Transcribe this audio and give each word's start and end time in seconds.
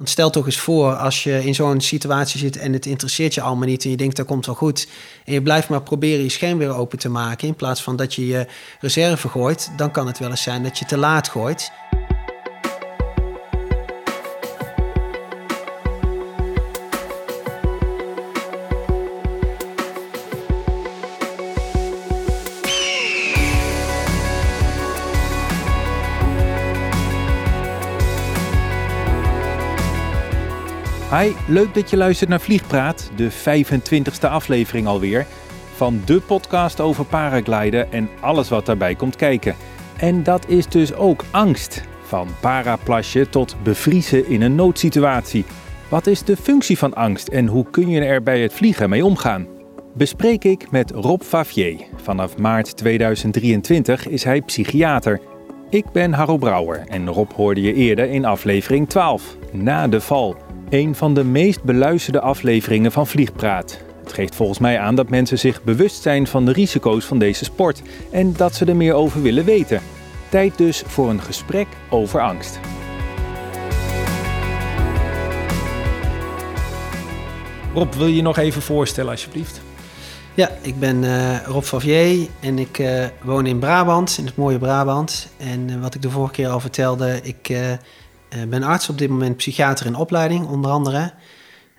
Want 0.00 0.12
stel 0.12 0.30
toch 0.30 0.46
eens 0.46 0.58
voor, 0.58 0.94
als 0.94 1.22
je 1.22 1.44
in 1.44 1.54
zo'n 1.54 1.80
situatie 1.80 2.38
zit 2.40 2.56
en 2.56 2.72
het 2.72 2.86
interesseert 2.86 3.34
je 3.34 3.40
allemaal 3.40 3.66
niet 3.66 3.84
en 3.84 3.90
je 3.90 3.96
denkt 3.96 4.16
dat 4.16 4.26
komt 4.26 4.46
wel 4.46 4.54
goed 4.54 4.88
en 5.24 5.32
je 5.32 5.42
blijft 5.42 5.68
maar 5.68 5.82
proberen 5.82 6.22
je 6.22 6.28
scherm 6.28 6.58
weer 6.58 6.74
open 6.74 6.98
te 6.98 7.08
maken 7.08 7.48
in 7.48 7.54
plaats 7.54 7.82
van 7.82 7.96
dat 7.96 8.14
je 8.14 8.26
je 8.26 8.46
reserve 8.80 9.28
gooit, 9.28 9.70
dan 9.76 9.90
kan 9.90 10.06
het 10.06 10.18
wel 10.18 10.30
eens 10.30 10.42
zijn 10.42 10.62
dat 10.62 10.78
je 10.78 10.84
te 10.84 10.96
laat 10.96 11.28
gooit. 11.28 11.72
Hi, 31.18 31.32
leuk 31.46 31.74
dat 31.74 31.90
je 31.90 31.96
luistert 31.96 32.30
naar 32.30 32.40
Vliegpraat, 32.40 33.10
de 33.16 33.30
25e 33.30 34.28
aflevering 34.28 34.86
alweer. 34.86 35.26
Van 35.74 36.02
de 36.04 36.20
podcast 36.20 36.80
over 36.80 37.04
paragliden 37.04 37.92
en 37.92 38.08
alles 38.20 38.48
wat 38.48 38.66
daarbij 38.66 38.94
komt 38.94 39.16
kijken. 39.16 39.54
En 39.96 40.22
dat 40.22 40.48
is 40.48 40.66
dus 40.66 40.94
ook 40.94 41.24
angst. 41.30 41.84
Van 42.02 42.28
paraplasje 42.40 43.28
tot 43.28 43.56
bevriezen 43.62 44.26
in 44.26 44.42
een 44.42 44.54
noodsituatie. 44.54 45.44
Wat 45.88 46.06
is 46.06 46.22
de 46.22 46.36
functie 46.36 46.78
van 46.78 46.94
angst 46.94 47.28
en 47.28 47.46
hoe 47.46 47.70
kun 47.70 47.88
je 47.88 48.00
er 48.00 48.22
bij 48.22 48.40
het 48.40 48.52
vliegen 48.52 48.88
mee 48.88 49.04
omgaan? 49.04 49.46
Bespreek 49.94 50.44
ik 50.44 50.70
met 50.70 50.90
Rob 50.90 51.22
Favier. 51.22 51.76
Vanaf 51.96 52.36
maart 52.36 52.76
2023 52.76 54.08
is 54.08 54.24
hij 54.24 54.42
psychiater. 54.42 55.20
Ik 55.70 55.84
ben 55.92 56.12
Harro 56.12 56.36
Brouwer 56.36 56.84
en 56.86 57.08
Rob 57.08 57.30
hoorde 57.32 57.60
je 57.60 57.74
eerder 57.74 58.10
in 58.10 58.24
aflevering 58.24 58.88
12, 58.88 59.36
Na 59.52 59.88
de 59.88 60.00
Val. 60.00 60.36
Een 60.70 60.94
van 60.94 61.14
de 61.14 61.24
meest 61.24 61.62
beluisterde 61.62 62.20
afleveringen 62.20 62.92
van 62.92 63.06
Vliegpraat. 63.06 63.78
Het 64.02 64.12
geeft 64.12 64.34
volgens 64.34 64.58
mij 64.58 64.78
aan 64.78 64.94
dat 64.94 65.08
mensen 65.08 65.38
zich 65.38 65.62
bewust 65.62 66.02
zijn 66.02 66.26
van 66.26 66.44
de 66.44 66.52
risico's 66.52 67.04
van 67.04 67.18
deze 67.18 67.44
sport 67.44 67.82
en 68.10 68.32
dat 68.32 68.54
ze 68.54 68.64
er 68.64 68.76
meer 68.76 68.94
over 68.94 69.22
willen 69.22 69.44
weten. 69.44 69.80
Tijd 70.28 70.58
dus 70.58 70.82
voor 70.86 71.10
een 71.10 71.20
gesprek 71.20 71.66
over 71.88 72.20
angst. 72.20 72.60
Rob, 77.74 77.94
wil 77.94 78.06
je 78.06 78.16
je 78.16 78.22
nog 78.22 78.38
even 78.38 78.62
voorstellen 78.62 79.10
alsjeblieft? 79.10 79.60
Ja, 80.34 80.50
ik 80.62 80.78
ben 80.78 81.02
uh, 81.02 81.42
Rob 81.46 81.62
Favier 81.62 82.28
en 82.40 82.58
ik 82.58 82.78
uh, 82.78 83.04
woon 83.22 83.46
in 83.46 83.58
Brabant, 83.58 84.18
in 84.18 84.26
het 84.26 84.36
mooie 84.36 84.58
Brabant. 84.58 85.28
En 85.36 85.68
uh, 85.70 85.80
wat 85.80 85.94
ik 85.94 86.02
de 86.02 86.10
vorige 86.10 86.32
keer 86.32 86.48
al 86.48 86.60
vertelde, 86.60 87.20
ik 87.22 87.50
ben 88.48 88.62
arts 88.62 88.88
op 88.88 88.98
dit 88.98 89.08
moment, 89.08 89.36
psychiater 89.36 89.86
in 89.86 89.94
opleiding, 89.94 90.46
onder 90.46 90.70
andere. 90.70 91.12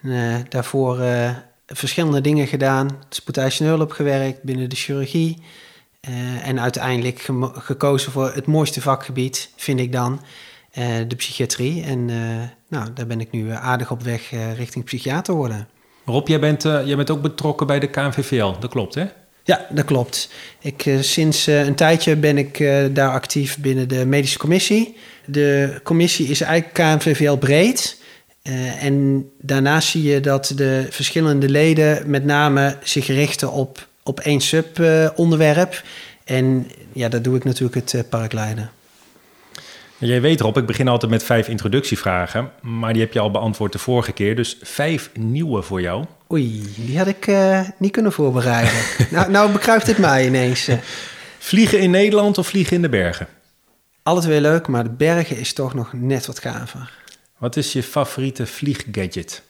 Uh, 0.02 0.36
daarvoor 0.50 1.00
uh, 1.00 1.30
verschillende 1.68 2.22
dingen 2.22 2.48
gedaan. 2.48 2.90
Spoedeisende 3.10 3.72
hulp 3.72 3.92
gewerkt 3.92 4.44
binnen 4.44 4.70
de 4.70 4.76
chirurgie. 4.76 5.44
En 6.44 6.60
uiteindelijk 6.60 7.30
gekozen 7.54 8.12
voor 8.12 8.32
het 8.34 8.46
mooiste 8.46 8.82
vakgebied, 8.82 9.50
vind 9.56 9.80
ik 9.80 9.92
dan, 9.92 10.22
de 11.08 11.16
psychiatrie. 11.16 11.84
En 11.84 12.06
nou, 12.68 12.94
daar 12.94 13.08
ben 13.08 13.20
ik 13.20 13.32
nu 13.32 13.50
aardig 13.50 13.92
op 13.92 14.04
weg 14.04 14.32
richting 14.56 14.86
psychiater 14.86 15.34
worden. 15.34 15.68
Rob, 16.06 16.28
jij 16.28 16.40
bent, 16.40 16.64
jij 16.64 16.96
bent 16.96 17.10
ook 17.10 17.22
betrokken 17.22 17.68
bij 17.68 17.80
de 17.80 17.88
KNVVL, 17.88 18.54
dat 18.60 18.70
klopt 18.70 18.96
hè? 18.96 19.06
Ja, 19.44 19.68
dat 19.70 19.86
klopt. 19.86 20.30
Ik, 20.60 20.90
sinds 21.00 21.48
een 21.48 21.76
tijdje 21.76 22.16
ben 22.16 22.38
ik 22.38 22.58
daar 22.94 23.12
actief 23.12 23.58
binnen 23.58 23.88
de 23.88 24.06
medische 24.06 24.38
commissie. 24.38 24.96
De 25.26 25.80
commissie 25.84 26.28
is 26.28 26.42
eigenlijk 26.42 26.74
KNVVL 26.74 27.36
breed. 27.36 27.98
En 28.80 29.26
daarnaast 29.42 29.90
zie 29.90 30.04
je 30.04 30.20
dat 30.20 30.54
de 30.56 30.88
verschillende 30.90 31.50
leden 31.50 32.10
met 32.10 32.26
name 32.26 32.78
zich 32.84 33.08
richten 33.08 33.52
op, 33.52 33.88
op 34.04 34.20
één 34.20 34.42
subonderwerp. 34.42 35.84
En 36.24 36.72
ja, 36.94 37.10
dat 37.10 37.24
doe 37.24 37.36
ik 37.36 37.44
natuurlijk 37.44 37.76
het 37.76 37.94
uh. 37.94 38.70
Jij 40.08 40.22
weet 40.22 40.40
erop, 40.40 40.58
ik 40.58 40.66
begin 40.66 40.88
altijd 40.88 41.12
met 41.12 41.24
vijf 41.24 41.48
introductievragen, 41.48 42.52
maar 42.62 42.94
die 42.94 43.02
heb 43.02 43.14
je 43.14 43.20
al 43.20 43.32
beantwoord 43.32 43.72
de 43.72 43.80
vorige 43.80 44.12
keer. 44.12 44.36
Dus 44.36 44.58
vijf 44.62 45.10
nieuwe 45.14 45.62
voor 45.62 45.82
jou. 45.82 46.06
Oei, 46.32 46.74
die 46.76 46.98
had 46.98 47.08
ik 47.08 47.28
uh, 47.28 47.70
niet 47.78 47.92
kunnen 47.92 48.12
voorbereiden. 48.12 48.74
nou, 49.12 49.32
nou 49.32 49.52
bekruipt 49.52 49.88
het 49.88 49.98
mij 49.98 50.26
ineens. 50.26 50.70
Vliegen 51.40 51.80
in 51.80 51.92
Nederland 51.92 52.38
of 52.38 52.48
vliegen 52.48 52.76
in 52.76 52.82
de 52.82 52.90
bergen? 52.90 53.28
Alle 54.04 54.22
twee 54.22 54.42
leuk, 54.42 54.68
maar 54.68 54.84
de 54.84 54.90
bergen 54.90 55.38
is 55.38 55.54
toch 55.54 55.74
nog 55.74 55.94
net 55.94 56.26
wat 56.26 56.40
gaver. 56.40 56.92
Wat 57.38 57.56
is 57.56 57.74
je 57.74 57.84
favoriete 57.84 58.48
vlieggadget? 58.48 59.44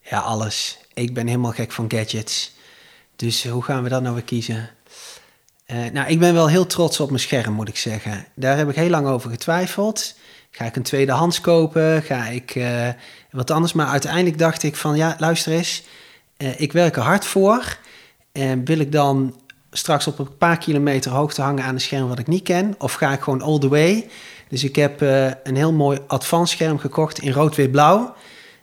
Ja, 0.00 0.18
alles. 0.18 0.78
Ik 0.94 1.14
ben 1.14 1.26
helemaal 1.26 1.52
gek 1.52 1.72
van 1.72 1.90
gadgets. 1.90 2.52
Dus 3.16 3.46
hoe 3.46 3.62
gaan 3.62 3.82
we 3.82 3.88
dat 3.88 4.02
nou 4.02 4.14
weer 4.14 4.24
kiezen? 4.24 4.70
Uh, 5.72 5.90
nou, 5.92 6.08
ik 6.08 6.18
ben 6.18 6.34
wel 6.34 6.48
heel 6.48 6.66
trots 6.66 7.00
op 7.00 7.08
mijn 7.08 7.20
scherm, 7.20 7.54
moet 7.54 7.68
ik 7.68 7.76
zeggen. 7.76 8.24
Daar 8.34 8.56
heb 8.56 8.68
ik 8.68 8.74
heel 8.74 8.88
lang 8.88 9.06
over 9.06 9.30
getwijfeld. 9.30 10.14
Ga 10.50 10.64
ik 10.64 10.76
een 10.76 10.82
tweedehands 10.82 11.40
kopen? 11.40 12.02
Ga 12.02 12.26
ik 12.26 12.54
uh, 12.54 12.88
wat 13.30 13.50
anders? 13.50 13.72
Maar 13.72 13.86
uiteindelijk 13.86 14.38
dacht 14.38 14.62
ik 14.62 14.76
van, 14.76 14.96
ja, 14.96 15.16
luister 15.18 15.52
eens. 15.52 15.82
Uh, 16.38 16.60
ik 16.60 16.72
werk 16.72 16.96
er 16.96 17.02
hard 17.02 17.24
voor. 17.24 17.78
En 18.32 18.64
wil 18.64 18.78
ik 18.78 18.92
dan 18.92 19.40
straks 19.70 20.06
op 20.06 20.18
een 20.18 20.36
paar 20.36 20.58
kilometer 20.58 21.10
hoogte 21.10 21.42
hangen 21.42 21.64
aan 21.64 21.74
een 21.74 21.80
scherm 21.80 22.08
wat 22.08 22.18
ik 22.18 22.26
niet 22.26 22.42
ken? 22.42 22.74
Of 22.78 22.92
ga 22.92 23.12
ik 23.12 23.20
gewoon 23.20 23.42
all 23.42 23.58
the 23.58 23.68
way? 23.68 24.08
Dus 24.48 24.64
ik 24.64 24.76
heb 24.76 25.00
een 25.42 25.56
heel 25.56 25.72
mooi 25.72 25.98
advanced 26.06 26.58
scherm 26.58 26.78
gekocht 26.78 27.18
in 27.18 27.32
rood-wit-blauw. 27.32 28.14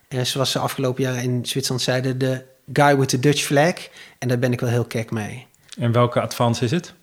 Uh, 0.10 0.22
zoals 0.22 0.52
ze 0.52 0.60
afgelopen 0.60 1.04
jaren 1.04 1.24
in 1.24 1.46
Zwitserland 1.46 1.84
zeiden, 1.84 2.18
de 2.18 2.44
guy 2.74 2.98
with 2.98 3.10
the 3.10 3.20
Dutch 3.20 3.42
flag. 3.42 3.74
En 4.20 4.28
daar 4.28 4.40
ben 4.40 4.52
ik 4.52 4.60
wel 4.60 4.70
heel 4.70 4.86
kek 4.86 5.12
mee. 5.12 5.48
En 5.80 5.92
welke 5.92 6.22
advance 6.22 6.64
is 6.64 6.72
het? 6.72 6.94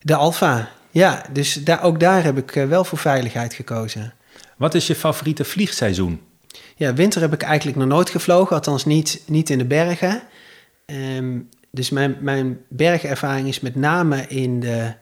De 0.00 0.14
Alpha, 0.14 0.68
ja. 0.90 1.24
Dus 1.32 1.54
daar, 1.54 1.82
ook 1.82 2.00
daar 2.00 2.24
heb 2.24 2.38
ik 2.38 2.56
uh, 2.56 2.64
wel 2.64 2.84
voor 2.84 2.98
veiligheid 2.98 3.54
gekozen. 3.54 4.14
Wat 4.56 4.74
is 4.74 4.86
je 4.86 4.94
favoriete 4.94 5.44
vliegseizoen? 5.44 6.20
Ja, 6.76 6.94
winter 6.94 7.20
heb 7.20 7.32
ik 7.32 7.42
eigenlijk 7.42 7.78
nog 7.78 7.88
nooit 7.88 8.10
gevlogen, 8.10 8.56
althans 8.56 8.84
niet, 8.84 9.22
niet 9.26 9.50
in 9.50 9.58
de 9.58 9.64
bergen. 9.64 10.22
Um, 10.86 11.48
dus 11.70 11.90
mijn, 11.90 12.16
mijn 12.20 12.58
bergervaring 12.68 13.48
is 13.48 13.60
met 13.60 13.74
name 13.74 14.26
in 14.26 14.60
de 14.60 14.94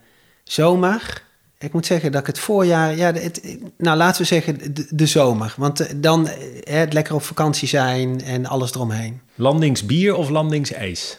zomer. 0.44 1.24
Ik 1.58 1.72
moet 1.72 1.86
zeggen 1.86 2.12
dat 2.12 2.20
ik 2.20 2.26
het 2.26 2.38
voorjaar, 2.38 2.96
ja, 2.96 3.12
het, 3.12 3.58
nou 3.78 3.96
laten 3.96 4.20
we 4.20 4.26
zeggen 4.26 4.74
de, 4.74 4.86
de 4.90 5.06
zomer. 5.06 5.54
Want 5.56 5.80
eh, 5.80 5.92
dan 5.96 6.28
eh, 6.28 6.78
het 6.78 6.92
lekker 6.92 7.14
op 7.14 7.22
vakantie 7.22 7.68
zijn 7.68 8.24
en 8.24 8.46
alles 8.46 8.74
eromheen. 8.74 9.20
Landingsbier 9.34 10.14
of 10.14 10.28
landingsijs? 10.28 11.18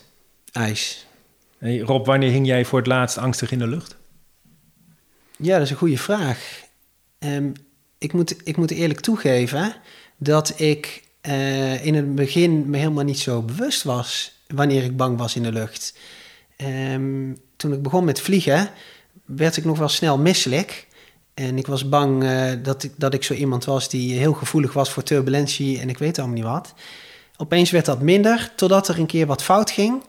IJs. 0.51 1.06
Rob, 1.59 2.06
wanneer 2.06 2.31
hing 2.31 2.45
jij 2.45 2.66
voor 2.66 2.79
het 2.79 2.88
laatst 2.88 3.18
angstig 3.18 3.51
in 3.51 3.59
de 3.59 3.68
lucht? 3.68 3.95
Ja, 5.38 5.53
dat 5.53 5.66
is 5.66 5.69
een 5.69 5.78
goede 5.78 5.97
vraag. 5.97 6.66
Um, 7.19 7.53
ik, 7.97 8.13
moet, 8.13 8.47
ik 8.47 8.57
moet 8.57 8.72
eerlijk 8.72 9.00
toegeven 9.00 9.75
dat 10.18 10.59
ik 10.59 11.03
uh, 11.22 11.85
in 11.85 11.95
het 11.95 12.16
begin 12.16 12.69
me 12.69 12.78
helemaal 12.78 13.03
niet 13.03 13.19
zo 13.19 13.41
bewust 13.41 13.84
was 13.84 14.35
wanneer 14.47 14.84
ik 14.84 14.97
bang 14.97 15.18
was 15.18 15.35
in 15.35 15.44
de 15.44 15.51
lucht. 15.51 15.97
Um, 16.57 17.38
toen 17.56 17.74
ik 17.74 17.81
begon 17.81 18.03
met 18.03 18.22
vliegen, 18.22 18.69
werd 19.25 19.57
ik 19.57 19.66
nog 19.66 19.78
wel 19.78 19.89
snel 19.89 20.18
misselijk. 20.18 20.88
En 21.34 21.57
ik 21.57 21.68
was 21.68 21.89
bang 21.89 22.24
uh, 22.24 22.51
dat, 22.63 22.84
ik, 22.84 22.91
dat 22.95 23.13
ik 23.13 23.24
zo 23.24 23.34
iemand 23.34 23.66
was 23.66 23.89
die 23.89 24.18
heel 24.18 24.34
gevoelig 24.34 24.74
was 24.74 24.91
voor 24.91 25.03
turbulentie 25.03 25.79
en 25.79 25.89
ik 25.89 25.97
weet 25.97 26.19
allemaal 26.19 26.35
niet 26.35 26.45
wat. 26.45 26.74
Opeens 27.38 27.72
werd 27.72 27.85
dat 27.85 28.01
minder, 28.01 28.51
totdat 28.56 28.88
er 28.88 29.00
een 29.00 29.06
keer 29.06 29.25
wat 29.25 29.44
fout 29.44 29.72
ging. 29.72 30.03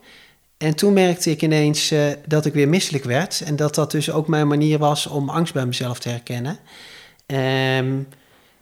En 0.59 0.75
toen 0.75 0.93
merkte 0.93 1.29
ik 1.29 1.41
ineens 1.41 1.91
uh, 1.91 2.05
dat 2.25 2.45
ik 2.45 2.53
weer 2.53 2.67
misselijk 2.67 3.03
werd. 3.03 3.41
En 3.45 3.55
dat 3.55 3.75
dat 3.75 3.91
dus 3.91 4.11
ook 4.11 4.27
mijn 4.27 4.47
manier 4.47 4.77
was 4.77 5.07
om 5.07 5.29
angst 5.29 5.53
bij 5.53 5.65
mezelf 5.65 5.99
te 5.99 6.09
herkennen. 6.09 6.57
Um, 7.25 8.07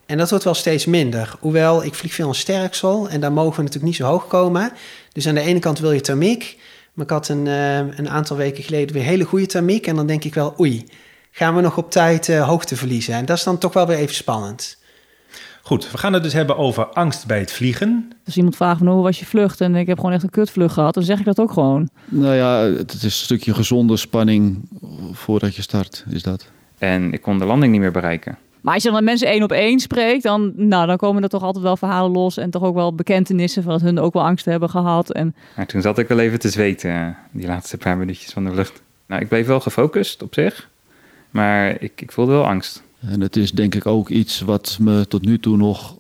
en 0.06 0.18
dat 0.18 0.30
wordt 0.30 0.44
wel 0.44 0.54
steeds 0.54 0.86
minder. 0.86 1.36
Hoewel, 1.40 1.84
ik 1.84 1.96
vlieg 1.96 2.14
veel 2.14 2.28
een 2.28 2.36
sterksel 2.36 3.10
en 3.10 3.20
daar 3.20 3.32
mogen 3.32 3.56
we 3.56 3.62
natuurlijk 3.62 3.86
niet 3.86 3.96
zo 3.96 4.04
hoog 4.04 4.28
komen. 4.28 4.72
Dus 5.12 5.28
aan 5.28 5.36
de 5.36 5.42
ene 5.42 5.60
kant 5.60 5.80
wil 5.80 5.92
je 5.92 6.02
thermiek. 6.02 6.60
Maar 6.94 7.06
ik 7.06 7.12
had 7.12 7.28
een, 7.28 7.46
uh, 7.46 7.78
een 7.78 8.10
aantal 8.10 8.38
weken 8.38 8.64
geleden 8.64 8.96
weer 8.96 9.04
hele 9.04 9.24
goede 9.24 9.46
thermiek. 9.46 9.88
En 9.88 9.96
dan 9.96 10.08
denk 10.08 10.24
ik 10.24 10.34
wel, 10.34 10.56
oei, 10.60 10.86
gaan 11.32 11.56
we 11.56 11.62
nog 11.62 11.78
op 11.78 11.92
tijd 11.92 12.28
uh, 12.28 12.48
hoogte 12.48 12.76
verliezen? 12.76 13.14
En 13.14 13.26
dat 13.26 13.38
is 13.38 13.44
dan 13.44 13.58
toch 13.58 13.74
wel 13.74 13.88
weer 13.88 13.98
even 13.98 14.16
spannend. 14.16 14.77
Goed, 15.68 15.92
we 15.92 15.98
gaan 15.98 16.14
het 16.14 16.24
dus 16.24 16.34
hebben 16.34 16.58
over 16.58 16.86
angst 16.86 17.26
bij 17.26 17.40
het 17.40 17.52
vliegen. 17.52 18.12
Als 18.26 18.38
iemand 18.38 18.56
vraagt 18.56 18.78
van 18.78 18.88
hoe 18.88 19.04
was 19.04 19.20
je 19.20 19.26
vlucht 19.26 19.62
en 19.62 19.76
ik 19.76 19.88
heb 19.88 19.98
gewoon 19.98 20.14
echt 20.14 20.24
een 20.24 20.30
kutvlucht 20.30 20.74
gehad, 20.74 20.94
dan 20.94 21.04
zeg 21.04 21.20
ik 21.20 21.26
dat 21.26 21.40
ook 21.40 21.52
gewoon. 21.52 21.90
Nou 22.06 22.36
ja, 22.36 22.60
het 22.60 22.94
is 22.94 23.04
een 23.04 23.12
stukje 23.12 23.54
gezonde 23.54 23.98
spanning 23.98 24.70
voordat 25.12 25.56
je 25.56 25.62
start, 25.62 26.06
is 26.10 26.24
dat. 26.24 26.52
En 26.78 27.14
ik 27.14 27.22
kon 27.22 27.38
de 27.38 27.46
landing 27.46 27.72
niet 27.72 27.82
meer 27.82 27.92
bereiken. 27.92 28.38
Maar 28.62 28.74
als 28.74 28.84
je 28.84 28.90
dan 28.90 28.98
met 28.98 29.08
mensen 29.08 29.28
één 29.28 29.44
op 29.44 29.52
één 29.52 29.80
spreekt, 29.80 30.24
dan, 30.24 30.54
nou, 30.56 30.88
dan 30.88 30.98
komen 30.98 31.24
er 31.24 31.30
toch 31.30 31.44
altijd 31.44 31.64
wel 31.64 31.78
verhalen 31.78 32.12
los. 32.12 32.38
En 32.38 32.50
toch 32.50 32.64
ook 32.64 32.76
wel 32.76 32.96
bekentenissen 32.96 33.64
van 33.64 33.72
dat 33.72 33.82
hun 33.82 34.00
ook 34.00 34.14
wel 34.14 34.24
angst 34.24 34.46
hebben 34.46 34.70
gehad. 34.70 35.12
En... 35.12 35.36
Maar 35.56 35.66
toen 35.66 35.82
zat 35.82 35.98
ik 35.98 36.08
wel 36.08 36.20
even 36.20 36.40
te 36.40 36.50
zweten, 36.50 37.18
die 37.32 37.48
laatste 37.48 37.78
paar 37.78 37.98
minuutjes 37.98 38.32
van 38.32 38.44
de 38.46 38.54
lucht. 38.54 38.82
Nou, 39.08 39.22
ik 39.22 39.28
bleef 39.28 39.48
wel 39.48 39.60
gefocust 39.60 40.24
op 40.24 40.34
zich. 40.34 40.70
Maar 41.30 41.82
ik, 41.82 42.02
ik 42.02 42.12
voelde 42.12 42.32
wel 42.32 42.48
angst. 42.48 42.86
En 43.00 43.22
het 43.22 43.36
is 43.36 43.52
denk 43.52 43.76
ik 43.76 43.86
ook 43.86 44.10
iets 44.10 44.40
wat 44.40 44.78
me 44.80 45.08
tot 45.08 45.26
nu 45.26 45.40
toe 45.40 45.58
nog 45.58 45.96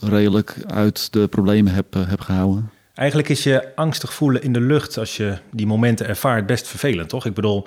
redelijk 0.00 0.56
uit 0.66 1.12
de 1.12 1.26
problemen 1.26 1.74
heb, 1.74 1.96
eh, 1.96 2.08
heb 2.08 2.20
gehouden. 2.20 2.70
Eigenlijk 2.94 3.28
is 3.28 3.42
je 3.42 3.76
angstig 3.76 4.14
voelen 4.14 4.42
in 4.42 4.52
de 4.52 4.60
lucht 4.60 4.98
als 4.98 5.16
je 5.16 5.38
die 5.50 5.66
momenten 5.66 6.06
ervaart 6.06 6.46
best 6.46 6.66
vervelend, 6.66 7.08
toch? 7.08 7.26
Ik 7.26 7.34
bedoel, 7.34 7.66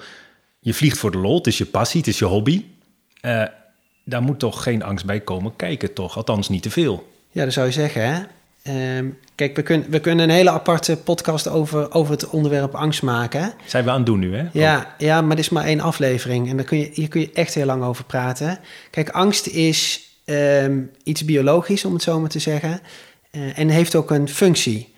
je 0.59 0.73
vliegt 0.73 0.97
voor 0.97 1.11
de 1.11 1.17
lol, 1.17 1.37
het 1.37 1.47
is 1.47 1.57
je 1.57 1.65
passie, 1.65 1.99
het 1.99 2.09
is 2.09 2.19
je 2.19 2.25
hobby. 2.25 2.65
Eh, 3.21 3.43
daar 4.05 4.21
moet 4.21 4.39
toch 4.39 4.63
geen 4.63 4.83
angst 4.83 5.05
bij 5.05 5.19
komen 5.19 5.55
kijken, 5.55 5.93
toch? 5.93 6.17
Althans, 6.17 6.49
niet 6.49 6.63
te 6.63 6.69
veel. 6.69 7.11
Ja, 7.31 7.43
dat 7.43 7.53
zou 7.53 7.65
je 7.65 7.71
zeggen, 7.71 8.13
hè? 8.13 8.21
Ehm, 8.63 9.05
kijk, 9.35 9.55
we, 9.55 9.61
kunnen 9.61 9.89
we 9.89 9.99
kunnen 9.99 10.29
een 10.29 10.35
hele 10.35 10.49
aparte 10.49 10.97
podcast 10.97 11.47
over, 11.47 11.93
over 11.93 12.11
het 12.11 12.29
onderwerp 12.29 12.75
angst 12.75 13.01
maken. 13.01 13.41
hè? 13.41 13.49
Zijn 13.65 13.83
we 13.83 13.89
aan 13.89 13.97
het 13.97 14.05
doen 14.05 14.19
nu, 14.19 14.35
hè? 14.35 14.45
Ja, 14.53 14.95
ja, 14.97 15.21
maar 15.21 15.35
dit 15.35 15.45
is 15.45 15.51
maar 15.51 15.65
één 15.65 15.79
aflevering. 15.79 16.49
En 16.49 16.55
daar 16.55 16.65
kun 16.65 16.77
je, 16.77 16.89
hier 16.93 17.07
kun 17.07 17.21
je 17.21 17.29
echt 17.33 17.53
heel 17.53 17.65
lang 17.65 17.83
over 17.83 18.03
praten. 18.03 18.59
Kijk, 18.89 19.09
angst 19.09 19.47
is 19.47 20.01
ehm, 20.25 20.79
iets 21.03 21.25
biologisch, 21.25 21.85
om 21.85 21.93
het 21.93 22.03
zo 22.03 22.19
maar 22.19 22.29
te 22.29 22.39
zeggen. 22.39 22.79
Eh, 23.31 23.59
en 23.59 23.69
heeft 23.69 23.95
ook 23.95 24.11
een 24.11 24.29
functie. 24.29 24.93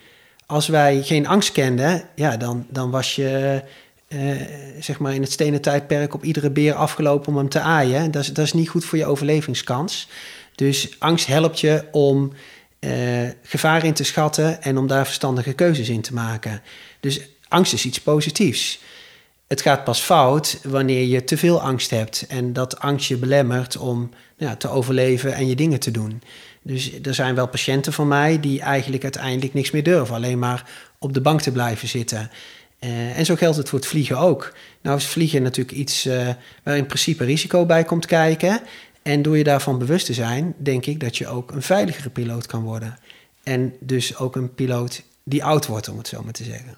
Als 0.46 0.68
wij 0.68 1.02
geen 1.02 1.26
angst 1.26 1.52
kenden, 1.52 2.02
ja, 2.14 2.36
dan, 2.36 2.66
dan 2.68 2.90
was 2.90 3.16
je 3.16 3.62
eh, 4.08 4.20
zeg 4.80 4.98
maar 4.98 5.14
in 5.14 5.22
het 5.22 5.32
stenen 5.32 5.60
tijdperk 5.60 6.14
op 6.14 6.24
iedere 6.24 6.50
beer 6.50 6.74
afgelopen 6.74 7.28
om 7.28 7.36
hem 7.36 7.48
te 7.48 7.60
aaien. 7.60 8.10
Dat 8.10 8.22
is, 8.22 8.32
dat 8.32 8.44
is 8.44 8.52
niet 8.52 8.68
goed 8.68 8.84
voor 8.84 8.98
je 8.98 9.06
overlevingskans. 9.06 10.08
Dus 10.54 10.96
angst 10.98 11.26
helpt 11.26 11.60
je 11.60 11.84
om 11.92 12.32
eh, 12.84 13.30
gevaar 13.42 13.84
in 13.84 13.92
te 13.92 14.04
schatten 14.04 14.62
en 14.62 14.78
om 14.78 14.86
daar 14.86 15.04
verstandige 15.04 15.52
keuzes 15.52 15.88
in 15.88 16.00
te 16.00 16.14
maken. 16.14 16.62
Dus 17.00 17.20
angst 17.48 17.72
is 17.72 17.84
iets 17.84 18.00
positiefs. 18.00 18.78
Het 19.46 19.60
gaat 19.60 19.84
pas 19.84 20.00
fout 20.00 20.58
wanneer 20.62 21.02
je 21.02 21.24
te 21.24 21.36
veel 21.36 21.60
angst 21.60 21.90
hebt 21.90 22.26
en 22.28 22.52
dat 22.52 22.78
angst 22.78 23.08
je 23.08 23.16
belemmert 23.16 23.76
om 23.76 24.10
ja, 24.36 24.56
te 24.56 24.68
overleven 24.68 25.34
en 25.34 25.46
je 25.46 25.54
dingen 25.54 25.80
te 25.80 25.90
doen. 25.90 26.22
Dus 26.62 26.92
er 27.02 27.14
zijn 27.14 27.34
wel 27.34 27.48
patiënten 27.48 27.92
van 27.92 28.08
mij 28.08 28.40
die 28.40 28.60
eigenlijk 28.60 29.02
uiteindelijk 29.02 29.54
niks 29.54 29.70
meer 29.70 29.82
durven, 29.82 30.14
alleen 30.14 30.38
maar 30.38 30.70
op 30.98 31.14
de 31.14 31.20
bank 31.20 31.40
te 31.40 31.52
blijven 31.52 31.88
zitten. 31.88 32.30
Eh, 32.78 33.18
en 33.18 33.24
zo 33.24 33.36
geldt 33.36 33.56
het 33.56 33.68
voor 33.68 33.78
het 33.78 33.88
vliegen 33.88 34.18
ook. 34.18 34.52
Nou 34.82 34.96
is 34.96 35.06
vliegen 35.06 35.42
natuurlijk 35.42 35.76
iets 35.76 36.06
eh, 36.06 36.28
waar 36.62 36.76
in 36.76 36.86
principe 36.86 37.24
risico 37.24 37.66
bij 37.66 37.84
komt 37.84 38.06
kijken. 38.06 38.60
En 39.04 39.22
door 39.22 39.38
je 39.38 39.44
daarvan 39.44 39.78
bewust 39.78 40.06
te 40.06 40.12
zijn, 40.12 40.54
denk 40.56 40.86
ik 40.86 41.00
dat 41.00 41.16
je 41.16 41.26
ook 41.26 41.50
een 41.50 41.62
veiligere 41.62 42.10
piloot 42.10 42.46
kan 42.46 42.62
worden. 42.62 42.98
En 43.42 43.74
dus 43.80 44.16
ook 44.16 44.36
een 44.36 44.54
piloot 44.54 45.02
die 45.22 45.44
oud 45.44 45.66
wordt, 45.66 45.88
om 45.88 45.98
het 45.98 46.08
zo 46.08 46.22
maar 46.22 46.32
te 46.32 46.44
zeggen. 46.44 46.76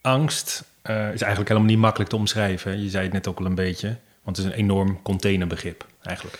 Angst 0.00 0.64
eh, 0.82 0.94
is 0.94 1.20
eigenlijk 1.20 1.48
helemaal 1.48 1.70
niet 1.70 1.78
makkelijk 1.78 2.10
te 2.10 2.16
omschrijven. 2.16 2.82
Je 2.82 2.88
zei 2.88 3.04
het 3.04 3.12
net 3.12 3.26
ook 3.26 3.38
al 3.38 3.44
een 3.44 3.54
beetje, 3.54 3.96
want 4.22 4.36
het 4.36 4.46
is 4.46 4.52
een 4.52 4.58
enorm 4.58 5.02
containerbegrip 5.02 5.86
eigenlijk. 6.02 6.38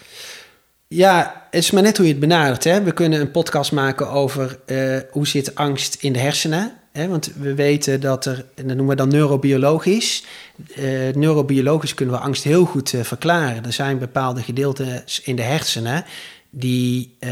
Ja, 0.89 1.47
het 1.51 1.63
is 1.63 1.71
maar 1.71 1.83
net 1.83 1.97
hoe 1.97 2.07
je 2.07 2.13
het 2.13 2.21
benadert. 2.21 2.65
Hè? 2.65 2.83
We 2.83 2.93
kunnen 2.93 3.21
een 3.21 3.31
podcast 3.31 3.73
maken 3.73 4.11
over 4.11 4.59
eh, 4.67 4.99
hoe 5.11 5.27
zit 5.27 5.55
angst 5.55 5.95
in 5.95 6.13
de 6.13 6.19
hersenen. 6.19 6.73
Want 6.95 7.33
we 7.39 7.55
weten 7.55 8.01
dat 8.01 8.27
er, 8.27 8.45
en 8.55 8.67
dat 8.67 8.77
noemen 8.77 8.87
we 8.87 8.95
dan 8.95 9.09
neurobiologisch. 9.09 10.25
Eh, 10.75 10.85
neurobiologisch 11.15 11.95
kunnen 11.95 12.15
we 12.15 12.21
angst 12.21 12.45
heel 12.45 12.65
goed 12.65 12.93
eh, 12.93 13.03
verklaren. 13.03 13.65
Er 13.65 13.73
zijn 13.73 13.99
bepaalde 13.99 14.43
gedeelten 14.43 15.05
in 15.25 15.37
de 15.37 15.43
hersenen 15.43 16.05
die 16.51 17.17
eh, 17.19 17.31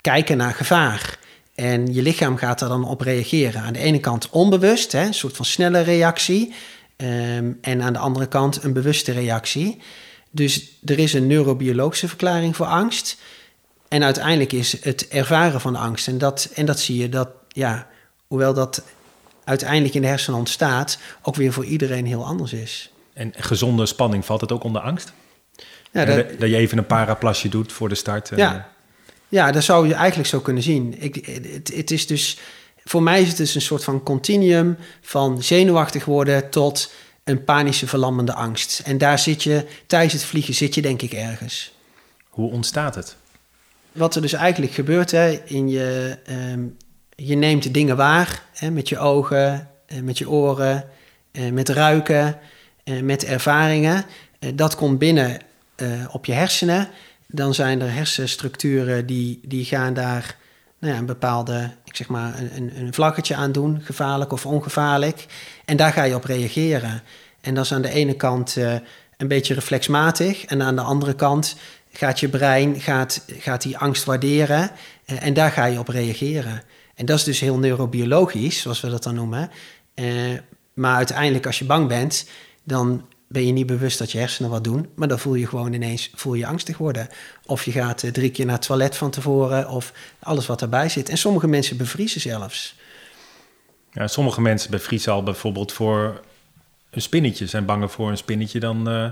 kijken 0.00 0.36
naar 0.36 0.54
gevaar. 0.54 1.18
En 1.54 1.94
je 1.94 2.02
lichaam 2.02 2.36
gaat 2.36 2.58
daar 2.58 2.68
dan 2.68 2.84
op 2.84 3.00
reageren. 3.00 3.60
Aan 3.60 3.72
de 3.72 3.78
ene 3.78 4.00
kant 4.00 4.30
onbewust, 4.30 4.92
hè, 4.92 5.06
een 5.06 5.14
soort 5.14 5.36
van 5.36 5.44
snelle 5.44 5.80
reactie. 5.80 6.54
Ehm, 6.96 7.52
en 7.60 7.82
aan 7.82 7.92
de 7.92 7.98
andere 7.98 8.26
kant 8.26 8.62
een 8.62 8.72
bewuste 8.72 9.12
reactie. 9.12 9.78
Dus 10.30 10.78
er 10.84 10.98
is 10.98 11.12
een 11.12 11.26
neurobiologische 11.26 12.08
verklaring 12.08 12.56
voor 12.56 12.66
angst. 12.66 13.18
En 13.88 14.04
uiteindelijk 14.04 14.52
is 14.52 14.84
het 14.84 15.08
ervaren 15.08 15.60
van 15.60 15.76
angst. 15.76 16.08
En 16.08 16.18
dat, 16.18 16.50
en 16.54 16.66
dat 16.66 16.80
zie 16.80 16.96
je 16.96 17.08
dat, 17.08 17.28
ja, 17.58 17.86
hoewel 18.26 18.54
dat 18.54 18.82
uiteindelijk 19.44 19.94
in 19.94 20.00
de 20.02 20.06
hersenen 20.08 20.38
ontstaat, 20.38 20.98
ook 21.22 21.34
weer 21.34 21.52
voor 21.52 21.64
iedereen 21.64 22.06
heel 22.06 22.24
anders 22.24 22.52
is. 22.52 22.90
En 23.12 23.32
gezonde 23.36 23.86
spanning, 23.86 24.24
valt 24.24 24.40
het 24.40 24.52
ook 24.52 24.64
onder 24.64 24.82
angst? 24.82 25.12
Ja, 25.90 26.04
dat, 26.04 26.26
dat 26.38 26.48
je 26.50 26.56
even 26.56 26.78
een 26.78 26.86
paraplasje 26.86 27.48
doet 27.48 27.72
voor 27.72 27.88
de 27.88 27.94
start. 27.94 28.30
eh, 28.30 28.38
Ja. 28.38 28.68
ja, 29.28 29.52
dat 29.52 29.62
zou 29.64 29.88
je 29.88 29.94
eigenlijk 29.94 30.28
zo 30.28 30.40
kunnen 30.40 30.62
zien. 30.62 30.94
Ik, 31.02 31.14
het, 31.26 31.74
het 31.74 31.90
is 31.90 32.06
dus, 32.06 32.38
voor 32.84 33.02
mij 33.02 33.20
is 33.22 33.28
het 33.28 33.36
dus 33.36 33.54
een 33.54 33.60
soort 33.60 33.84
van 33.84 34.02
continuum 34.02 34.76
van 35.00 35.42
zenuwachtig 35.42 36.04
worden 36.04 36.50
tot 36.50 36.92
een 37.24 37.44
panische 37.44 37.86
verlammende 37.86 38.34
angst. 38.34 38.80
En 38.84 38.98
daar 38.98 39.18
zit 39.18 39.42
je, 39.42 39.66
tijdens 39.86 40.12
het 40.12 40.24
vliegen 40.24 40.54
zit 40.54 40.74
je 40.74 40.82
denk 40.82 41.02
ik 41.02 41.12
ergens. 41.12 41.72
Hoe 42.28 42.50
ontstaat 42.50 42.94
het? 42.94 43.16
Wat 43.92 44.14
er 44.14 44.22
dus 44.22 44.32
eigenlijk 44.32 44.72
gebeurt, 44.72 45.10
hè, 45.10 45.40
in 45.44 45.68
je, 45.68 46.18
ehm, 46.26 46.60
je 47.20 47.34
neemt 47.34 47.74
dingen 47.74 47.96
waar 47.96 48.42
hè, 48.54 48.70
met 48.70 48.88
je 48.88 48.98
ogen, 48.98 49.68
eh, 49.86 50.00
met 50.00 50.18
je 50.18 50.30
oren, 50.30 50.84
eh, 51.32 51.50
met 51.50 51.68
ruiken, 51.68 52.38
eh, 52.84 53.00
met 53.00 53.24
ervaringen. 53.24 54.04
Dat 54.54 54.74
komt 54.74 54.98
binnen 54.98 55.40
op 56.10 56.24
je 56.24 56.32
hersenen. 56.32 56.88
Dan 57.26 57.54
zijn 57.54 57.80
er 57.80 57.92
hersenstructuren 57.92 59.06
die, 59.06 59.40
die 59.44 59.64
gaan 59.64 59.94
daar 59.94 60.36
nou 60.78 60.92
ja, 60.92 60.98
een 60.98 61.06
bepaalde, 61.06 61.70
ik 61.84 61.96
zeg 61.96 62.08
maar, 62.08 62.34
een, 62.38 62.72
een, 62.76 62.94
vlaggetje 62.94 63.34
aan 63.34 63.52
doen, 63.52 63.80
gevaarlijk 63.82 64.32
of 64.32 64.46
ongevaarlijk. 64.46 65.26
En 65.64 65.76
daar 65.76 65.92
ga 65.92 66.02
je 66.02 66.14
op 66.14 66.24
reageren. 66.24 67.02
En 67.40 67.54
dat 67.54 67.64
is 67.64 67.72
aan 67.72 67.82
de 67.82 67.90
ene 67.90 68.14
kant 68.14 68.56
een 69.16 69.28
beetje 69.28 69.54
reflexmatig. 69.54 70.44
En 70.44 70.62
aan 70.62 70.76
de 70.76 70.82
andere 70.82 71.14
kant 71.14 71.56
gaat 71.92 72.20
je 72.20 72.28
brein 72.28 72.80
gaat, 72.80 73.24
gaat 73.38 73.62
die 73.62 73.78
angst 73.78 74.04
waarderen. 74.04 74.70
en 75.04 75.34
daar 75.34 75.50
ga 75.50 75.64
je 75.64 75.78
op 75.78 75.88
reageren. 75.88 76.62
En 76.98 77.06
dat 77.06 77.18
is 77.18 77.24
dus 77.24 77.40
heel 77.40 77.58
neurobiologisch, 77.58 78.60
zoals 78.60 78.80
we 78.80 78.90
dat 78.90 79.02
dan 79.02 79.14
noemen. 79.14 79.50
Eh, 79.94 80.06
maar 80.74 80.96
uiteindelijk, 80.96 81.46
als 81.46 81.58
je 81.58 81.64
bang 81.64 81.88
bent, 81.88 82.28
dan 82.64 83.06
ben 83.28 83.46
je 83.46 83.52
niet 83.52 83.66
bewust 83.66 83.98
dat 83.98 84.12
je 84.12 84.18
hersenen 84.18 84.50
wat 84.50 84.64
doen. 84.64 84.88
Maar 84.94 85.08
dan 85.08 85.18
voel 85.18 85.34
je 85.34 85.46
gewoon 85.46 85.72
ineens 85.72 86.10
voel 86.14 86.34
je 86.34 86.46
angstig 86.46 86.78
worden. 86.78 87.08
Of 87.46 87.64
je 87.64 87.70
gaat 87.70 88.02
eh, 88.02 88.10
drie 88.10 88.30
keer 88.30 88.44
naar 88.44 88.54
het 88.54 88.66
toilet 88.66 88.96
van 88.96 89.10
tevoren. 89.10 89.68
Of 89.68 89.92
alles 90.18 90.46
wat 90.46 90.58
daarbij 90.58 90.88
zit. 90.88 91.08
En 91.08 91.18
sommige 91.18 91.46
mensen 91.46 91.76
bevriezen 91.76 92.20
zelfs. 92.20 92.74
Ja, 93.92 94.06
sommige 94.06 94.40
mensen 94.40 94.70
bevriezen 94.70 95.12
al 95.12 95.22
bijvoorbeeld 95.22 95.72
voor 95.72 96.20
een 96.90 97.02
spinnetje, 97.02 97.46
zijn 97.46 97.64
banger 97.64 97.90
voor 97.90 98.10
een 98.10 98.16
spinnetje 98.16 98.60
dan 98.60 98.88
eh, 98.88 99.10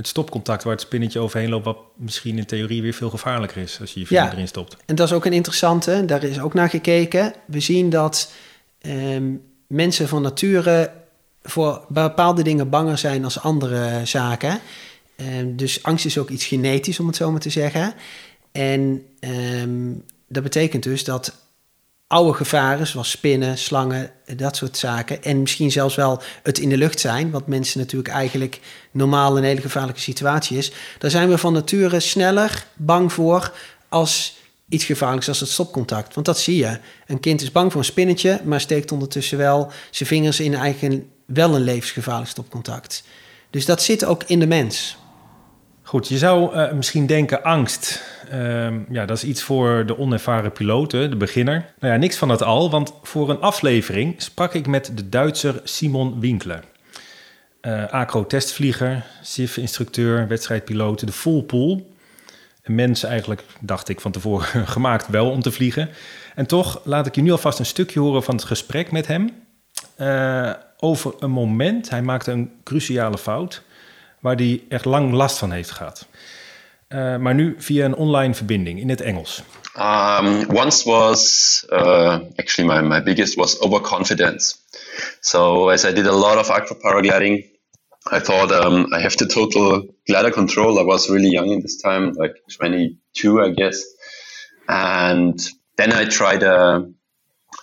het 0.00 0.08
stopcontact 0.08 0.62
waar 0.64 0.72
het 0.72 0.82
spinnetje 0.82 1.18
overheen 1.18 1.48
loopt, 1.48 1.64
wat 1.64 1.78
misschien 1.96 2.38
in 2.38 2.44
theorie 2.46 2.82
weer 2.82 2.92
veel 2.92 3.10
gevaarlijker 3.10 3.62
is 3.62 3.78
als 3.80 3.92
je 3.94 4.00
je 4.00 4.06
vinger 4.06 4.24
Ja. 4.24 4.32
erin 4.32 4.48
stopt. 4.48 4.76
En 4.86 4.94
dat 4.94 5.06
is 5.08 5.14
ook 5.14 5.24
een 5.24 5.32
interessante, 5.32 6.04
daar 6.06 6.24
is 6.24 6.40
ook 6.40 6.54
naar 6.54 6.68
gekeken. 6.68 7.32
We 7.44 7.60
zien 7.60 7.90
dat 7.90 8.32
ehm, 8.80 9.32
mensen 9.66 10.08
van 10.08 10.22
nature 10.22 10.90
voor 11.42 11.84
bepaalde 11.88 12.42
dingen 12.42 12.68
banger 12.70 12.98
zijn 12.98 13.24
als 13.24 13.40
andere 13.40 14.00
zaken. 14.04 14.60
Ehm, 15.16 15.56
dus 15.56 15.82
angst 15.82 16.04
is 16.04 16.18
ook 16.18 16.28
iets 16.30 16.46
genetisch, 16.46 17.00
om 17.00 17.06
het 17.06 17.16
zo 17.16 17.30
maar 17.30 17.40
te 17.40 17.50
zeggen. 17.50 17.94
En 18.52 19.02
ehm, 19.20 19.92
dat 20.28 20.42
betekent 20.42 20.82
dus 20.82 21.04
dat 21.04 21.36
oude 22.10 22.34
gevaren, 22.34 22.86
zoals 22.86 23.10
spinnen, 23.10 23.58
slangen, 23.58 24.10
dat 24.36 24.56
soort 24.56 24.76
zaken. 24.76 25.22
En 25.22 25.40
misschien 25.40 25.70
zelfs 25.70 25.94
wel 25.94 26.22
het 26.42 26.58
in 26.58 26.68
de 26.68 26.76
lucht 26.76 27.00
zijn, 27.00 27.30
wat 27.30 27.46
mensen 27.46 27.78
natuurlijk 27.78 28.14
eigenlijk 28.14 28.60
normaal 28.90 29.36
een 29.36 29.44
hele 29.44 29.60
gevaarlijke 29.60 30.00
situatie 30.00 30.58
is. 30.58 30.72
Daar 30.98 31.10
zijn 31.10 31.28
we 31.28 31.38
van 31.38 31.52
nature 31.52 32.00
sneller 32.00 32.66
bang 32.74 33.12
voor 33.12 33.52
als 33.88 34.36
iets 34.68 34.84
gevaarlijks 34.84 35.28
als 35.28 35.40
het 35.40 35.48
stopcontact. 35.48 36.14
Want 36.14 36.26
dat 36.26 36.38
zie 36.38 36.56
je. 36.56 36.78
Een 37.06 37.20
kind 37.20 37.42
is 37.42 37.52
bang 37.52 37.72
voor 37.72 37.80
een 37.80 37.86
spinnetje, 37.86 38.40
maar 38.44 38.60
steekt 38.60 38.92
ondertussen 38.92 39.38
wel 39.38 39.72
zijn 39.90 40.08
vingers 40.08 40.40
in 40.40 40.54
eigen 40.54 41.08
wel 41.26 41.54
een 41.54 41.64
levensgevaarlijk 41.64 42.30
stopcontact. 42.30 43.02
Dus 43.50 43.64
dat 43.64 43.82
zit 43.82 44.04
ook 44.04 44.22
in 44.26 44.38
de 44.38 44.46
mens. 44.46 44.96
Goed, 45.90 46.08
je 46.08 46.18
zou 46.18 46.54
eh, 46.54 46.72
misschien 46.72 47.06
denken 47.06 47.42
angst. 47.42 48.02
ehm, 48.28 48.78
ja, 48.90 49.04
dat 49.04 49.16
is 49.16 49.24
iets 49.24 49.42
voor 49.42 49.86
de 49.86 49.98
onervaren 49.98 50.52
piloten, 50.52 51.10
de 51.10 51.16
beginner. 51.16 51.72
Nou 51.78 51.92
ja, 51.92 51.98
niks 51.98 52.16
van 52.16 52.28
dat 52.28 52.42
al, 52.42 52.70
want 52.70 52.92
voor 53.02 53.30
een 53.30 53.40
aflevering 53.40 54.22
sprak 54.22 54.54
ik 54.54 54.66
met 54.66 54.92
de 54.94 55.08
Duitser 55.08 55.60
Simon 55.64 56.20
Winkler. 56.20 56.64
Eh 57.60 57.86
acro-testvlieger, 57.86 59.06
SIF-instructeur, 59.22 60.28
wedstrijdpiloot, 60.28 61.06
de 61.06 61.12
full 61.12 61.42
pool. 61.42 61.94
Een 62.62 62.74
mens 62.74 63.02
eigenlijk, 63.02 63.44
dacht 63.60 63.88
ik 63.88 64.00
van 64.00 64.12
tevoren, 64.12 64.66
gemaakt 64.76 65.08
wel 65.08 65.30
om 65.30 65.42
te 65.42 65.52
vliegen. 65.52 65.88
En 66.34 66.46
toch 66.46 66.80
laat 66.84 67.06
ik 67.06 67.14
je 67.14 67.22
nu 67.22 67.30
alvast 67.30 67.58
een 67.58 67.66
stukje 67.66 68.00
horen 68.00 68.22
van 68.22 68.34
het 68.34 68.44
gesprek 68.44 68.92
met 68.92 69.06
hem. 69.06 69.30
eh, 69.96 70.52
over 70.76 71.14
een 71.18 71.30
moment, 71.30 71.90
hij 71.90 72.02
maakte 72.02 72.30
een 72.30 72.50
cruciale 72.64 73.18
fout 73.18 73.62
waar 74.20 74.36
echt 74.68 74.84
lang 74.84 75.12
last 75.12 75.38
van 75.38 75.50
heeft 75.50 75.70
gehad. 75.70 76.06
Eh, 76.88 77.16
maar 77.16 77.34
nu 77.34 77.54
via 77.58 77.84
een 77.84 77.94
online 77.94 78.34
verbinding 78.34 78.80
in 78.80 78.88
het 78.88 79.00
Engels. 79.00 79.42
Um, 79.78 80.56
once 80.56 80.88
was 80.88 81.64
uh, 81.68 82.18
actually 82.36 82.74
my, 82.74 82.88
my 82.88 83.02
biggest 83.02 83.34
was 83.34 83.60
overconfidence. 83.60 84.56
So 85.20 85.68
as 85.68 85.84
I 85.84 85.92
did 85.92 86.06
a 86.06 86.12
lot 86.12 86.36
of 86.38 86.50
acro 86.50 86.76
paragliding, 86.76 87.44
I 88.12 88.20
thought 88.20 88.50
um, 88.50 88.92
I 88.92 89.00
have 89.00 89.16
the 89.16 89.26
total 89.26 89.94
glider 90.06 90.32
control. 90.32 90.78
I 90.78 90.82
was 90.82 91.08
really 91.08 91.30
young 91.30 91.52
at 91.52 91.62
this 91.62 91.80
time, 91.80 92.12
like 92.12 92.34
22, 92.58 93.40
I 93.40 93.50
guess. 93.50 93.84
And 94.66 95.38
then 95.76 95.92
I 95.92 96.06
tried 96.06 96.42
a, 96.42 96.86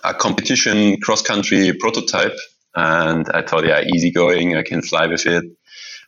a 0.04 0.14
competition 0.14 1.00
cross 1.00 1.22
country 1.22 1.72
prototype 1.72 2.38
and 2.74 3.28
I 3.28 3.42
thought, 3.42 3.66
yeah, 3.66 3.82
easy 3.82 4.10
going, 4.10 4.56
I 4.56 4.62
can 4.62 4.82
fly 4.82 5.06
with 5.06 5.26
it. 5.26 5.44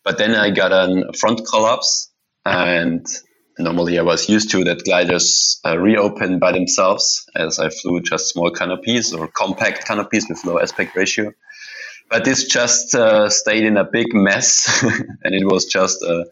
But 0.04 0.18
then 0.18 0.34
I 0.34 0.50
got 0.50 0.72
a 0.72 1.12
front 1.18 1.46
collapse 1.46 2.10
and 2.44 3.06
normally 3.58 3.98
I 3.98 4.02
was 4.02 4.28
used 4.28 4.50
to 4.52 4.64
that 4.64 4.84
gliders 4.84 5.60
uh, 5.64 5.78
reopen 5.78 6.38
by 6.38 6.52
themselves 6.52 7.28
as 7.36 7.58
I 7.58 7.68
flew 7.68 8.00
just 8.00 8.28
small 8.28 8.50
canopies 8.50 9.12
or 9.12 9.28
compact 9.28 9.86
canopies 9.86 10.28
with 10.28 10.44
low 10.44 10.58
aspect 10.58 10.96
ratio. 10.96 11.32
But 12.08 12.24
this 12.24 12.44
just 12.44 12.94
uh, 12.94 13.28
stayed 13.28 13.64
in 13.64 13.76
a 13.76 13.84
big 13.84 14.08
mess 14.12 14.82
and 15.22 15.34
it 15.34 15.44
was 15.44 15.66
just 15.66 16.02
a, 16.02 16.26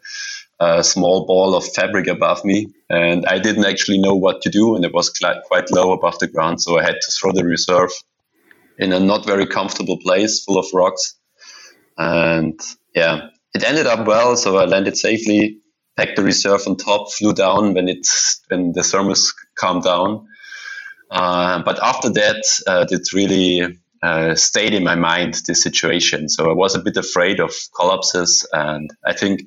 a, 0.59 0.83
small 0.83 1.25
ball 1.25 1.55
of 1.55 1.65
fabric 1.73 2.09
above 2.09 2.45
me. 2.45 2.73
And 2.91 3.25
I 3.27 3.39
didn't 3.39 3.65
actually 3.65 3.99
know 3.99 4.17
what 4.17 4.43
to 4.43 4.51
do 4.51 4.75
and 4.75 4.85
it 4.85 4.93
was 4.93 5.11
quite 5.11 5.71
low 5.71 5.93
above 5.93 6.19
the 6.19 6.27
ground. 6.27 6.61
So 6.61 6.79
I 6.79 6.83
had 6.83 6.97
to 7.01 7.13
throw 7.13 7.33
the 7.33 7.45
reserve 7.45 7.91
in 8.77 8.93
a 8.93 8.99
not 8.99 9.25
very 9.25 9.47
comfortable 9.47 9.99
place 9.99 10.43
full 10.43 10.59
of 10.59 10.67
rocks. 10.75 11.15
And 11.97 12.59
yeah, 12.95 13.29
it 13.55 13.65
ended 13.65 13.87
up 13.87 14.07
well. 14.07 14.37
So 14.37 14.59
I 14.59 14.65
landed 14.67 14.97
safely, 14.97 15.59
packed 15.97 16.17
the 16.17 16.23
reserve 16.23 16.63
on 16.67 16.77
top, 16.77 17.13
flew 17.13 17.33
down 17.33 17.75
when 17.75 17.89
it 17.89 18.07
when 18.49 18.73
the 18.73 18.83
thermos 18.83 19.33
calmed 19.59 19.85
down. 19.85 20.27
Uh, 21.11 21.63
but 21.65 21.79
after 21.83 22.11
that, 22.11 22.45
uh, 22.67 22.87
it 22.91 23.13
really 23.15 23.79
uh, 24.03 24.35
stayed 24.35 24.75
in 24.75 24.85
my 24.85 24.95
mind 24.95 25.41
this 25.47 25.63
situation. 25.63 26.29
So 26.29 26.51
I 26.51 26.55
was 26.55 26.75
a 26.75 26.81
bit 26.81 26.97
afraid 26.97 27.41
of 27.41 27.53
collapses, 27.75 28.47
and 28.53 28.91
I 29.07 29.15
think 29.15 29.43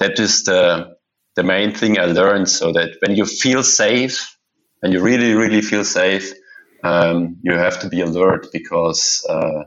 that 0.00 0.18
is 0.18 0.44
the 0.44 0.96
the 1.36 1.42
main 1.44 1.72
thing 1.74 1.98
I 1.98 2.06
learned. 2.06 2.48
So 2.48 2.72
that 2.72 2.96
when 3.00 3.16
you 3.16 3.26
feel 3.26 3.62
safe, 3.62 4.36
and 4.82 4.92
you 4.92 5.00
really 5.00 5.34
really 5.34 5.62
feel 5.62 5.84
safe, 5.84 6.32
um, 6.84 7.38
you 7.42 7.52
have 7.54 7.80
to 7.80 7.88
be 7.88 8.02
alert 8.02 8.48
because 8.52 9.24
uh, 9.28 9.64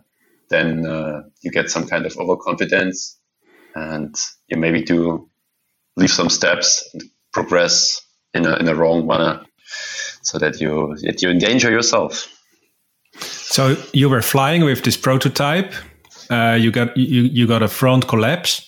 then 0.49 0.85
uh, 0.85 1.23
you 1.41 1.51
get 1.51 1.71
some 1.71 1.87
kind 1.87 2.05
of 2.05 2.17
overconfidence 2.17 3.19
and 3.75 4.15
you 4.47 4.57
maybe 4.57 4.83
do 4.83 5.29
leave 5.97 6.11
some 6.11 6.29
steps 6.29 6.89
and 6.93 7.03
progress 7.33 8.01
in 8.33 8.45
a, 8.45 8.55
in 8.57 8.67
a 8.67 8.75
wrong 8.75 9.07
manner 9.07 9.41
so 10.21 10.37
that 10.37 10.59
you 10.61 10.95
that 11.01 11.21
you 11.21 11.29
endanger 11.29 11.71
yourself. 11.71 12.27
So 13.19 13.75
you 13.93 14.09
were 14.09 14.21
flying 14.21 14.63
with 14.63 14.83
this 14.83 14.97
prototype. 14.97 15.73
Uh, 16.29 16.57
you 16.59 16.71
got 16.71 16.95
you, 16.95 17.23
you 17.23 17.47
got 17.47 17.61
a 17.61 17.67
front 17.67 18.07
collapse. 18.07 18.67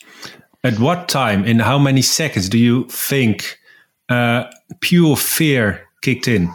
At 0.65 0.79
what 0.79 1.09
time, 1.09 1.43
in 1.43 1.59
how 1.59 1.77
many 1.77 2.01
seconds, 2.01 2.47
do 2.47 2.57
you 2.57 2.85
think 2.85 3.59
uh, 4.07 4.45
pure 4.79 5.17
fear 5.17 5.81
kicked 6.01 6.27
in? 6.27 6.53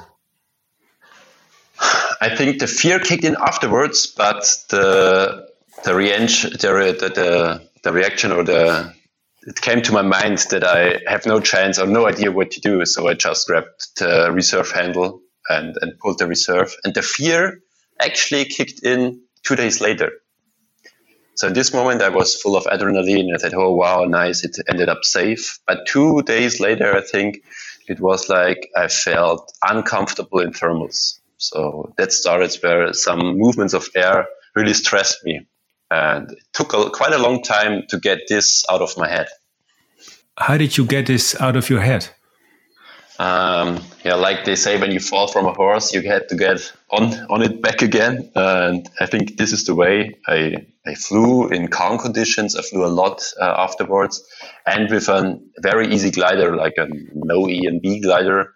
I 2.20 2.34
think 2.34 2.58
the 2.58 2.66
fear 2.66 2.98
kicked 2.98 3.24
in 3.24 3.36
afterwards, 3.36 4.06
but 4.06 4.42
the 4.70 5.48
the 5.84 5.94
reaction, 5.94 6.50
the, 6.52 6.96
the, 6.98 7.08
the 7.08 7.67
reaction 7.84 8.32
or 8.32 8.44
the 8.44 8.92
it 9.42 9.60
came 9.60 9.80
to 9.82 9.92
my 9.92 10.02
mind 10.02 10.38
that 10.50 10.64
I 10.64 11.00
have 11.06 11.24
no 11.24 11.40
chance 11.40 11.78
or 11.78 11.86
no 11.86 12.06
idea 12.06 12.30
what 12.30 12.50
to 12.52 12.60
do. 12.60 12.84
So 12.84 13.08
I 13.08 13.14
just 13.14 13.46
grabbed 13.46 13.98
the 13.98 14.30
reserve 14.30 14.70
handle 14.70 15.22
and, 15.48 15.76
and 15.80 15.98
pulled 15.98 16.18
the 16.18 16.26
reserve. 16.26 16.74
And 16.84 16.94
the 16.94 17.02
fear 17.02 17.60
actually 18.00 18.44
kicked 18.44 18.82
in 18.82 19.22
two 19.44 19.56
days 19.56 19.80
later. 19.80 20.12
So 21.36 21.46
in 21.46 21.54
this 21.54 21.72
moment, 21.72 22.02
I 22.02 22.08
was 22.08 22.34
full 22.34 22.56
of 22.56 22.64
adrenaline. 22.64 23.32
I 23.32 23.38
said, 23.38 23.54
"Oh 23.54 23.72
wow, 23.72 24.04
nice! 24.04 24.44
It 24.44 24.56
ended 24.68 24.88
up 24.88 25.04
safe." 25.04 25.60
But 25.68 25.86
two 25.86 26.22
days 26.22 26.58
later, 26.58 26.96
I 26.96 27.00
think 27.00 27.44
it 27.86 28.00
was 28.00 28.28
like 28.28 28.68
I 28.76 28.88
felt 28.88 29.52
uncomfortable 29.62 30.40
in 30.40 30.50
thermals. 30.52 31.20
So 31.36 31.94
that 31.96 32.12
started 32.12 32.52
where 32.60 32.92
some 32.92 33.38
movements 33.38 33.72
of 33.72 33.88
air 33.94 34.26
really 34.56 34.74
stressed 34.74 35.24
me. 35.24 35.46
And 35.90 36.30
it 36.32 36.44
took 36.52 36.74
a, 36.74 36.90
quite 36.90 37.12
a 37.12 37.18
long 37.18 37.42
time 37.42 37.84
to 37.88 37.98
get 37.98 38.28
this 38.28 38.64
out 38.70 38.82
of 38.82 38.96
my 38.96 39.08
head. 39.08 39.28
How 40.36 40.56
did 40.56 40.76
you 40.76 40.84
get 40.84 41.06
this 41.06 41.40
out 41.40 41.56
of 41.56 41.68
your 41.68 41.80
head? 41.80 42.08
Um, 43.18 43.80
yeah, 44.04 44.14
like 44.14 44.44
they 44.44 44.54
say, 44.54 44.78
when 44.78 44.92
you 44.92 45.00
fall 45.00 45.26
from 45.26 45.46
a 45.46 45.52
horse, 45.52 45.92
you 45.92 46.02
had 46.02 46.28
to 46.28 46.36
get 46.36 46.72
on 46.88 47.12
on 47.28 47.42
it 47.42 47.60
back 47.60 47.82
again. 47.82 48.30
And 48.36 48.88
I 49.00 49.06
think 49.06 49.36
this 49.36 49.52
is 49.52 49.64
the 49.64 49.74
way 49.74 50.14
I 50.28 50.66
I 50.86 50.94
flew 50.94 51.48
in 51.48 51.66
calm 51.66 51.98
conditions. 51.98 52.54
I 52.54 52.62
flew 52.62 52.84
a 52.84 52.86
lot 52.86 53.20
uh, 53.40 53.54
afterwards, 53.58 54.22
and 54.64 54.88
with 54.88 55.08
a 55.08 55.40
very 55.60 55.92
easy 55.92 56.12
glider, 56.12 56.54
like 56.54 56.74
a 56.76 56.86
no 57.12 57.48
E 57.48 57.66
and 57.66 57.82
B 57.82 58.00
glider, 58.00 58.54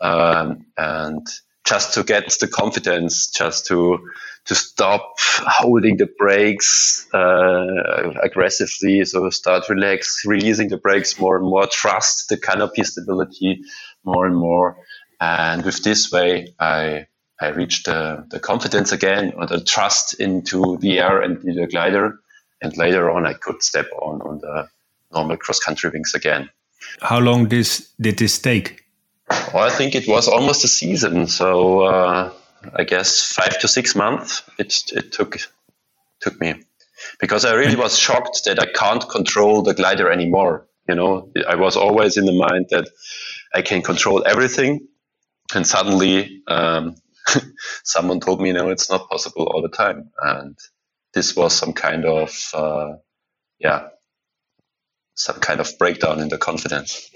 um, 0.00 0.66
and 0.76 1.26
just 1.64 1.94
to 1.94 2.04
get 2.04 2.32
the 2.40 2.46
confidence, 2.46 3.26
just 3.26 3.66
to 3.66 3.98
to 4.48 4.54
stop 4.54 5.14
holding 5.18 5.96
the 5.98 6.08
brakes 6.18 7.06
uh, 7.14 8.12
aggressively. 8.22 9.04
So 9.04 9.30
start 9.30 9.68
relax, 9.68 10.22
releasing 10.24 10.68
the 10.68 10.78
brakes 10.78 11.18
more 11.20 11.36
and 11.36 11.46
more, 11.46 11.66
trust 11.66 12.28
the 12.28 12.38
canopy 12.38 12.84
stability 12.84 13.62
more 14.04 14.26
and 14.26 14.36
more. 14.36 14.76
And 15.20 15.64
with 15.64 15.82
this 15.82 16.10
way, 16.10 16.54
I 16.58 17.06
I 17.40 17.48
reached 17.48 17.86
the, 17.86 18.26
the 18.30 18.40
confidence 18.40 18.90
again 18.90 19.32
or 19.36 19.46
the 19.46 19.60
trust 19.60 20.14
into 20.14 20.76
the 20.78 20.98
air 20.98 21.20
and 21.20 21.40
the 21.40 21.68
glider. 21.68 22.18
And 22.60 22.76
later 22.76 23.10
on, 23.10 23.26
I 23.26 23.34
could 23.34 23.62
step 23.62 23.86
on 24.02 24.20
on 24.22 24.38
the 24.40 24.68
normal 25.12 25.36
cross 25.36 25.60
country 25.60 25.90
wings 25.90 26.14
again. 26.14 26.50
How 27.00 27.20
long 27.20 27.48
this 27.48 27.92
did 28.00 28.18
this 28.18 28.38
take? 28.38 28.84
Well, 29.52 29.64
I 29.64 29.70
think 29.70 29.94
it 29.94 30.08
was 30.08 30.26
almost 30.26 30.64
a 30.64 30.68
season. 30.68 31.26
So 31.26 31.82
uh, 31.82 32.32
I 32.74 32.84
guess 32.84 33.22
five 33.22 33.58
to 33.60 33.68
six 33.68 33.94
months 33.94 34.42
it, 34.58 34.82
it 34.92 35.12
took 35.12 35.38
took 36.20 36.40
me 36.40 36.54
because 37.20 37.44
I 37.44 37.54
really 37.54 37.76
was 37.76 37.96
shocked 37.96 38.42
that 38.44 38.60
I 38.60 38.66
can't 38.66 39.08
control 39.08 39.62
the 39.62 39.74
glider 39.74 40.10
anymore. 40.10 40.66
You 40.88 40.94
know, 40.94 41.30
I 41.46 41.54
was 41.54 41.76
always 41.76 42.16
in 42.16 42.24
the 42.24 42.32
mind 42.32 42.66
that 42.70 42.88
I 43.54 43.62
can 43.62 43.82
control 43.82 44.24
everything, 44.26 44.88
and 45.54 45.66
suddenly 45.66 46.42
um, 46.48 46.96
someone 47.84 48.20
told 48.20 48.40
me, 48.40 48.52
no, 48.52 48.70
it's 48.70 48.90
not 48.90 49.08
possible 49.08 49.46
all 49.46 49.62
the 49.62 49.76
time, 49.76 50.10
and 50.20 50.58
this 51.12 51.36
was 51.36 51.52
some 51.52 51.72
kind 51.72 52.04
of 52.04 52.30
uh, 52.54 52.94
yeah, 53.58 53.88
some 55.14 55.40
kind 55.40 55.60
of 55.60 55.78
breakdown 55.78 56.20
in 56.20 56.28
the 56.28 56.38
confidence. 56.38 57.10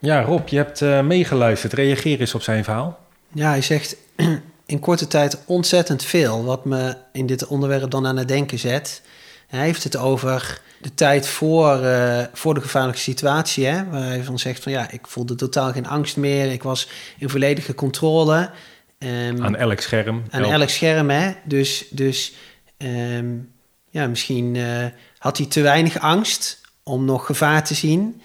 Ja, 0.00 0.22
Rob, 0.22 0.48
je 0.48 0.56
hebt 0.56 0.80
uh, 0.80 1.00
meegeluisterd. 1.00 1.72
Reageer 1.72 2.20
eens 2.20 2.34
op 2.34 2.42
zijn 2.42 2.64
verhaal. 2.64 3.00
Ja, 3.32 3.48
hij 3.48 3.62
zegt 3.62 3.96
in 4.66 4.78
korte 4.78 5.06
tijd 5.06 5.38
ontzettend 5.44 6.04
veel, 6.04 6.44
wat 6.44 6.64
me 6.64 6.96
in 7.12 7.26
dit 7.26 7.46
onderwerp 7.46 7.90
dan 7.90 8.06
aan 8.06 8.16
het 8.16 8.28
denken 8.28 8.58
zet. 8.58 9.02
Hij 9.46 9.60
heeft 9.60 9.84
het 9.84 9.96
over 9.96 10.60
de 10.80 10.94
tijd 10.94 11.26
voor, 11.26 11.82
uh, 11.82 12.22
voor 12.32 12.54
de 12.54 12.60
gevaarlijke 12.60 13.00
situatie, 13.00 13.66
hè, 13.66 13.88
waar 13.90 14.02
hij 14.02 14.24
van 14.24 14.38
zegt 14.38 14.62
van 14.62 14.72
ja, 14.72 14.90
ik 14.90 15.06
voelde 15.06 15.34
totaal 15.34 15.72
geen 15.72 15.86
angst 15.86 16.16
meer, 16.16 16.52
ik 16.52 16.62
was 16.62 16.88
in 17.18 17.28
volledige 17.28 17.74
controle. 17.74 18.50
Um, 18.98 19.44
aan 19.44 19.56
elk 19.56 19.80
scherm. 19.80 20.22
Aan 20.30 20.44
elk, 20.44 20.68
scherm, 20.68 21.10
hè. 21.10 21.32
Dus, 21.44 21.84
dus 21.90 22.32
um, 22.78 23.52
ja, 23.90 24.06
misschien 24.06 24.54
uh, 24.54 24.86
had 25.18 25.38
hij 25.38 25.46
te 25.46 25.60
weinig 25.60 25.98
angst 25.98 26.60
om 26.82 27.04
nog 27.04 27.26
gevaar 27.26 27.64
te 27.64 27.74
zien. 27.74 28.20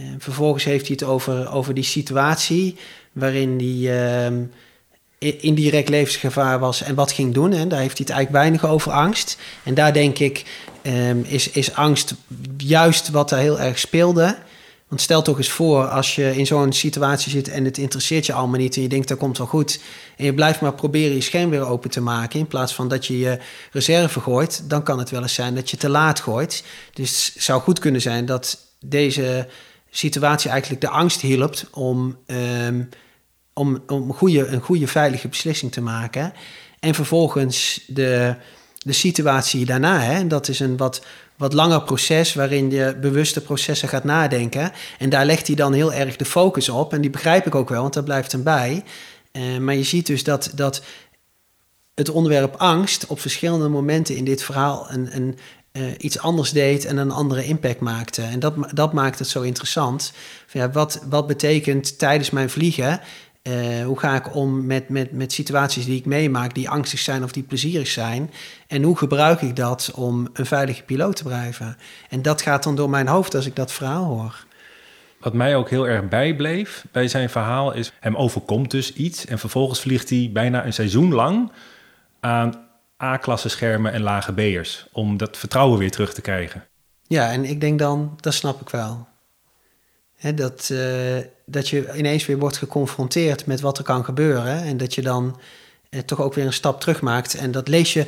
Uh, 0.00 0.06
vervolgens 0.18 0.64
heeft 0.64 0.86
hij 0.86 0.96
het 1.00 1.08
over, 1.08 1.52
over 1.52 1.74
die 1.74 1.84
situatie 1.84 2.76
waarin 3.18 3.58
hij 3.58 4.26
um, 4.26 4.50
indirect 5.18 5.88
levensgevaar 5.88 6.58
was 6.58 6.82
en 6.82 6.94
wat 6.94 7.12
ging 7.12 7.34
doen. 7.34 7.52
En 7.52 7.68
daar 7.68 7.80
heeft 7.80 7.98
hij 7.98 8.06
het 8.06 8.16
eigenlijk 8.16 8.44
weinig 8.44 8.66
over 8.66 8.92
angst. 8.92 9.38
En 9.62 9.74
daar 9.74 9.92
denk 9.92 10.18
ik, 10.18 10.44
um, 10.82 11.24
is, 11.26 11.50
is 11.50 11.74
angst 11.74 12.14
juist 12.56 13.10
wat 13.10 13.30
er 13.30 13.38
heel 13.38 13.60
erg 13.60 13.78
speelde. 13.78 14.36
Want 14.88 15.00
stel 15.00 15.22
toch 15.22 15.36
eens 15.36 15.50
voor, 15.50 15.86
als 15.88 16.14
je 16.14 16.36
in 16.36 16.46
zo'n 16.46 16.72
situatie 16.72 17.30
zit 17.30 17.48
en 17.48 17.64
het 17.64 17.78
interesseert 17.78 18.26
je 18.26 18.32
allemaal 18.32 18.60
niet 18.60 18.76
en 18.76 18.82
je 18.82 18.88
denkt 18.88 19.08
dat 19.08 19.18
komt 19.18 19.38
wel 19.38 19.46
goed. 19.46 19.80
En 20.16 20.24
je 20.24 20.34
blijft 20.34 20.60
maar 20.60 20.74
proberen 20.74 21.14
je 21.14 21.20
scherm 21.20 21.50
weer 21.50 21.66
open 21.66 21.90
te 21.90 22.00
maken 22.00 22.38
in 22.38 22.46
plaats 22.46 22.74
van 22.74 22.88
dat 22.88 23.06
je 23.06 23.18
je 23.18 23.38
reserve 23.72 24.20
gooit. 24.20 24.62
Dan 24.64 24.82
kan 24.82 24.98
het 24.98 25.10
wel 25.10 25.22
eens 25.22 25.34
zijn 25.34 25.54
dat 25.54 25.70
je 25.70 25.76
te 25.76 25.88
laat 25.88 26.20
gooit. 26.20 26.64
Dus 26.92 27.30
het 27.34 27.42
zou 27.42 27.60
goed 27.60 27.78
kunnen 27.78 28.00
zijn 28.00 28.26
dat 28.26 28.58
deze 28.80 29.48
situatie 29.90 30.50
eigenlijk 30.50 30.80
de 30.80 30.88
angst 30.88 31.20
hielp 31.20 31.56
om 31.72 32.16
um, 32.26 32.88
om, 33.58 33.82
om 33.86 34.08
een, 34.08 34.14
goede, 34.14 34.46
een 34.46 34.60
goede 34.60 34.86
veilige 34.86 35.28
beslissing 35.28 35.72
te 35.72 35.80
maken. 35.80 36.32
En 36.80 36.94
vervolgens 36.94 37.84
de, 37.86 38.34
de 38.78 38.92
situatie 38.92 39.64
daarna. 39.64 40.00
Hè, 40.00 40.26
dat 40.26 40.48
is 40.48 40.60
een 40.60 40.76
wat, 40.76 41.04
wat 41.36 41.52
langer 41.52 41.82
proces 41.82 42.34
waarin 42.34 42.70
je 42.70 42.96
bewuste 43.00 43.40
processen 43.40 43.88
gaat 43.88 44.04
nadenken. 44.04 44.72
En 44.98 45.10
daar 45.10 45.26
legt 45.26 45.46
hij 45.46 45.56
dan 45.56 45.72
heel 45.72 45.92
erg 45.92 46.16
de 46.16 46.24
focus 46.24 46.68
op. 46.68 46.92
En 46.92 47.00
die 47.00 47.10
begrijp 47.10 47.46
ik 47.46 47.54
ook 47.54 47.68
wel, 47.68 47.82
want 47.82 47.94
dat 47.94 48.04
blijft 48.04 48.32
hem 48.32 48.42
bij. 48.42 48.84
Uh, 49.32 49.58
maar 49.58 49.74
je 49.74 49.82
ziet 49.82 50.06
dus 50.06 50.24
dat, 50.24 50.52
dat 50.54 50.82
het 51.94 52.10
onderwerp 52.10 52.54
angst 52.54 53.06
op 53.06 53.20
verschillende 53.20 53.68
momenten 53.68 54.16
in 54.16 54.24
dit 54.24 54.42
verhaal 54.42 54.86
een, 54.90 55.16
een, 55.16 55.38
eh, 55.72 55.84
iets 55.98 56.18
anders 56.18 56.50
deed 56.50 56.84
en 56.84 56.96
een 56.96 57.10
andere 57.10 57.44
impact 57.44 57.80
maakte. 57.80 58.22
En 58.22 58.40
dat, 58.40 58.54
dat 58.74 58.92
maakt 58.92 59.18
het 59.18 59.28
zo 59.28 59.40
interessant. 59.40 60.12
Ja, 60.52 60.70
wat, 60.70 61.00
wat 61.08 61.26
betekent 61.26 61.98
tijdens 61.98 62.30
mijn 62.30 62.50
vliegen? 62.50 63.00
Eh, 63.42 63.84
hoe 63.84 63.98
ga 63.98 64.14
ik 64.14 64.34
om 64.34 64.66
met, 64.66 64.88
met, 64.88 65.12
met 65.12 65.32
situaties 65.32 65.84
die 65.84 65.98
ik 65.98 66.04
meemaak, 66.04 66.54
die 66.54 66.68
angstig 66.68 66.98
zijn 66.98 67.24
of 67.24 67.32
die 67.32 67.42
plezierig 67.42 67.88
zijn? 67.88 68.30
En 68.66 68.82
hoe 68.82 68.96
gebruik 68.96 69.42
ik 69.42 69.56
dat 69.56 69.92
om 69.94 70.28
een 70.32 70.46
veilige 70.46 70.82
piloot 70.82 71.16
te 71.16 71.24
blijven? 71.24 71.76
En 72.08 72.22
dat 72.22 72.42
gaat 72.42 72.62
dan 72.62 72.76
door 72.76 72.90
mijn 72.90 73.06
hoofd 73.08 73.34
als 73.34 73.46
ik 73.46 73.56
dat 73.56 73.72
verhaal 73.72 74.04
hoor. 74.04 74.46
Wat 75.20 75.34
mij 75.34 75.56
ook 75.56 75.70
heel 75.70 75.88
erg 75.88 76.08
bijbleef 76.08 76.84
bij 76.92 77.08
zijn 77.08 77.30
verhaal 77.30 77.72
is... 77.72 77.92
hem 78.00 78.16
overkomt 78.16 78.70
dus 78.70 78.92
iets 78.92 79.26
en 79.26 79.38
vervolgens 79.38 79.80
vliegt 79.80 80.10
hij 80.10 80.30
bijna 80.32 80.66
een 80.66 80.72
seizoen 80.72 81.14
lang... 81.14 81.52
aan 82.20 82.66
A-klasse 83.02 83.48
schermen 83.48 83.92
en 83.92 84.02
lage 84.02 84.32
B'ers... 84.32 84.86
om 84.92 85.16
dat 85.16 85.36
vertrouwen 85.36 85.78
weer 85.78 85.90
terug 85.90 86.14
te 86.14 86.20
krijgen. 86.20 86.64
Ja, 87.06 87.32
en 87.32 87.44
ik 87.44 87.60
denk 87.60 87.78
dan, 87.78 88.18
dat 88.20 88.34
snap 88.34 88.60
ik 88.60 88.68
wel. 88.68 89.06
Hè, 90.18 90.34
dat, 90.34 90.70
eh, 90.72 91.16
dat 91.44 91.68
je 91.68 91.96
ineens 91.96 92.26
weer 92.26 92.38
wordt 92.38 92.56
geconfronteerd 92.56 93.46
met 93.46 93.60
wat 93.60 93.78
er 93.78 93.84
kan 93.84 94.04
gebeuren. 94.04 94.62
En 94.62 94.76
dat 94.76 94.94
je 94.94 95.02
dan 95.02 95.38
eh, 95.90 96.00
toch 96.00 96.20
ook 96.20 96.34
weer 96.34 96.46
een 96.46 96.52
stap 96.52 96.80
terug 96.80 97.00
maakt. 97.00 97.34
En 97.34 97.50
dat 97.50 97.68
lees 97.68 97.92
je 97.92 98.06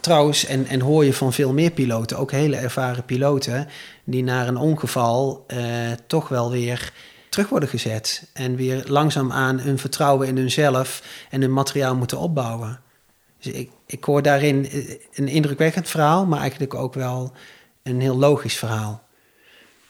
trouwens 0.00 0.44
en, 0.44 0.66
en 0.66 0.80
hoor 0.80 1.04
je 1.04 1.12
van 1.14 1.32
veel 1.32 1.52
meer 1.52 1.70
piloten, 1.70 2.18
ook 2.18 2.30
hele 2.30 2.56
ervaren 2.56 3.04
piloten, 3.04 3.68
die 4.04 4.22
na 4.22 4.46
een 4.46 4.56
ongeval 4.56 5.44
eh, 5.46 5.60
toch 6.06 6.28
wel 6.28 6.50
weer 6.50 6.92
terug 7.28 7.48
worden 7.48 7.68
gezet. 7.68 8.30
En 8.32 8.56
weer 8.56 8.84
langzaamaan 8.86 9.60
hun 9.60 9.78
vertrouwen 9.78 10.28
in 10.28 10.36
hunzelf 10.36 11.02
en 11.30 11.40
hun 11.40 11.52
materiaal 11.52 11.96
moeten 11.96 12.18
opbouwen. 12.18 12.80
Dus 13.38 13.52
ik, 13.52 13.70
ik 13.86 14.04
hoor 14.04 14.22
daarin 14.22 14.68
een 15.14 15.28
indrukwekkend 15.28 15.88
verhaal, 15.88 16.26
maar 16.26 16.40
eigenlijk 16.40 16.74
ook 16.74 16.94
wel 16.94 17.32
een 17.82 18.00
heel 18.00 18.16
logisch 18.16 18.56
verhaal. 18.58 19.08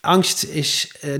Angst 0.00 0.45
is 0.45 0.95
eh, 1.00 1.11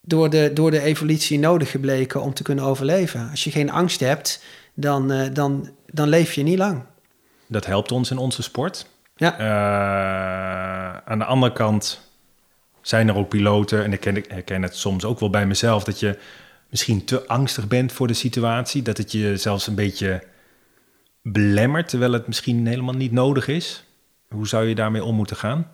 door, 0.00 0.30
de, 0.30 0.50
door 0.54 0.70
de 0.70 0.80
evolutie 0.80 1.38
nodig 1.38 1.70
gebleken 1.70 2.22
om 2.22 2.34
te 2.34 2.42
kunnen 2.42 2.64
overleven. 2.64 3.30
Als 3.30 3.44
je 3.44 3.50
geen 3.50 3.70
angst 3.70 4.00
hebt, 4.00 4.44
dan, 4.74 5.10
eh, 5.10 5.28
dan, 5.32 5.70
dan 5.86 6.08
leef 6.08 6.32
je 6.32 6.42
niet 6.42 6.58
lang. 6.58 6.84
Dat 7.46 7.66
helpt 7.66 7.92
ons 7.92 8.10
in 8.10 8.18
onze 8.18 8.42
sport. 8.42 8.86
Ja. 9.16 9.38
Eh, 9.38 11.02
aan 11.04 11.18
de 11.18 11.24
andere 11.24 11.52
kant 11.52 12.10
zijn 12.80 13.08
er 13.08 13.16
ook 13.16 13.28
piloten... 13.28 13.84
en 13.84 13.92
ik 13.92 14.00
ken, 14.00 14.16
ik 14.16 14.30
herken 14.30 14.62
het 14.62 14.76
soms 14.76 15.04
ook 15.04 15.20
wel 15.20 15.30
bij 15.30 15.46
mezelf... 15.46 15.84
dat 15.84 16.00
je 16.00 16.18
misschien 16.68 17.04
te 17.04 17.26
angstig 17.26 17.68
bent 17.68 17.92
voor 17.92 18.06
de 18.06 18.14
situatie. 18.14 18.82
Dat 18.82 18.96
het 18.96 19.12
je 19.12 19.36
zelfs 19.36 19.66
een 19.66 19.74
beetje 19.74 20.22
belemmert... 21.22 21.88
terwijl 21.88 22.12
het 22.12 22.26
misschien 22.26 22.66
helemaal 22.66 22.94
niet 22.94 23.12
nodig 23.12 23.48
is. 23.48 23.84
Hoe 24.28 24.48
zou 24.48 24.66
je 24.66 24.74
daarmee 24.74 25.04
om 25.04 25.14
moeten 25.14 25.36
gaan? 25.36 25.70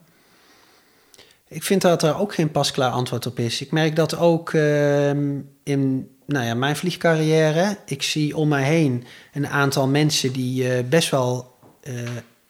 Ik 1.49 1.63
vind 1.63 1.83
dat 1.83 2.03
er 2.03 2.19
ook 2.19 2.35
geen 2.35 2.51
pasklaar 2.51 2.91
antwoord 2.91 3.27
op 3.27 3.39
is. 3.39 3.61
Ik 3.61 3.71
merk 3.71 3.97
dat 3.97 4.17
ook 4.17 4.53
ehm, 4.53 5.39
in 5.63 6.09
nou 6.27 6.45
ja, 6.47 6.55
mijn 6.55 6.77
vliegcarrière. 6.77 7.77
Ik 7.87 8.03
zie 8.03 8.37
om 8.37 8.49
mij 8.49 8.63
heen 8.63 9.05
een 9.33 9.47
aantal 9.47 9.89
mensen 9.89 10.33
die 10.33 10.73
eh, 10.73 10.85
best 10.85 11.11
wel 11.11 11.55
eh, 11.81 11.95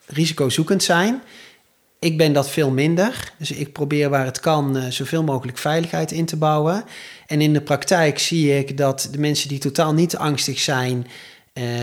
risicozoekend 0.06 0.82
zijn. 0.82 1.22
Ik 1.98 2.16
ben 2.16 2.32
dat 2.32 2.50
veel 2.50 2.70
minder. 2.70 3.32
Dus 3.38 3.50
ik 3.50 3.72
probeer 3.72 4.10
waar 4.10 4.24
het 4.24 4.40
kan 4.40 4.76
eh, 4.76 4.90
zoveel 4.90 5.22
mogelijk 5.22 5.58
veiligheid 5.58 6.12
in 6.12 6.24
te 6.24 6.36
bouwen. 6.36 6.84
En 7.26 7.40
in 7.40 7.52
de 7.52 7.60
praktijk 7.60 8.18
zie 8.18 8.58
ik 8.58 8.76
dat 8.76 9.08
de 9.12 9.18
mensen 9.18 9.48
die 9.48 9.58
totaal 9.58 9.94
niet 9.94 10.16
angstig 10.16 10.58
zijn, 10.58 11.06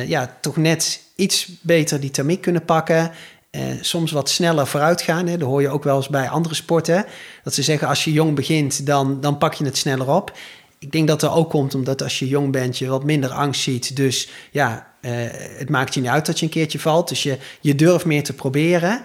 ja, 0.06 0.38
toch 0.42 0.58
net 0.58 1.02
iets 1.16 1.48
beter 1.62 2.00
die 2.00 2.12
thermiek 2.12 2.42
kunnen 2.42 2.66
pakken. 2.66 3.12
Eh, 3.56 3.62
soms 3.82 4.12
wat 4.12 4.30
sneller 4.30 4.68
vooruit 4.68 5.02
gaan. 5.02 5.28
Hè. 5.28 5.38
Dat 5.38 5.48
hoor 5.48 5.62
je 5.62 5.70
ook 5.70 5.84
wel 5.84 5.96
eens 5.96 6.10
bij 6.10 6.30
andere 6.30 6.56
sporten. 6.56 7.06
Dat 7.44 7.54
ze 7.54 7.64
zeggen 7.64 7.88
als 7.88 8.04
je 8.04 8.12
jong 8.12 8.36
begint, 8.36 8.86
dan, 8.86 9.22
dan 9.22 9.38
pak 9.38 9.54
je 9.54 9.66
het 9.66 9.78
sneller 9.78 10.10
op. 10.10 10.38
Ik 10.80 10.92
denk 10.92 11.08
dat 11.08 11.22
er 11.22 11.32
ook 11.32 11.50
komt 11.50 11.76
omdat 11.76 12.04
als 12.04 12.20
je 12.20 12.28
jong 12.28 12.52
bent, 12.52 12.78
je 12.78 12.88
wat 12.88 13.04
minder 13.04 13.30
angst 13.30 13.62
ziet. 13.62 13.96
Dus 13.96 14.30
ja, 14.52 14.88
eh, 15.02 15.12
het 15.58 15.70
maakt 15.70 15.94
je 15.94 16.02
niet 16.02 16.10
uit 16.10 16.26
dat 16.26 16.40
je 16.40 16.46
een 16.46 16.52
keertje 16.52 16.80
valt. 16.80 17.10
Dus 17.10 17.24
je, 17.24 17.38
je 17.62 17.76
durft 17.76 18.06
meer 18.06 18.24
te 18.24 18.34
proberen. 18.34 19.02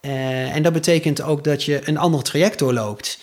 Eh, 0.00 0.54
en 0.54 0.62
dat 0.62 0.72
betekent 0.72 1.22
ook 1.22 1.44
dat 1.44 1.64
je 1.64 1.80
een 1.84 1.98
ander 1.98 2.22
traject 2.22 2.58
doorloopt. 2.58 3.18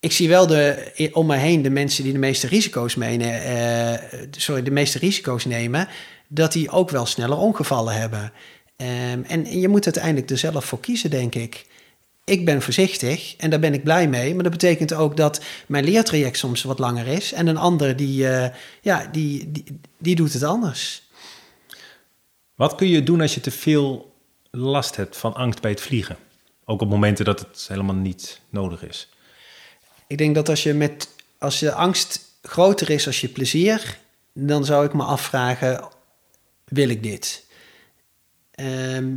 Ik 0.00 0.12
zie 0.12 0.28
wel 0.28 0.46
de, 0.46 1.10
om 1.12 1.26
me 1.26 1.36
heen 1.36 1.62
de 1.62 1.70
mensen 1.70 2.04
die 2.04 2.12
de 2.12 2.18
meeste 2.18 2.46
risico's 2.46 2.94
meenemen, 2.94 3.42
eh, 3.42 4.20
sorry, 4.30 4.62
de 4.62 4.70
meeste 4.70 4.98
risico's 4.98 5.44
nemen, 5.44 5.88
dat 6.28 6.52
die 6.52 6.70
ook 6.70 6.90
wel 6.90 7.06
sneller 7.06 7.38
ongevallen 7.38 7.94
hebben. 7.94 8.32
Ehm, 8.76 9.22
en, 9.22 9.60
je 9.60 9.68
moet 9.68 9.84
uiteindelijk 9.84 10.30
er 10.30 10.38
zelf 10.38 10.64
voor 10.64 10.80
kiezen, 10.80 11.10
denk 11.10 11.34
ik. 11.34 11.66
Ik 12.24 12.44
ben 12.44 12.62
voorzichtig 12.62 13.36
en 13.36 13.50
daar 13.50 13.60
ben 13.60 13.74
ik 13.74 13.84
blij 13.84 14.08
mee. 14.08 14.34
Maar 14.34 14.42
dat 14.42 14.52
betekent 14.52 14.92
ook 14.92 15.16
dat 15.16 15.40
mijn 15.66 15.84
leertraject 15.84 16.38
soms 16.38 16.62
wat 16.62 16.78
langer 16.78 17.06
is. 17.06 17.32
En 17.32 17.46
een 17.46 17.56
ander 17.56 17.96
die, 17.96 18.28
eh, 18.28 18.54
ja, 18.80 19.08
die, 19.12 19.52
die, 19.52 19.64
die 19.98 20.16
doet 20.16 20.32
het 20.32 20.42
anders. 20.42 21.02
Wat 22.54 22.74
kun 22.74 22.88
je 22.88 23.02
doen 23.02 23.20
als 23.20 23.34
je 23.34 23.40
te 23.40 23.50
veel 23.50 24.12
last 24.50 24.96
hebt 24.96 25.16
van 25.16 25.34
angst 25.34 25.60
bij 25.60 25.70
het 25.70 25.80
vliegen? 25.80 26.16
Ook 26.64 26.80
op 26.80 26.88
momenten 26.88 27.24
dat 27.24 27.40
het 27.40 27.64
helemaal 27.68 27.94
niet 27.94 28.40
nodig 28.48 28.86
is. 28.86 29.08
Ik 30.06 30.18
denk 30.18 30.34
dat 30.34 30.48
als 30.48 30.62
je 30.62 30.74
met 30.74 31.08
als 31.38 31.60
je 31.60 31.72
angst 31.72 32.20
groter 32.42 32.90
is 32.90 33.06
als 33.06 33.20
je 33.20 33.28
plezier, 33.28 33.98
dan 34.32 34.64
zou 34.64 34.84
ik 34.86 34.92
me 34.92 35.02
afvragen: 35.02 35.88
wil 36.64 36.88
ik 36.88 37.02
dit? 37.02 37.43
Ehm, 38.54 39.16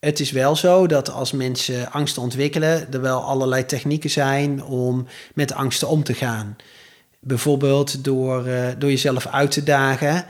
het 0.00 0.20
is 0.20 0.30
wel 0.30 0.56
zo 0.56 0.86
dat 0.86 1.10
als 1.10 1.32
mensen 1.32 1.92
angsten 1.92 2.22
ontwikkelen, 2.22 2.92
er 2.92 3.00
wel 3.00 3.22
allerlei 3.22 3.64
technieken 3.66 4.10
zijn 4.10 4.64
om 4.64 5.06
met 5.34 5.52
angsten 5.52 5.88
om 5.88 6.04
te 6.04 6.14
gaan. 6.14 6.56
Bijvoorbeeld 7.20 8.04
door, 8.04 8.46
eh, 8.46 8.68
door 8.78 8.90
jezelf 8.90 9.26
uit 9.26 9.50
te 9.50 9.62
dagen. 9.62 10.24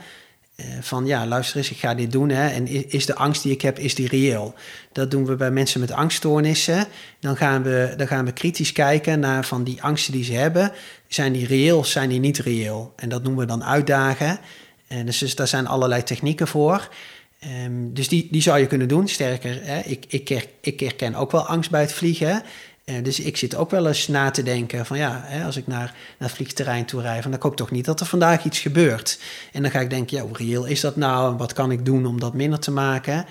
eh, 0.55 0.65
van 0.81 1.05
ja, 1.05 1.25
luister 1.27 1.57
eens, 1.57 1.71
ik 1.71 1.77
ga 1.77 1.93
dit 1.95 2.11
doen. 2.11 2.29
Hè, 2.29 2.47
en 2.47 2.67
is 2.91 3.05
de 3.05 3.15
angst 3.15 3.43
die 3.43 3.51
ik 3.51 3.61
heb, 3.61 3.79
is 3.79 3.95
die 3.95 4.07
reëel? 4.07 4.53
Dat 4.91 5.11
doen 5.11 5.25
we 5.25 5.35
bij 5.35 5.51
mensen 5.51 5.79
met 5.79 5.91
angststoornissen. 5.91 6.85
Dan 7.19 7.37
gaan 7.37 7.63
we, 7.63 7.93
dan 7.97 8.07
gaan 8.07 8.25
we 8.25 8.31
kritisch 8.31 8.71
kijken 8.71 9.19
naar 9.19 9.45
van 9.45 9.63
die 9.63 9.83
angsten 9.83 10.13
die 10.13 10.23
ze 10.23 10.33
hebben. 10.33 10.71
Zijn 11.07 11.33
die 11.33 11.47
reëel 11.47 11.83
zijn 11.83 12.09
die 12.09 12.19
niet 12.19 12.37
reëel? 12.37 12.93
En 12.95 13.09
dat 13.09 13.23
noemen 13.23 13.41
we 13.41 13.47
dan 13.47 13.63
uitdagen. 13.63 14.39
En 14.87 15.05
dus, 15.05 15.17
dus 15.17 15.35
daar 15.35 15.47
zijn 15.47 15.67
allerlei 15.67 16.03
technieken 16.03 16.47
voor. 16.47 16.89
Ehm, 17.39 17.93
dus 17.93 18.07
die, 18.07 18.27
die 18.31 18.41
zou 18.41 18.59
je 18.59 18.67
kunnen 18.67 18.87
doen. 18.87 19.07
Sterker, 19.07 19.59
hè, 19.63 19.79
ik, 19.79 20.05
ik, 20.07 20.47
ik 20.61 20.79
herken 20.79 21.15
ook 21.15 21.31
wel 21.31 21.45
angst 21.45 21.71
bij 21.71 21.81
het 21.81 21.93
vliegen. 21.93 22.43
Eh, 22.83 23.03
dus 23.03 23.19
ik 23.19 23.37
zit 23.37 23.55
ook 23.55 23.71
wel 23.71 23.87
eens 23.87 24.07
na 24.07 24.31
te 24.31 24.43
denken 24.43 24.85
van 24.85 24.97
ja, 24.97 25.21
hè, 25.25 25.45
als 25.45 25.57
ik 25.57 25.67
naar, 25.67 25.95
naar 26.17 26.27
het 26.29 26.31
vliegterrein 26.31 26.85
toe 26.85 27.01
rijd, 27.01 27.21
van 27.21 27.31
dan 27.31 27.39
hoop 27.41 27.51
ik 27.51 27.57
toch 27.57 27.71
niet 27.71 27.85
dat 27.85 27.99
er 27.99 28.05
vandaag 28.05 28.45
iets 28.45 28.59
gebeurt. 28.59 29.19
En 29.51 29.61
dan 29.61 29.71
ga 29.71 29.79
ik 29.79 29.89
denken, 29.89 30.17
ja, 30.17 30.23
hoe 30.23 30.37
reëel 30.37 30.65
is 30.65 30.81
dat 30.81 30.95
nou? 30.95 31.31
En 31.31 31.37
wat 31.37 31.53
kan 31.53 31.71
ik 31.71 31.85
doen 31.85 32.05
om 32.05 32.19
dat 32.19 32.33
minder 32.33 32.59
te 32.59 32.71
maken? 32.71 33.25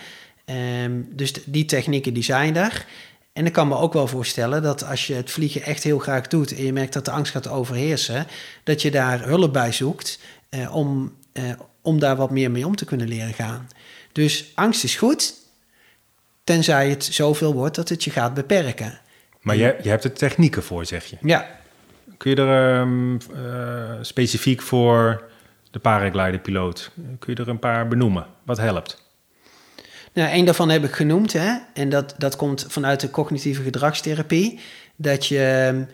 Ehm, 0.44 1.00
dus 1.08 1.32
die 1.44 1.64
technieken 1.64 2.14
die 2.14 2.22
zijn 2.22 2.56
er. 2.56 2.86
En 3.32 3.46
ik 3.46 3.52
kan 3.52 3.68
me 3.68 3.76
ook 3.76 3.92
wel 3.92 4.06
voorstellen 4.06 4.62
dat 4.62 4.84
als 4.84 5.06
je 5.06 5.14
het 5.14 5.30
vliegen 5.30 5.62
echt 5.62 5.82
heel 5.82 5.98
graag 5.98 6.26
doet 6.26 6.56
en 6.56 6.64
je 6.64 6.72
merkt 6.72 6.92
dat 6.92 7.04
de 7.04 7.10
angst 7.10 7.32
gaat 7.32 7.48
overheersen, 7.48 8.26
dat 8.62 8.82
je 8.82 8.90
daar 8.90 9.22
hulp 9.24 9.52
bij 9.52 9.72
zoekt 9.72 10.18
eh, 10.48 10.74
om, 10.74 11.12
eh, 11.32 11.44
om 11.82 11.98
daar 11.98 12.16
wat 12.16 12.30
meer 12.30 12.50
mee 12.50 12.66
om 12.66 12.76
te 12.76 12.84
kunnen 12.84 13.08
leren 13.08 13.34
gaan. 13.34 13.68
Dus 14.16 14.52
angst 14.54 14.84
is 14.84 14.96
goed, 14.96 15.34
tenzij 16.44 16.90
het 16.90 17.04
zoveel 17.04 17.54
wordt 17.54 17.76
dat 17.76 17.88
het 17.88 18.04
je 18.04 18.10
gaat 18.10 18.34
beperken. 18.34 19.00
Maar 19.40 19.56
je, 19.56 19.76
je 19.82 19.88
hebt 19.88 20.04
er 20.04 20.12
technieken 20.12 20.62
voor, 20.62 20.86
zeg 20.86 21.04
je. 21.04 21.16
Ja, 21.20 21.46
Kun 22.16 22.30
je 22.30 22.36
er 22.36 22.80
ehm, 22.80 23.16
eh, 23.34 23.98
specifiek 24.00 24.62
voor 24.62 25.28
de 25.70 25.78
paragliderpiloot, 25.78 26.90
kun 27.18 27.34
je 27.34 27.42
er 27.42 27.48
een 27.48 27.58
paar 27.58 27.88
benoemen? 27.88 28.26
Wat 28.42 28.58
helpt? 28.58 29.04
Nou, 30.12 30.30
één 30.30 30.44
daarvan 30.44 30.68
heb 30.68 30.84
ik 30.84 30.92
genoemd, 30.92 31.32
hè? 31.32 31.56
en 31.74 31.88
dat, 31.88 32.14
dat 32.18 32.36
komt 32.36 32.66
vanuit 32.68 33.00
de 33.00 33.10
cognitieve 33.10 33.62
gedragstherapie. 33.62 34.60
Dat 34.96 35.26
je 35.26 35.84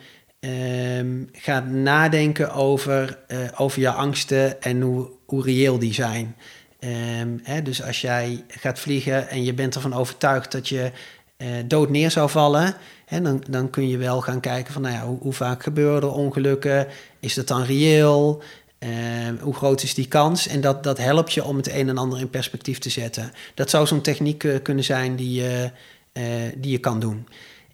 ehm, 0.41 1.25
gaat 1.33 1.67
nadenken 1.67 2.53
over, 2.53 3.19
eh, 3.27 3.39
over 3.57 3.81
je 3.81 3.91
angsten 3.91 4.63
en 4.63 4.81
hoe, 4.81 5.11
hoe 5.27 5.43
reëel 5.43 5.79
die 5.79 5.95
zijn. 5.95 6.37
Ehm, 6.83 7.38
hè, 7.42 7.62
dus 7.62 7.83
als 7.83 8.01
jij 8.01 8.45
gaat 8.49 8.79
vliegen 8.79 9.29
en 9.29 9.45
je 9.45 9.55
bent 9.55 9.75
ervan 9.75 9.95
overtuigd 9.95 10.53
dat 10.53 10.68
je 10.68 10.92
eh, 11.37 11.49
dood 11.66 11.90
neer 11.90 12.11
zou 12.11 12.31
vallen, 12.31 12.75
hè, 13.07 13.21
dan, 13.21 13.45
dan 13.49 13.71
kun 13.71 13.88
je 13.88 13.97
wel 13.97 14.21
gaan 14.21 14.40
kijken 14.40 14.73
van 14.73 14.83
nou 14.83 14.95
ja, 14.95 15.07
hoe, 15.07 15.18
hoe 15.21 15.33
vaak 15.33 15.62
gebeuren 15.62 16.12
ongelukken? 16.12 16.87
Is 17.21 17.35
dat 17.35 17.49
dan 17.49 17.62
reëel? 17.62 18.42
Ehm, 18.79 19.37
hoe 19.40 19.55
groot 19.55 19.83
is 19.83 19.95
die 19.95 20.09
kans? 20.09 20.47
En 20.47 20.61
dat, 20.61 20.83
dat 20.85 20.99
helpt 20.99 21.33
je 21.33 21.45
om 21.45 21.57
het 21.57 21.68
een 21.68 21.88
en 21.88 21.99
ander 21.99 22.21
in 22.21 22.31
perspectief 22.31 22.79
te 22.79 22.90
zetten. 22.90 23.33
Dat 23.55 23.71
zou 23.71 23.87
zo'n 23.87 24.01
techniek 24.01 24.45
eh, 24.45 24.62
kunnen 24.62 24.85
zijn 24.85 25.16
die, 25.16 25.33
je, 25.42 25.71
eh, 26.12 26.25
die 26.57 26.71
je 26.71 26.79
kan 26.79 27.01
doen. 27.01 27.29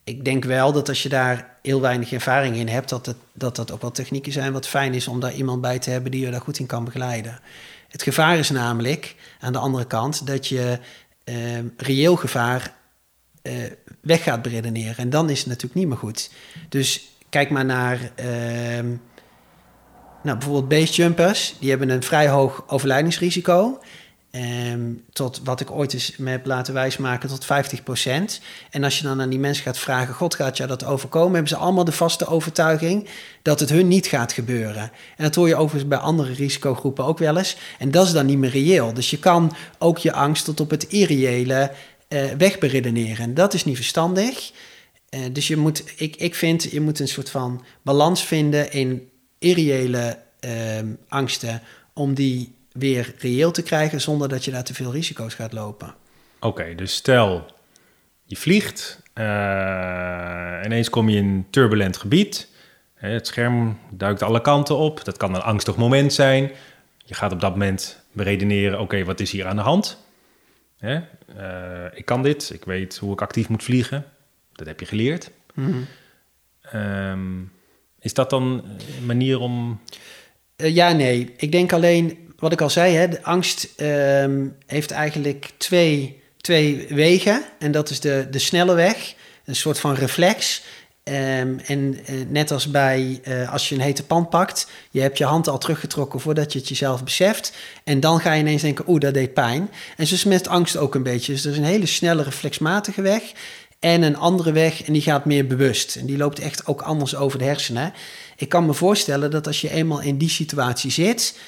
Ik 0.05 0.25
denk 0.25 0.44
wel 0.44 0.73
dat 0.73 0.88
als 0.88 1.03
je 1.03 1.09
daar 1.09 1.57
heel 1.62 1.81
weinig 1.81 2.12
ervaring 2.12 2.57
in 2.57 2.68
hebt, 2.68 2.88
dat 2.88 3.07
het, 3.07 3.16
dat, 3.33 3.57
dat 3.57 3.71
ook 3.73 3.81
wel 3.81 3.90
technieken 3.90 4.33
zijn 4.33 4.53
wat 4.53 4.66
fijn 4.68 4.94
is 4.94 5.09
om 5.09 5.21
daar 5.21 5.35
iemand 5.35 5.61
bij 5.61 5.79
te 5.79 5.90
hebben 5.90 6.11
die 6.11 6.25
je 6.25 6.31
daar 6.31 6.40
goed 6.40 6.59
in 6.59 6.66
kan 6.66 6.85
begeleiden. 6.85 7.40
Het 7.88 8.03
gevaar 8.03 8.38
is 8.38 8.51
namelijk 8.51 9.14
aan 9.40 9.53
de 9.53 9.59
andere 9.59 9.87
kant 9.87 10.27
dat 10.27 10.46
je 10.46 10.79
ehm, 11.24 11.66
reëel 11.77 12.16
gevaar 12.16 12.74
eh, 13.42 13.55
weg 14.01 14.22
gaat 14.22 14.42
beredeneren. 14.42 14.96
En 14.96 15.11
dan 15.11 15.31
is 15.31 15.38
het 15.38 15.46
natuurlijk 15.46 15.74
niet 15.74 15.88
meer 15.88 15.96
goed. 15.96 16.31
Dus 16.68 17.09
kijk 17.29 17.51
maar 17.51 17.64
naar 17.64 18.11
ehm, 18.14 18.87
nou, 20.22 20.38
bijvoorbeeld 20.38 20.68
basejumpers. 20.68 21.55
Die 21.61 21.70
hebben 21.70 21.88
een 21.88 22.03
vrij 22.03 22.29
hoog 22.29 22.64
overlijdingsrisico. 22.66 23.81
Ehm, 24.31 24.93
tot 25.12 25.41
wat 25.45 25.61
ik 25.61 25.71
ooit 25.71 25.93
eens 25.93 26.17
me 26.17 26.31
heb 26.31 26.47
laten 26.47 26.75
wijsmaken 26.75 27.29
tot 27.29 27.45
50%. 27.45 28.41
En 28.71 28.85
als 28.85 28.99
je 28.99 29.05
dan 29.05 29.21
aan 29.21 29.29
die 29.29 29.38
mensen 29.38 29.62
gaat 29.62 29.79
vragen: 29.79 30.14
God 30.14 30.35
gaat 30.35 30.57
jou 30.57 30.69
dat 30.69 30.85
overkomen, 30.85 31.33
hebben 31.33 31.49
ze 31.49 31.57
allemaal 31.57 31.85
de 31.85 31.93
vaste 31.93 32.27
overtuiging 32.27 33.09
dat 33.43 33.61
het 33.61 33.71
hun 33.71 33.88
niet 33.88 34.07
gaat 34.07 34.33
gebeuren. 34.33 34.83
En 35.17 35.25
dat 35.25 35.35
hoor 35.35 35.49
je 35.49 35.57
overigens 35.57 35.88
bij 35.88 35.99
andere 35.99 36.33
risicogroepen 36.33 37.05
ook 37.05 37.19
wel 37.19 37.37
eens. 37.37 37.57
En 37.79 37.91
dat 37.91 38.07
is 38.07 38.12
dan 38.12 38.27
niet 38.27 38.38
meer 38.38 38.51
reëel. 38.51 38.93
Dus 38.95 39.11
je 39.11 39.19
kan 39.19 39.53
ook 39.79 39.99
je 39.99 40.12
angst 40.12 40.45
tot 40.45 40.61
op 40.61 40.71
het 40.71 40.88
irreële 40.88 41.73
uh, 42.09 42.25
wegberedeneren. 42.38 43.25
En 43.25 43.35
dat 43.35 43.55
is 43.55 43.64
niet 43.64 43.77
verstandig. 43.77 44.53
Uh, 45.11 45.21
dus 45.33 45.49
je 45.49 45.57
moet, 45.57 45.85
ik, 45.97 46.17
ik 46.17 46.35
vind, 46.35 46.62
je 46.62 46.81
moet 46.81 46.99
een 46.99 47.09
soort 47.09 47.31
van 47.31 47.64
balans 47.83 48.25
vinden 48.25 48.73
in 48.73 49.09
irreële 49.38 50.19
uh, 50.41 50.51
angsten 51.09 51.62
om 51.93 52.14
die 52.14 52.57
weer 52.79 53.14
reëel 53.19 53.51
te 53.51 53.62
krijgen 53.62 54.01
zonder 54.01 54.29
dat 54.29 54.45
je 54.45 54.51
daar 54.51 54.64
te 54.64 54.75
veel 54.75 54.93
risico's 54.93 55.35
gaat 55.35 55.53
lopen. 55.53 55.95
Oké, 56.41 56.75
dus 56.75 56.95
stel 56.95 57.47
je 58.25 58.37
vliegt, 58.37 59.03
uh, 59.14 60.61
ineens 60.64 60.91
kom 60.91 61.09
je 61.09 61.17
in 61.17 61.25
een 61.25 61.47
turbulent 61.51 61.97
gebied. 61.97 62.49
Het 62.95 63.27
scherm 63.27 63.79
duikt 63.91 64.23
alle 64.23 64.41
kanten 64.41 64.77
op. 64.77 65.05
Dat 65.05 65.17
kan 65.17 65.35
een 65.35 65.41
angstig 65.41 65.77
moment 65.77 66.12
zijn. 66.12 66.51
Je 67.05 67.14
gaat 67.14 67.33
op 67.33 67.41
dat 67.41 67.53
moment 67.53 68.01
beredeneren: 68.12 68.81
oké, 68.81 69.05
wat 69.05 69.21
is 69.21 69.31
hier 69.31 69.47
aan 69.47 69.57
de 69.57 69.62
hand? 69.62 69.99
Uh, 70.81 70.99
ik 71.95 72.05
kan 72.05 72.23
dit, 72.23 72.51
ik 72.55 72.64
weet 72.64 72.97
hoe 72.97 73.12
ik 73.12 73.23
actief 73.23 73.49
moet 73.49 73.62
vliegen. 73.62 74.05
Dat 74.53 74.67
heb 74.67 74.81
je 74.81 74.87
geleerd. 74.87 75.31
Mm 75.55 75.87
-hmm. 76.71 76.81
um, 76.81 77.53
is 78.01 78.14
dat 78.14 78.31
dan 78.31 78.43
een 78.99 79.07
manier 79.07 79.38
om. 79.38 79.81
Uh, 80.57 80.75
ja, 80.75 80.93
nee. 80.93 81.35
Ik 81.37 81.53
denk 81.53 81.73
alleen 81.73 82.28
wat 82.38 82.53
ik 82.53 82.61
al 82.61 82.70
zei, 82.70 82.94
hè, 82.94 83.09
de 83.09 83.22
angst 83.22 83.68
um, 83.77 84.57
heeft 84.66 84.90
eigenlijk 84.90 85.51
twee, 85.57 86.22
twee 86.37 86.87
wegen. 86.88 87.42
En 87.59 87.72
dat 87.72 87.90
is 87.90 88.01
de, 88.01 88.27
de 88.31 88.38
snelle 88.38 88.74
weg, 88.74 89.14
een 89.44 89.57
soort 89.57 89.79
van 89.79 89.94
reflex. 89.94 90.62
Um, 91.05 91.59
en 91.59 91.98
uh, 92.11 92.24
net 92.29 92.51
als 92.51 92.70
bij 92.70 93.20
uh, 93.29 93.53
als 93.53 93.68
je 93.68 93.74
een 93.74 93.81
hete 93.81 94.05
pan 94.05 94.29
pakt, 94.29 94.68
je 94.90 95.01
hebt 95.01 95.18
je 95.18 95.24
hand 95.24 95.48
al 95.48 95.59
teruggetrokken 95.59 96.20
voordat 96.20 96.53
je 96.53 96.59
het 96.59 96.68
jezelf 96.68 97.05
beseft. 97.05 97.53
En 97.85 98.01
dan 98.01 98.20
ga 98.20 98.33
je 98.33 98.40
ineens 98.40 98.62
denken, 98.62 98.85
oeh, 98.88 99.01
dat 99.01 99.14
deed 99.14 99.35
pijn. 99.35 99.70
En 99.96 100.07
zo 100.07 100.14
is 100.14 100.24
met 100.24 100.48
angst 100.48 100.77
ook 100.77 100.94
een 100.94 101.03
beetje. 101.03 101.33
Dus 101.33 101.44
er 101.44 101.51
is 101.51 101.57
een 101.57 101.64
hele 101.64 101.87
snelle 101.87 102.22
reflexmatige 102.22 103.03
weg 103.03 103.22
en 103.79 104.03
een 104.03 104.16
andere 104.16 104.53
weg 104.53 104.83
en 104.83 104.92
die 104.92 105.03
gaat 105.03 105.24
meer 105.24 105.46
bewust. 105.46 105.96
En 105.96 106.07
die 106.07 106.16
loopt 106.16 106.38
echt 106.38 106.66
ook 106.66 106.83
anders 106.83 107.16
over 107.16 107.38
de 107.38 107.44
hersenen. 107.44 107.92
Ik 108.37 108.48
kan 108.48 108.66
me 108.66 108.74
voorstellen 108.74 109.31
dat 109.31 109.46
als 109.46 109.61
je 109.61 109.70
eenmaal 109.70 110.01
in 110.01 110.18
die 110.18 110.31
situatie 110.31 110.90
zit, 110.90 111.38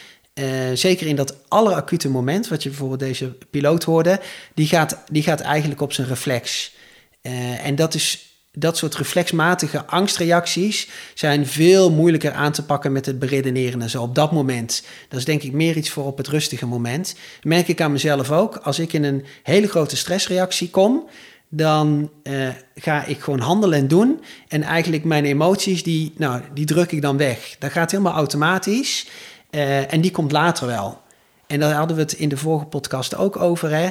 uh, 0.41 0.47
zeker 0.75 1.07
in 1.07 1.17
dat 1.17 1.35
alleracute 1.49 2.09
moment, 2.09 2.49
wat 2.49 2.63
je 2.63 2.69
bijvoorbeeld 2.69 3.01
deze 3.01 3.33
piloot 3.51 3.85
hoorde, 3.85 4.21
die 4.55 4.67
gaat, 4.67 4.99
die 5.11 5.23
gaat 5.23 5.41
eigenlijk 5.41 5.81
op 5.81 5.93
zijn 5.93 6.07
reflex. 6.07 6.75
Uh, 7.23 7.67
en 7.67 7.75
dat 7.75 7.95
is 7.95 8.31
dat 8.53 8.77
soort 8.77 8.95
reflexmatige 8.95 9.87
angstreacties 9.87 10.89
zijn 11.15 11.47
veel 11.47 11.91
moeilijker 11.91 12.33
aan 12.33 12.53
te 12.53 12.65
pakken 12.65 12.93
met 12.93 13.07
het 13.07 13.19
beredeneren 13.19 13.83
en 13.83 13.91
zo 13.91 14.03
op 14.03 14.15
dat 14.15 14.33
moment. 14.33 14.85
Dat 15.09 15.19
is 15.19 15.25
denk 15.25 15.43
ik 15.43 15.53
meer 15.53 15.77
iets 15.77 15.91
voor 15.91 16.05
op 16.05 16.17
het 16.17 16.29
rustige 16.29 16.67
moment. 16.67 17.15
Merk 17.43 17.69
ik 17.69 17.81
aan 17.81 17.93
mezelf 17.93 18.31
ook. 18.31 18.57
Als 18.57 18.79
ik 18.79 18.93
in 18.93 19.05
een 19.05 19.25
hele 19.43 19.69
grote 19.69 19.97
stressreactie 19.97 20.71
kom, 20.71 21.09
dan 21.49 22.11
uh, 22.23 22.49
ga 22.75 23.05
ik 23.05 23.21
gewoon 23.21 23.41
handelen 23.41 23.79
en 23.79 23.89
doen. 23.89 24.21
En 24.49 24.63
eigenlijk 24.63 25.05
mijn 25.05 25.25
emoties, 25.25 25.83
die, 25.83 26.13
nou, 26.17 26.43
die 26.55 26.67
druk 26.67 26.93
ik 26.93 27.03
dan 27.03 27.17
weg. 27.17 27.57
Dat 27.59 27.73
gaat 27.73 27.91
helemaal 27.91 28.15
automatisch. 28.15 29.07
Uh, 29.51 29.93
en 29.93 30.01
die 30.01 30.11
komt 30.11 30.33
later 30.33 30.67
wel. 30.67 31.03
En 31.47 31.61
daar 31.61 31.73
hadden 31.73 31.97
we 31.97 32.03
het 32.03 32.13
in 32.13 32.29
de 32.29 32.37
vorige 32.37 32.65
podcast 32.65 33.15
ook 33.17 33.37
over. 33.37 33.71
Hè? 33.71 33.89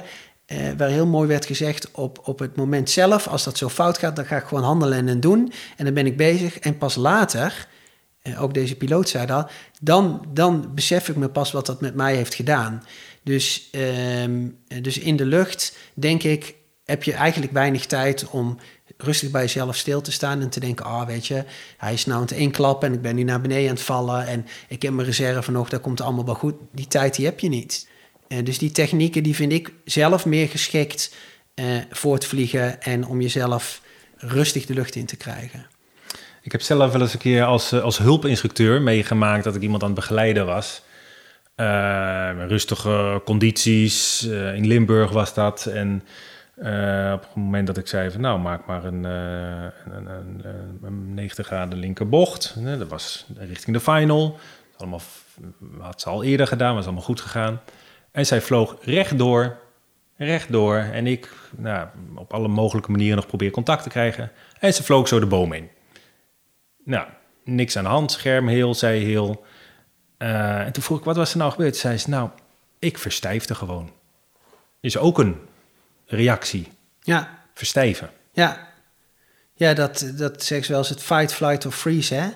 Uh, 0.48 0.72
waar 0.78 0.90
heel 0.90 1.08
mooi 1.08 1.28
werd 1.28 1.46
gezegd, 1.46 1.92
op, 1.92 2.20
op 2.24 2.40
het 2.40 2.56
moment 2.56 2.90
zelf, 2.90 3.28
als 3.28 3.44
dat 3.44 3.58
zo 3.58 3.70
fout 3.70 3.98
gaat, 3.98 4.16
dan 4.16 4.26
ga 4.26 4.38
ik 4.38 4.46
gewoon 4.46 4.64
handelen 4.64 5.08
en 5.08 5.20
doen. 5.20 5.54
En 5.78 5.86
dan 5.86 5.94
ben 5.94 6.06
ik 6.06 6.18
bezig. 6.18 6.60
En 6.60 6.78
pas 6.78 6.96
later, 6.96 7.68
uh, 8.24 8.42
ook 8.42 8.54
deze 8.54 8.76
piloot 8.76 9.10
zei 9.10 9.26
dat, 9.26 9.52
dan, 9.82 10.26
dan 10.34 10.72
besef 10.76 11.10
ik 11.10 11.16
me 11.16 11.30
pas 11.30 11.52
wat 11.52 11.66
dat 11.66 11.82
met 11.82 11.96
mij 11.96 12.16
heeft 12.16 12.34
gedaan. 12.34 12.84
Dus, 13.24 13.70
um, 14.24 14.58
dus 14.82 14.98
in 14.98 15.16
de 15.16 15.26
lucht, 15.26 15.78
denk 15.94 16.24
ik, 16.24 16.56
heb 16.84 17.04
je 17.04 17.14
eigenlijk 17.14 17.52
weinig 17.52 17.86
tijd 17.86 18.30
om 18.30 18.58
rustig 19.02 19.32
bij 19.32 19.42
jezelf 19.42 19.76
stil 19.76 20.02
te 20.02 20.12
staan 20.12 20.42
en 20.42 20.50
te 20.50 20.60
denken: 20.60 20.86
ah, 20.86 21.08
weet 21.08 21.28
je, 21.28 21.44
hij 21.78 21.94
is 21.94 22.06
nou 22.06 22.18
aan 22.18 22.26
het 22.26 22.32
inklappen 22.32 22.88
en 22.88 22.94
ik 22.94 23.02
ben 23.02 23.16
nu 23.16 23.24
naar 23.24 23.42
beneden 23.42 23.70
aan 23.70 23.76
het 23.76 23.84
vallen 23.84 24.28
en 24.28 24.46
ik 24.68 24.82
heb 24.82 24.94
mijn 24.94 25.08
reserve 25.08 25.52
nog, 25.52 25.70
dat 25.70 25.82
komt 25.82 26.02
allemaal 26.02 26.26
wel 26.26 26.36
goed. 26.36 26.56
Die 26.72 26.88
tijd 26.88 27.16
die 27.16 27.26
heb 27.26 27.40
je 27.40 27.50
niet. 27.50 27.88
Uh, 28.28 28.44
dus 28.44 28.58
die 28.58 28.72
technieken 28.72 29.24
die 29.24 29.36
vind 29.36 29.52
ik 29.52 29.74
zelf 29.86 30.26
meer 30.26 30.48
geschikt 30.48 31.16
uh, 31.56 31.66
voor 31.92 32.14
het 32.14 32.26
vliegen 32.26 32.82
en 32.82 33.06
om 33.06 33.22
jezelf 33.22 33.82
rustig 34.18 34.66
de 34.66 34.74
lucht 34.74 34.96
in 34.96 35.06
te 35.06 35.16
krijgen. 35.16 35.68
Ik 36.42 36.52
heb 36.52 36.62
zelf 36.62 36.92
wel 36.92 37.02
eens 37.02 37.14
een 37.14 37.20
keer 37.20 37.44
als, 37.44 37.74
als 37.74 37.98
hulpinstructeur 37.98 38.82
meegemaakt 38.82 39.44
dat 39.44 39.56
ik 39.56 39.62
iemand 39.62 39.82
aan 39.82 39.90
het 39.90 40.00
begeleiden 40.00 40.46
was. 40.46 40.82
Rustige 42.48 43.22
condities. 43.26 44.24
in 44.56 44.68
Limburg 44.68 45.12
was 45.12 45.34
dat. 45.34 45.66
En 45.66 46.04
uh, 46.60 47.12
op 47.16 47.22
het 47.22 47.36
moment 47.36 47.68
dat 47.68 47.78
ik 47.78 47.88
zei 47.88 48.12
van 48.12 48.22
nou 48.22 48.40
maak 48.40 48.66
maar 48.66 48.84
een, 48.84 49.04
uh, 49.04 49.96
een, 49.96 50.08
een, 50.08 50.46
een 50.82 51.14
90 51.14 51.46
graden 51.46 51.80
linkerbocht. 51.80 52.56
Dat 52.64 52.88
was 52.88 53.26
richting 53.38 53.76
de 53.76 53.82
final. 53.82 54.38
Allemaal, 54.78 55.02
had 55.80 56.02
ze 56.02 56.10
al 56.10 56.24
eerder 56.24 56.48
gedaan, 56.48 56.76
was 56.76 56.86
allemaal 56.86 57.04
goed 57.04 57.22
gegaan. 57.22 57.62
En 58.12 58.26
zij 58.26 58.42
vloog 58.42 58.78
rechtdoor, 58.82 59.58
rechtdoor. 60.16 60.76
En 60.76 61.08
ik 61.08 61.32
nou, 61.58 61.88
op 62.16 62.34
alle 62.34 62.48
mogelijke 62.48 62.92
manieren 62.92 63.16
nog 63.16 63.28
probeer 63.28 63.52
contact 63.52 63.84
te 63.84 63.90
krijgen. 63.90 64.32
En 64.60 64.74
ze 64.74 64.84
vloog 64.84 65.08
zo 65.08 65.20
de 65.20 65.26
boom 65.26 65.54
in. 65.54 65.70
Nou, 66.84 67.08
niks 67.44 67.78
aan 67.78 67.84
de 67.84 67.90
hand, 67.90 68.12
scherm 68.12 68.48
heel, 68.48 68.74
zij 68.74 68.98
heel. 68.98 69.46
en 70.18 70.72
toen 70.72 70.84
vroeg 70.84 70.98
ik, 70.98 71.04
wat 71.04 71.16
was 71.16 71.32
er 71.32 71.38
nou 71.38 71.52
gebeurd? 71.52 71.78
Zij 71.78 71.98
zei, 71.98 72.16
nou, 72.16 72.30
ik 72.80 72.98
verstijfde 72.98 73.56
gewoon. 73.56 73.92
Is 74.80 74.98
ook 74.98 75.20
een 75.20 75.36
reactie. 76.10 76.68
Ja. 77.02 77.44
Verstijven. 77.54 78.10
Ja. 78.34 78.68
Ja, 79.54 79.74
dat, 79.74 80.12
dat 80.16 80.44
zeggen 80.44 80.66
ze 80.66 80.72
wel 80.72 80.82
eens 80.82 80.90
het 80.90 81.04
fight, 81.04 81.34
flight 81.34 81.66
of 81.66 81.76
freeze, 81.76 82.14
hè. 82.14 82.30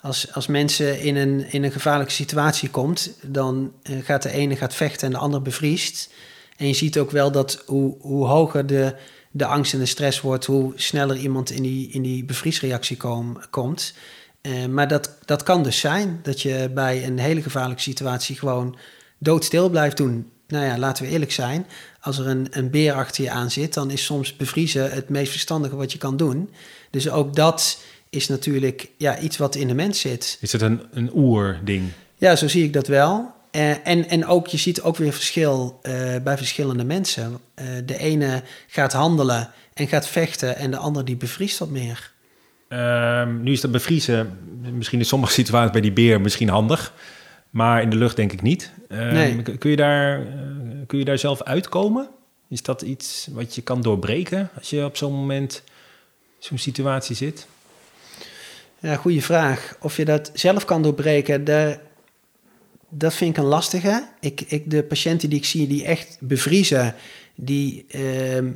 Als, 0.00 0.34
als 0.34 0.46
mensen 0.46 1.00
in 1.00 1.16
een, 1.16 1.52
in 1.52 1.64
een 1.64 1.72
gevaarlijke 1.72 2.12
situatie 2.12 2.70
komt, 2.70 3.12
dan 3.22 3.72
uh, 3.82 4.04
gaat 4.04 4.22
de 4.22 4.30
ene 4.30 4.56
gaat 4.56 4.74
vechten 4.74 5.06
en 5.06 5.12
de 5.12 5.18
ander 5.18 5.42
bevriest. 5.42 6.10
En 6.56 6.66
je 6.66 6.74
ziet 6.74 6.98
ook 6.98 7.10
wel 7.10 7.32
dat 7.32 7.62
hoe, 7.66 7.96
hoe 8.00 8.26
hoger 8.26 8.66
de, 8.66 8.94
de 9.30 9.44
angst 9.44 9.72
en 9.72 9.78
de 9.78 9.86
stress 9.86 10.20
wordt, 10.20 10.44
hoe 10.44 10.72
sneller 10.76 11.16
iemand 11.16 11.50
in 11.50 11.62
die, 11.62 11.90
in 11.90 12.02
die 12.02 12.24
bevriesreactie 12.24 12.96
kom, 12.96 13.40
komt. 13.50 13.94
Uh, 14.42 14.66
maar 14.66 14.88
dat, 14.88 15.16
dat 15.24 15.42
kan 15.42 15.62
dus 15.62 15.78
zijn 15.78 16.20
dat 16.22 16.42
je 16.42 16.70
bij 16.74 17.06
een 17.06 17.18
hele 17.18 17.42
gevaarlijke 17.42 17.82
situatie 17.82 18.38
gewoon 18.38 18.76
doodstil 19.18 19.68
blijft 19.68 19.96
doen. 19.96 20.30
Nou 20.50 20.64
ja, 20.64 20.78
laten 20.78 21.04
we 21.04 21.10
eerlijk 21.10 21.32
zijn 21.32 21.66
als 22.00 22.18
er 22.18 22.26
een, 22.26 22.46
een 22.50 22.70
beer 22.70 22.92
achter 22.92 23.24
je 23.24 23.30
aan 23.30 23.50
zit, 23.50 23.74
dan 23.74 23.90
is 23.90 24.04
soms 24.04 24.36
bevriezen 24.36 24.90
het 24.90 25.08
meest 25.08 25.30
verstandige 25.30 25.76
wat 25.76 25.92
je 25.92 25.98
kan 25.98 26.16
doen. 26.16 26.50
Dus 26.90 27.10
ook 27.10 27.34
dat 27.34 27.82
is 28.10 28.28
natuurlijk 28.28 28.90
ja, 28.96 29.18
iets 29.18 29.36
wat 29.36 29.54
in 29.54 29.68
de 29.68 29.74
mens 29.74 30.00
zit. 30.00 30.38
Is 30.40 30.52
het 30.52 30.62
een, 30.62 30.80
een 30.90 31.10
oerding? 31.14 31.88
Ja, 32.16 32.36
zo 32.36 32.48
zie 32.48 32.64
ik 32.64 32.72
dat 32.72 32.86
wel. 32.86 33.38
Uh, 33.52 33.86
en, 33.86 34.08
en 34.08 34.26
ook, 34.26 34.46
je 34.46 34.56
ziet 34.56 34.82
ook 34.82 34.96
weer 34.96 35.12
verschil 35.12 35.80
uh, 35.82 35.92
bij 36.22 36.36
verschillende 36.36 36.84
mensen. 36.84 37.38
Uh, 37.54 37.66
de 37.84 37.98
ene 37.98 38.42
gaat 38.66 38.92
handelen 38.92 39.50
en 39.74 39.88
gaat 39.88 40.08
vechten 40.08 40.56
en 40.56 40.70
de 40.70 40.76
ander 40.76 41.04
die 41.04 41.16
bevriest 41.16 41.58
wat 41.58 41.70
meer. 41.70 42.12
Ehm, 42.68 43.42
nu 43.42 43.52
is 43.52 43.60
dat 43.60 43.70
bevriezen 43.70 44.38
misschien 44.72 44.98
in 44.98 45.04
sommige 45.04 45.32
situaties 45.42 45.72
bij 45.72 45.80
die 45.80 45.92
beer 45.92 46.20
misschien 46.20 46.48
handig. 46.48 46.92
Maar 47.50 47.82
in 47.82 47.90
de 47.90 47.96
lucht 47.96 48.16
denk 48.16 48.32
ik 48.32 48.42
niet. 48.42 48.72
Uh, 48.88 49.12
nee. 49.12 49.42
kun, 49.42 49.70
je 49.70 49.76
daar, 49.76 50.20
uh, 50.20 50.26
kun 50.86 50.98
je 50.98 51.04
daar 51.04 51.18
zelf 51.18 51.42
uitkomen? 51.42 52.08
Is 52.48 52.62
dat 52.62 52.82
iets 52.82 53.28
wat 53.32 53.54
je 53.54 53.62
kan 53.62 53.82
doorbreken 53.82 54.50
als 54.58 54.70
je 54.70 54.84
op 54.84 54.96
zo'n 54.96 55.12
moment 55.12 55.62
zo'n 56.38 56.58
situatie 56.58 57.16
zit? 57.16 57.46
Ja, 58.78 58.96
goede 58.96 59.22
vraag. 59.22 59.76
Of 59.80 59.96
je 59.96 60.04
dat 60.04 60.30
zelf 60.34 60.64
kan 60.64 60.82
doorbreken, 60.82 61.44
de, 61.44 61.78
dat 62.88 63.14
vind 63.14 63.36
ik 63.36 63.42
een 63.42 63.48
lastige. 63.48 64.08
Ik, 64.20 64.40
ik, 64.40 64.70
de 64.70 64.82
patiënten 64.82 65.28
die 65.28 65.38
ik 65.38 65.44
zie 65.44 65.66
die 65.66 65.84
echt 65.84 66.16
bevriezen, 66.20 66.94
die, 67.34 67.86
uh, 67.88 68.50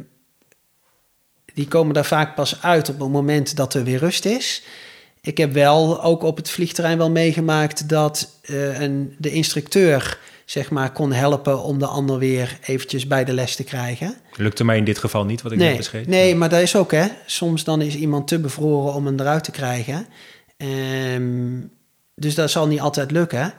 die 1.54 1.68
komen 1.68 1.94
daar 1.94 2.04
vaak 2.04 2.34
pas 2.34 2.62
uit 2.62 2.88
op 2.88 2.98
het 2.98 3.10
moment 3.10 3.56
dat 3.56 3.74
er 3.74 3.84
weer 3.84 3.98
rust 3.98 4.24
is. 4.24 4.62
Ik 5.26 5.36
heb 5.38 5.52
wel 5.52 6.02
ook 6.02 6.22
op 6.22 6.36
het 6.36 6.50
vliegterrein 6.50 6.98
wel 6.98 7.10
meegemaakt 7.10 7.88
dat 7.88 8.40
uh, 8.50 8.80
een, 8.80 9.14
de 9.18 9.30
instructeur 9.30 10.18
zeg 10.44 10.70
maar, 10.70 10.92
kon 10.92 11.12
helpen 11.12 11.62
om 11.62 11.78
de 11.78 11.86
ander 11.86 12.18
weer 12.18 12.58
eventjes 12.64 13.06
bij 13.06 13.24
de 13.24 13.32
les 13.32 13.56
te 13.56 13.64
krijgen. 13.64 14.16
Lukte 14.36 14.64
mij 14.64 14.76
in 14.76 14.84
dit 14.84 14.98
geval 14.98 15.24
niet, 15.24 15.42
wat 15.42 15.52
ik 15.52 15.58
net 15.58 15.68
Nee, 15.68 15.76
beschreef. 15.76 16.06
nee, 16.06 16.34
maar 16.34 16.48
dat 16.48 16.60
is 16.60 16.76
ook, 16.76 16.92
hè. 16.92 17.06
Soms 17.26 17.64
dan 17.64 17.80
is 17.80 17.94
iemand 17.96 18.28
te 18.28 18.38
bevroren 18.38 18.94
om 18.94 19.06
hem 19.06 19.20
eruit 19.20 19.44
te 19.44 19.50
krijgen. 19.50 20.06
Ehm, 20.56 21.60
dus 22.14 22.34
dat 22.34 22.50
zal 22.50 22.66
niet 22.66 22.80
altijd 22.80 23.10
lukken. 23.10 23.54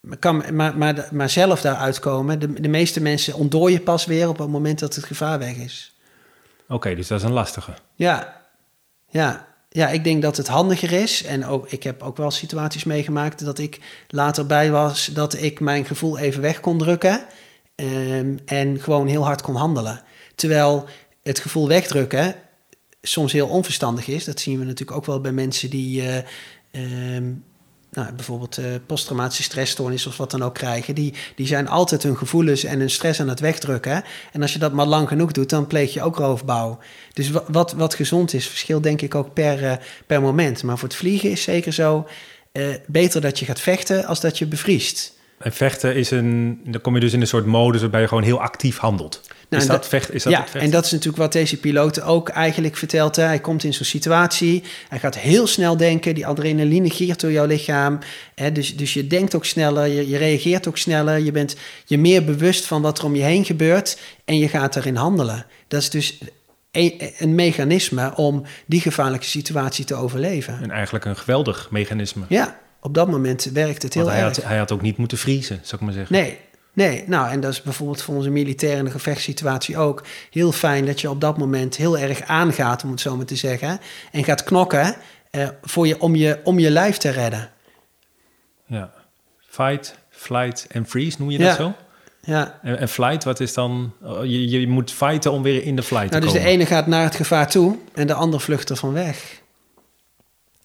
Maar, 0.00 0.16
kan, 0.18 0.44
maar, 0.52 0.78
maar, 0.78 1.08
maar 1.12 1.30
zelf 1.30 1.60
daaruit 1.60 1.98
komen, 1.98 2.38
de, 2.38 2.60
de 2.60 2.68
meeste 2.68 3.00
mensen 3.00 3.34
ontdooien 3.34 3.82
pas 3.82 4.04
weer 4.04 4.28
op 4.28 4.38
het 4.38 4.48
moment 4.48 4.78
dat 4.78 4.94
het 4.94 5.04
gevaar 5.04 5.38
weg 5.38 5.54
is. 5.56 5.94
Oké, 6.68 6.94
dus 6.94 7.06
dat 7.06 7.18
is 7.18 7.24
een 7.24 7.32
lastige. 7.32 7.72
Ja, 7.94 8.42
ja. 9.08 9.46
Ja, 9.76 9.88
ik 9.88 10.04
denk 10.04 10.22
dat 10.22 10.36
het 10.36 10.48
handiger 10.48 10.92
is. 10.92 11.22
En 11.22 11.46
ook, 11.46 11.70
ik 11.70 11.82
heb 11.82 12.02
ook 12.02 12.16
wel 12.16 12.30
situaties 12.30 12.84
meegemaakt 12.84 13.44
dat 13.44 13.58
ik 13.58 13.80
later 14.08 14.46
bij 14.46 14.70
was 14.70 15.06
dat 15.06 15.42
ik 15.42 15.60
mijn 15.60 15.84
gevoel 15.84 16.18
even 16.18 16.42
weg 16.42 16.60
kon 16.60 16.78
drukken. 16.78 17.26
ehm, 17.74 18.36
en 18.44 18.80
gewoon 18.80 19.06
heel 19.06 19.24
hard 19.24 19.42
kon 19.42 19.54
handelen. 19.54 20.02
Terwijl 20.34 20.84
het 21.22 21.38
gevoel 21.38 21.68
wegdrukken 21.68 22.34
soms 23.02 23.32
heel 23.32 23.48
onverstandig 23.48 24.06
is. 24.08 24.24
Dat 24.24 24.40
zien 24.40 24.58
we 24.58 24.64
natuurlijk 24.64 24.96
ook 24.96 25.06
wel 25.06 25.20
bij 25.20 25.32
mensen 25.32 25.70
die 25.70 26.02
eh, 26.02 26.22
ehm, 26.70 27.32
nou, 27.96 28.12
bijvoorbeeld 28.12 28.58
eh, 28.58 28.64
posttraumatische 28.86 29.42
stressstoornis 29.42 30.06
of 30.06 30.16
wat 30.16 30.30
dan 30.30 30.42
ook 30.42 30.54
krijgen. 30.54 30.94
Die, 30.94 31.14
die 31.36 31.46
zijn 31.46 31.68
altijd 31.68 32.02
hun 32.02 32.16
gevoelens 32.16 32.64
en 32.64 32.78
hun 32.78 32.90
stress 32.90 33.20
aan 33.20 33.28
het 33.28 33.40
wegdrukken. 33.40 34.04
En 34.32 34.42
als 34.42 34.52
je 34.52 34.58
dat 34.58 34.72
maar 34.72 34.86
lang 34.86 35.08
genoeg 35.08 35.32
doet, 35.32 35.50
dan 35.50 35.66
pleeg 35.66 35.94
je 35.94 36.02
ook 36.02 36.16
roofbouw. 36.16 36.78
Dus 37.12 37.30
wa- 37.30 37.44
wat, 37.48 37.72
wat 37.72 37.94
gezond 37.94 38.32
is, 38.32 38.48
verschilt 38.48 38.82
denk 38.82 39.02
ik 39.02 39.14
ook 39.14 39.32
per, 39.32 39.64
eh, 39.64 39.76
per 40.06 40.20
moment. 40.20 40.62
Maar 40.62 40.78
voor 40.78 40.88
het 40.88 40.96
vliegen 40.96 41.30
is 41.30 41.42
zeker 41.42 41.72
zo 41.72 42.06
eh, 42.52 42.64
beter 42.86 43.20
dat 43.20 43.38
je 43.38 43.44
gaat 43.44 43.60
vechten 43.60 44.04
als 44.04 44.20
dat 44.20 44.38
je 44.38 44.46
bevriest. 44.46 45.14
En 45.38 45.52
vechten 45.52 45.94
is 45.94 46.10
een... 46.10 46.60
Dan 46.64 46.80
kom 46.80 46.94
je 46.94 47.00
dus 47.00 47.12
in 47.12 47.20
een 47.20 47.26
soort 47.26 47.46
modus 47.46 47.80
waarbij 47.80 48.00
je 48.00 48.08
gewoon 48.08 48.22
heel 48.22 48.40
actief 48.40 48.78
handelt. 48.78 49.20
Nou, 49.48 49.62
is 49.62 49.68
en 49.68 49.74
dat, 49.74 49.82
dat- 49.82 49.90
vecht, 49.90 50.14
is 50.14 50.22
dat 50.22 50.32
ja, 50.32 50.38
het 50.40 50.50
vechten? 50.50 50.68
en 50.68 50.74
dat 50.74 50.84
is 50.84 50.90
natuurlijk 50.90 51.18
wat 51.18 51.32
deze 51.32 51.56
piloot 51.56 52.00
ook 52.00 52.28
eigenlijk 52.28 52.76
vertelt. 52.76 53.16
Hè. 53.16 53.22
Hij 53.22 53.38
komt 53.40 53.64
in 53.64 53.74
zo'n 53.74 53.84
situatie, 53.84 54.62
hij 54.88 54.98
gaat 54.98 55.18
heel 55.18 55.46
snel 55.46 55.76
denken, 55.76 56.14
die 56.14 56.26
adrenaline 56.26 56.90
giert 56.90 57.20
door 57.20 57.32
jouw 57.32 57.46
lichaam. 57.46 57.98
Hè. 58.34 58.52
Dus, 58.52 58.76
dus 58.76 58.94
je 58.94 59.06
denkt 59.06 59.34
ook 59.34 59.44
sneller, 59.44 59.86
je, 59.86 60.08
je 60.08 60.16
reageert 60.16 60.68
ook 60.68 60.78
sneller, 60.78 61.18
je 61.18 61.32
bent 61.32 61.56
je 61.84 61.98
meer 61.98 62.24
bewust 62.24 62.64
van 62.66 62.82
wat 62.82 62.98
er 62.98 63.04
om 63.04 63.16
je 63.16 63.22
heen 63.22 63.44
gebeurt 63.44 63.98
en 64.24 64.38
je 64.38 64.48
gaat 64.48 64.76
erin 64.76 64.96
handelen. 64.96 65.46
Dat 65.68 65.80
is 65.80 65.90
dus 65.90 66.18
een, 66.72 67.10
een 67.18 67.34
mechanisme 67.34 68.16
om 68.16 68.42
die 68.66 68.80
gevaarlijke 68.80 69.26
situatie 69.26 69.84
te 69.84 69.94
overleven. 69.94 70.58
En 70.62 70.70
eigenlijk 70.70 71.04
een 71.04 71.16
geweldig 71.16 71.68
mechanisme. 71.70 72.24
Ja, 72.28 72.58
op 72.80 72.94
dat 72.94 73.08
moment 73.10 73.44
werkt 73.52 73.82
het 73.82 73.94
heel 73.94 74.02
Want 74.02 74.14
hij 74.16 74.24
erg. 74.24 74.36
had, 74.36 74.44
hij 74.44 74.58
had 74.58 74.72
ook 74.72 74.82
niet 74.82 74.96
moeten 74.96 75.18
vriezen, 75.18 75.60
zou 75.62 75.76
ik 75.76 75.80
maar 75.80 75.92
zeggen. 75.92 76.14
Nee, 76.16 76.38
nee. 76.76 77.04
Nou, 77.06 77.30
en 77.30 77.40
dat 77.40 77.52
is 77.52 77.62
bijvoorbeeld 77.62 78.02
voor 78.02 78.14
onze 78.14 78.30
militairen 78.30 78.78
in 78.78 78.84
de 78.84 78.90
gevechtssituatie 78.90 79.78
ook 79.78 80.02
heel 80.30 80.52
fijn 80.52 80.86
dat 80.86 81.00
je 81.00 81.10
op 81.10 81.20
dat 81.20 81.38
moment 81.38 81.76
heel 81.76 81.98
erg 81.98 82.22
aangaat, 82.22 82.84
om 82.84 82.90
het 82.90 83.00
zo 83.00 83.16
maar 83.16 83.26
te 83.26 83.36
zeggen, 83.36 83.80
en 84.12 84.24
gaat 84.24 84.44
knokken 84.44 84.96
eh, 85.30 85.48
voor 85.62 85.86
je, 85.86 86.00
om, 86.00 86.14
je, 86.14 86.40
om 86.44 86.58
je 86.58 86.70
lijf 86.70 86.96
te 86.96 87.08
redden. 87.10 87.50
Ja. 88.66 88.92
Fight, 89.48 89.98
flight 90.10 90.66
en 90.68 90.86
freeze, 90.86 91.16
noem 91.18 91.30
je 91.30 91.38
dat 91.38 91.46
Ja. 91.46 91.54
zo? 91.54 91.74
Ja. 92.20 92.58
En, 92.62 92.78
en 92.78 92.88
flight, 92.88 93.24
wat 93.24 93.40
is 93.40 93.54
dan... 93.54 93.92
oh, 94.02 94.24
Je, 94.24 94.48
je 94.48 94.68
moet 94.68 94.92
fighten 94.92 95.32
om 95.32 95.42
weer 95.42 95.62
in 95.62 95.76
de 95.76 95.82
flight 95.82 96.10
Nou, 96.10 96.20
te 96.22 96.26
dus 96.28 96.32
de 96.32 96.38
komen. 96.38 96.52
ene 96.52 96.66
gaat 96.66 96.86
naar 96.86 97.02
het 97.04 97.14
gevaar 97.14 97.50
toe 97.50 97.76
en 97.94 98.06
de 98.06 98.14
ander 98.14 98.40
vlucht 98.40 98.70
er 98.70 98.76
van 98.76 98.92
weg. 98.92 99.40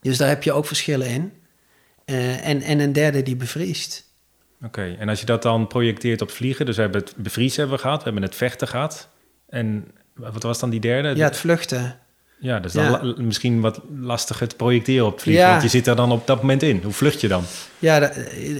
Dus 0.00 0.16
daar 0.16 0.28
heb 0.28 0.42
je 0.42 0.52
ook 0.52 0.66
verschillen 0.66 1.06
in. 1.08 1.32
Eh, 2.04 2.46
en, 2.48 2.62
en 2.62 2.80
een 2.80 2.92
derde 2.92 3.22
die 3.22 3.36
bevriest. 3.36 4.04
Oké, 4.64 4.96
en 4.98 5.08
als 5.08 5.20
je 5.20 5.26
dat 5.26 5.42
dan 5.42 5.66
projecteert 5.66 6.22
op 6.22 6.30
vliegen... 6.30 6.66
Dus 6.66 6.76
we 6.76 6.82
hebben 6.82 7.00
het 7.00 7.14
bevriezen 7.16 7.58
hebben 7.60 7.76
we 7.76 7.82
gehad, 7.82 7.98
we 7.98 8.04
hebben 8.04 8.22
het 8.22 8.34
vechten 8.34 8.68
gehad. 8.68 9.08
En 9.48 9.84
wat 10.14 10.42
was 10.42 10.58
dan 10.58 10.70
die 10.70 10.80
derde? 10.80 11.14
Ja, 11.16 11.24
het 11.24 11.36
vluchten. 11.36 11.96
Ja, 12.40 12.62
is 12.64 12.72
dan 12.72 12.84
Ja. 12.84 13.14
misschien 13.16 13.60
wat 13.60 13.80
lastiger 14.00 14.48
te 14.48 14.56
projecteren 14.56 15.06
op 15.06 15.12
het 15.12 15.22
vliegen. 15.22 15.44
Ja. 15.44 15.50
Want 15.50 15.62
je 15.62 15.68
zit 15.68 15.86
er 15.86 15.96
dan 15.96 16.12
op 16.12 16.26
dat 16.26 16.40
moment 16.40 16.62
in. 16.62 16.80
Hoe 16.82 16.92
vlucht 16.92 17.20
je 17.20 17.28
dan? 17.28 17.42
Ja, 17.78 17.98
dat, 17.98 18.14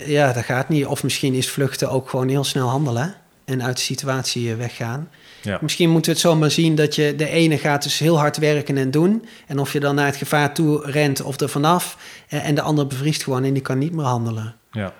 ja, 0.06 0.32
dat 0.32 0.44
gaat 0.44 0.68
niet. 0.68 0.86
Of 0.86 1.02
misschien 1.02 1.34
is 1.34 1.50
vluchten 1.50 1.90
ook 1.90 2.10
gewoon 2.10 2.28
heel 2.28 2.44
snel 2.44 2.68
handelen 2.68 3.14
en 3.44 3.62
uit 3.62 3.76
de 3.76 3.82
situatie 3.82 4.50
eh, 4.50 4.56
weggaan. 4.56 5.08
Ja. 5.42 5.58
Misschien 5.60 5.90
moeten 5.90 6.10
we 6.12 6.18
het 6.18 6.26
zo 6.26 6.36
maar 6.36 6.50
zien 6.50 6.74
dat 6.74 6.94
je 6.94 7.14
de 7.16 7.28
ene 7.28 7.58
gaat 7.58 7.82
dus 7.82 7.98
heel 7.98 8.18
hard 8.18 8.36
werken 8.36 8.76
en 8.76 8.90
doen. 8.90 9.24
En 9.46 9.58
of 9.58 9.72
je 9.72 9.80
dan 9.80 9.94
naar 9.94 10.06
het 10.06 10.16
gevaar 10.16 10.54
toe 10.54 10.90
rent 10.90 11.22
of 11.22 11.40
er 11.40 11.48
vanaf. 11.48 11.96
eh, 12.28 12.48
En 12.48 12.54
de 12.54 12.62
ander 12.62 12.86
bevriest 12.86 13.22
gewoon 13.22 13.44
en 13.44 13.52
die 13.52 13.62
kan 13.62 13.78
niet 13.78 13.92
meer 13.92 14.04
handelen. 14.04 14.54
Ja. 14.72 14.92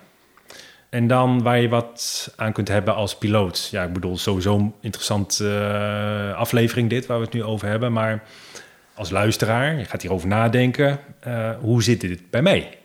En 0.93 1.07
dan 1.07 1.41
waar 1.41 1.59
je 1.59 1.69
wat 1.69 2.31
aan 2.35 2.53
kunt 2.53 2.67
hebben 2.67 2.95
als 2.95 3.17
piloot. 3.17 3.67
Ja, 3.71 3.83
ik 3.83 3.93
bedoel, 3.93 4.17
sowieso 4.17 4.55
een 4.57 4.73
interessante 4.81 5.59
eh, 5.59 6.37
aflevering 6.37 6.89
dit, 6.89 7.05
waar 7.05 7.17
we 7.17 7.23
het 7.23 7.33
nu 7.33 7.43
over 7.43 7.67
hebben. 7.67 7.93
Maar 7.93 8.23
als 8.93 9.09
luisteraar, 9.09 9.77
je 9.77 9.85
gaat 9.85 10.01
hierover 10.01 10.27
nadenken. 10.27 10.99
eh, 11.19 11.51
hoe 11.59 11.83
zit 11.83 12.01
dit 12.01 12.29
bij 12.29 12.41
mij? 12.41 12.77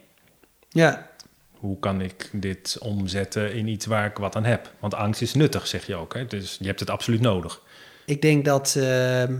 Ja, 0.68 1.06
Hoe 1.52 1.78
kan 1.78 2.00
ik 2.00 2.28
dit 2.32 2.76
omzetten 2.80 3.54
in 3.54 3.66
iets 3.66 3.86
waar 3.86 4.06
ik 4.06 4.16
wat 4.16 4.36
aan 4.36 4.44
heb? 4.44 4.70
Want 4.78 4.94
angst 4.94 5.22
is 5.22 5.34
nuttig, 5.34 5.66
zeg 5.66 5.86
je 5.86 5.94
ook. 5.94 6.14
Hè? 6.14 6.26
Dus 6.26 6.56
je 6.60 6.66
hebt 6.66 6.80
het 6.80 6.90
absoluut 6.90 7.20
nodig. 7.20 7.60
ik 8.04 8.22
denk 8.22 8.44
dat, 8.44 8.74
ehm, 8.78 9.34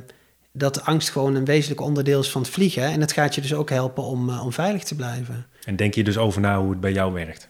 dat 0.52 0.85
angst 0.85 1.11
gewoon 1.11 1.35
een 1.35 1.44
wezenlijk 1.44 1.81
onderdeel 1.81 2.20
is 2.20 2.31
van 2.31 2.42
het 2.42 2.50
vliegen. 2.50 2.83
En 2.83 3.00
het 3.00 3.12
gaat 3.12 3.35
je 3.35 3.40
dus 3.40 3.54
ook 3.54 3.70
helpen 3.70 4.02
om, 4.02 4.28
eh, 4.31 4.44
om 4.44 4.52
veilig 4.52 4.83
te 4.83 4.94
blijven. 4.94 5.46
En 5.64 5.76
denk 5.76 5.94
je 5.94 6.04
dus 6.04 6.18
over 6.18 6.40
na 6.40 6.59
hoe 6.61 6.70
het 6.70 6.81
bij 6.81 6.92
jou 6.92 7.12
werkt? 7.12 7.48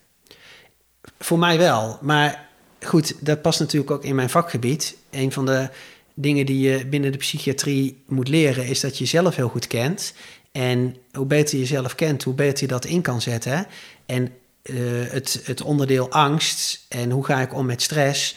Voor 1.18 1.38
mij 1.38 1.58
wel. 1.58 1.98
Maar 2.00 2.48
goed, 2.80 3.14
dat 3.20 3.42
past 3.42 3.60
natuurlijk 3.60 3.90
ook 3.90 4.04
in 4.04 4.14
mijn 4.14 4.30
vakgebied. 4.30 4.96
Een 5.10 5.32
van 5.32 5.46
de 5.46 5.68
dingen 6.14 6.46
die 6.46 6.70
je 6.70 6.86
binnen 6.86 7.12
de 7.12 7.18
psychiatrie 7.18 8.02
moet 8.06 8.28
leren, 8.28 8.66
is 8.66 8.80
dat 8.80 8.98
je 8.98 9.04
jezelf 9.04 9.36
heel 9.36 9.48
goed 9.48 9.66
kent. 9.66 10.14
En 10.52 10.96
hoe 11.12 11.26
beter 11.26 11.54
je 11.54 11.60
jezelf 11.60 11.94
kent, 11.94 12.22
hoe 12.22 12.34
beter 12.34 12.62
je 12.62 12.72
dat 12.72 12.84
in 12.84 13.02
kan 13.02 13.20
zetten. 13.20 13.66
En 14.06 14.32
eh, 14.62 14.74
het, 15.08 15.40
het 15.44 15.62
onderdeel 15.62 16.10
angst 16.10 16.86
en 16.88 17.10
hoe 17.10 17.24
ga 17.24 17.40
ik 17.40 17.54
om 17.54 17.66
met 17.66 17.82
stress. 17.82 18.36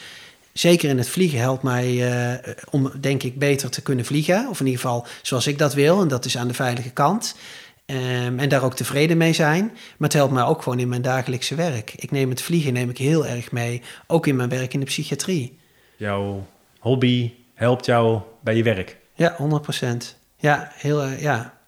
Zeker 0.54 0.90
in 0.90 0.98
het 0.98 1.10
vliegen 1.10 1.40
helpt 1.40 1.64
mij 1.64 2.12
eh, 2.12 2.54
om, 2.70 2.92
denk 3.00 3.24
ik, 3.24 3.40
beter 3.40 3.70
te 3.70 3.82
kunnen 3.82 4.06
vliegen. 4.06 4.48
Of 4.50 4.60
in 4.60 4.66
ieder 4.66 4.82
geval 4.82 5.06
zoals 5.22 5.48
ik 5.48 5.58
dat 5.58 5.74
wil. 5.74 6.02
En 6.02 6.08
dat 6.08 6.26
is 6.26 6.38
aan 6.38 6.48
de 6.48 6.54
veilige 6.54 6.90
kant. 6.90 7.36
Ehm, 7.86 8.40
en 8.40 8.50
daar 8.50 8.64
ook 8.64 8.76
tevreden 8.76 9.18
mee 9.18 9.34
zijn. 9.34 9.64
Maar 9.64 10.10
het 10.10 10.14
helpt 10.14 10.34
mij 10.34 10.44
ook 10.44 10.62
gewoon 10.62 10.80
in 10.80 10.90
mijn 10.90 11.02
dagelijkse 11.02 11.56
werk. 11.56 11.94
Ik 11.96 12.12
neem 12.12 12.30
het 12.30 12.42
vliegen 12.42 12.74
neem 12.74 12.90
ik 12.90 12.98
heel 12.98 13.26
erg 13.26 13.52
mee. 13.52 13.82
Ook 14.08 14.28
in 14.28 14.36
mijn 14.36 14.50
werk 14.50 14.74
in 14.74 14.80
de 14.80 14.86
psychiatrie. 14.86 15.60
Jouw 15.96 16.46
hobby 16.80 17.34
helpt 17.54 17.86
jou 17.86 18.22
bij 18.44 18.56
je 18.56 18.64
werk. 18.64 18.98
Ja, 19.14 19.36
100%. 19.38 20.16
Ja, 20.38 20.72
heel 20.76 21.04
erg, 21.04 21.22
ja. 21.22 21.60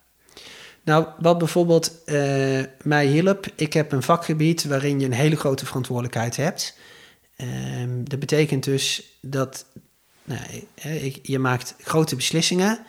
Nou, 0.83 1.07
wat 1.19 1.37
bijvoorbeeld 1.37 2.03
eh, 2.05 2.61
mij 2.83 3.05
hielp, 3.05 3.45
ik 3.55 3.73
heb 3.73 3.91
een 3.91 4.03
vakgebied 4.03 4.63
waarin 4.63 4.99
je 4.99 5.05
een 5.05 5.13
hele 5.13 5.35
grote 5.35 5.65
verantwoordelijkheid 5.65 6.35
hebt. 6.35 6.77
Ehm, 7.35 8.03
dat 8.03 8.19
betekent 8.19 8.63
dus 8.63 9.17
dat 9.21 9.65
nou, 10.23 10.41
eh, 10.75 11.13
je 11.13 11.39
maakt 11.39 11.75
grote 11.77 12.15
beslissingen 12.15 12.79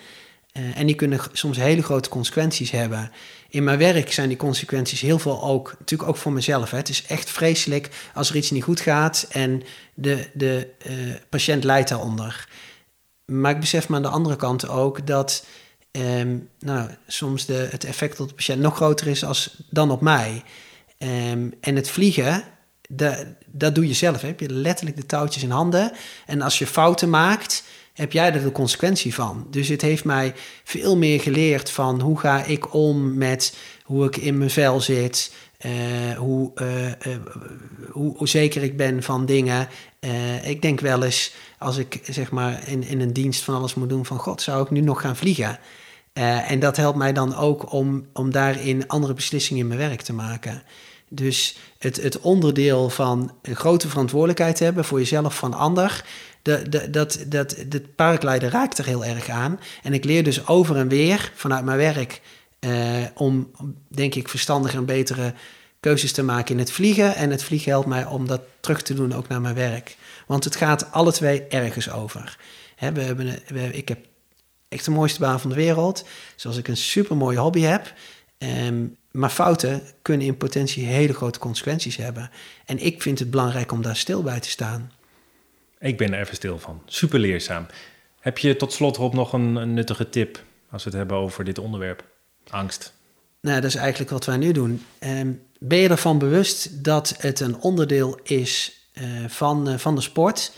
eh, 0.55 0.79
en 0.79 0.87
die 0.87 0.95
kunnen 0.95 1.21
soms 1.33 1.57
hele 1.57 1.83
grote 1.83 2.09
consequenties 2.09 2.71
hebben. 2.71 3.11
In 3.49 3.65
mijn 3.65 3.79
werk 3.79 4.13
zijn 4.13 4.29
die 4.29 4.37
consequenties 4.37 5.01
heel 5.01 5.19
veel 5.19 5.43
ook, 5.43 5.75
natuurlijk 5.79 6.11
ook 6.11 6.17
voor 6.17 6.33
mezelf. 6.33 6.71
Hè. 6.71 6.77
Het 6.77 6.89
is 6.89 7.07
echt 7.07 7.31
vreselijk 7.31 7.91
als 8.15 8.31
er 8.31 8.37
iets 8.37 8.51
niet 8.51 8.63
goed 8.63 8.81
gaat 8.81 9.27
en 9.31 9.63
de, 9.95 10.29
de 10.33 10.69
eh, 10.79 10.93
patiënt 11.29 11.65
lijdt 11.65 11.89
daaronder. 11.89 12.49
Maar 13.25 13.51
ik 13.51 13.61
besef 13.61 13.89
me 13.89 13.97
aan 13.97 14.03
de 14.03 14.09
andere 14.09 14.37
kant 14.37 14.69
ook 14.69 15.07
dat 15.07 15.47
ehm, 15.91 16.37
nou, 16.59 16.91
soms 17.07 17.47
de, 17.47 17.69
het 17.71 17.85
effect 17.85 18.21
op 18.21 18.29
de 18.29 18.35
patiënt 18.35 18.61
nog 18.61 18.77
groter 18.77 19.07
is 19.07 19.25
als, 19.25 19.63
dan 19.71 19.91
op 19.91 20.01
mij. 20.01 20.43
Ehm, 20.99 21.49
en 21.61 21.77
het 21.77 21.91
vliegen, 21.91 22.45
da- 22.89 23.25
dat 23.47 23.75
doe 23.75 23.87
je 23.87 23.95
zelf. 23.95 24.21
Hè. 24.21 24.27
Heb 24.27 24.41
je 24.41 24.53
letterlijk 24.53 24.97
de 24.97 25.07
touwtjes 25.07 25.43
in 25.43 25.51
handen. 25.51 25.93
En 26.27 26.43
als 26.43 26.59
je 26.59 26.67
fouten 26.67 27.11
maakt, 27.11 27.65
heb 27.95 28.13
jij 28.13 28.33
er 28.33 28.43
de 28.43 28.53
consequentie 28.53 29.15
van. 29.15 29.47
Dus 29.51 29.69
het 29.69 29.83
heeft 29.83 30.05
mij 30.05 30.35
veel 30.65 30.97
meer 30.97 31.21
geleerd 31.21 31.71
van 31.71 32.01
hoe 32.01 32.19
ga 32.19 32.45
ik 32.45 32.75
om 32.75 33.19
met 33.19 33.57
hoe 33.85 34.07
ik 34.07 34.17
in 34.17 34.39
mijn 34.39 34.51
vel 34.51 34.81
zit. 34.81 35.33
eh, 35.59 36.17
hoe, 36.17 36.51
eh, 36.55 36.91
eh, 36.91 36.97
hoe, 37.91 38.17
hoe 38.17 38.29
zeker 38.29 38.63
ik 38.63 38.77
ben 38.77 39.03
van 39.03 39.27
dingen. 39.27 39.69
Ik 40.43 40.63
denk 40.63 40.81
wel 40.81 41.03
eens, 41.03 41.35
als 41.59 41.77
ik 41.77 42.01
zeg 42.05 42.31
maar 42.31 42.69
in, 42.69 42.83
in 42.83 43.01
een 43.01 43.13
dienst 43.13 43.43
van 43.43 43.55
alles 43.55 43.75
moet 43.75 43.89
doen, 43.89 44.07
van 44.07 44.19
god, 44.19 44.43
zou 44.43 44.63
ik 44.63 44.71
nu 44.71 44.81
nog 44.81 45.01
gaan 45.01 45.17
vliegen? 45.17 45.59
En 46.13 46.59
dat 46.59 46.77
helpt 46.77 46.99
mij 46.99 47.13
dan 47.13 47.37
ook 47.37 47.73
om, 47.73 48.07
om 48.13 48.31
daarin 48.31 48.89
andere 48.89 49.15
beslissingen 49.15 49.63
in 49.63 49.69
mijn 49.69 49.89
werk 49.89 50.01
te 50.03 50.13
maken. 50.13 50.63
Dus 51.09 51.57
het, 51.79 52.03
het 52.03 52.21
onderdeel 52.21 52.91
van 52.91 53.33
een 53.43 53.57
grote 53.57 53.89
verantwoordelijkheid 53.89 54.59
hebben 54.59 54.85
voor 54.85 54.99
jezelf 54.99 55.37
van 55.37 55.55
ander, 55.55 56.05
dat, 56.45 57.27
dat, 57.97 58.43
raakt 58.43 58.79
er 58.79 58.87
heel 58.87 59.05
erg 59.05 59.29
aan. 59.29 59.61
En 59.83 59.93
ik 59.93 60.05
leer 60.05 60.25
dus 60.25 60.47
over 60.47 60.77
en 60.77 60.89
weer 60.89 61.33
vanuit 61.35 61.65
mijn 61.65 61.79
werk 61.79 62.21
eh, 62.59 63.05
om, 63.15 63.51
denk 63.89 64.15
ik, 64.15 64.29
verstandiger 64.29 64.79
en 64.79 64.85
betere 64.85 65.35
keuzes 65.81 66.13
te 66.13 66.23
maken 66.23 66.55
in 66.55 66.59
het 66.59 66.73
vliegen. 66.73 67.15
En 67.15 67.31
het 67.31 67.43
vliegen 67.45 67.71
helpt 67.71 67.89
mij 67.89 68.07
om 68.07 68.27
dat 68.27 68.41
terug 68.61 68.83
te 68.83 68.95
doen 68.95 69.15
ook 69.15 69.29
naar 69.29 69.41
mijn 69.41 69.55
werk. 69.55 69.97
Want 70.27 70.45
het 70.45 70.57
gaat 70.57 70.93
alle 70.93 71.13
twee 71.13 71.47
ergens 71.47 71.91
over. 71.91 72.39
We 72.79 73.01
hebben, 73.01 73.75
ik 73.75 73.89
heb 73.89 74.07
echt 74.69 74.85
de 74.85 74.91
mooiste 74.91 75.21
baan 75.21 75.41
van 75.41 75.51
de 75.51 75.57
wereld. 75.57 76.05
Zoals 76.37 76.57
ik 76.57 76.69
een 76.69 76.77
super 76.77 77.17
mooie 77.17 77.39
hobby 77.39 77.61
heb. 77.61 77.93
Ehm, 78.39 78.87
maar 79.11 79.31
fouten 79.31 79.83
kunnen 80.03 80.27
in 80.27 80.37
potentie 80.37 80.87
hele 80.87 81.15
grote 81.15 81.39
consequenties 81.39 81.97
hebben. 81.97 82.31
En 82.65 82.79
ik 82.79 83.03
vind 83.03 83.19
het 83.19 83.31
belangrijk 83.31 83.73
om 83.73 83.83
daar 83.83 83.97
stil 83.97 84.23
bij 84.23 84.41
te 84.41 84.51
staan. 84.51 84.91
Ik 85.85 85.97
ben 85.97 86.13
er 86.13 86.21
even 86.21 86.35
stil 86.35 86.59
van. 86.59 86.83
Super 86.87 87.19
leerzaam. 87.19 87.67
Heb 88.21 88.39
je 88.39 88.57
tot 88.57 88.73
slot 88.73 88.97
Rob 88.97 89.15
nog 89.15 89.33
een, 89.33 89.75
nuttige 89.75 90.09
tip 90.09 90.43
als 90.71 90.85
we 90.85 90.91
het 90.91 90.99
hebben 90.99 91.17
over 91.17 91.45
dit 91.45 91.59
onderwerp? 91.59 92.05
Angst. 92.51 92.95
Nou, 93.41 93.61
dat 93.61 93.71
is 93.71 93.77
eigenlijk 93.77 94.11
wat 94.11 94.25
wij 94.25 94.37
nu 94.37 94.53
doen. 94.53 94.85
Ehm, 94.99 95.33
ben 95.59 95.79
je 95.79 95.89
ervan 95.89 96.19
bewust 96.19 96.85
dat 96.85 97.15
het 97.19 97.41
een 97.41 97.61
onderdeel 97.61 98.19
is 98.23 98.73
eh, 98.93 99.05
van, 99.27 99.69
eh, 99.69 99.79
van 99.79 99.95
de 99.95 100.01
sport? 100.01 100.53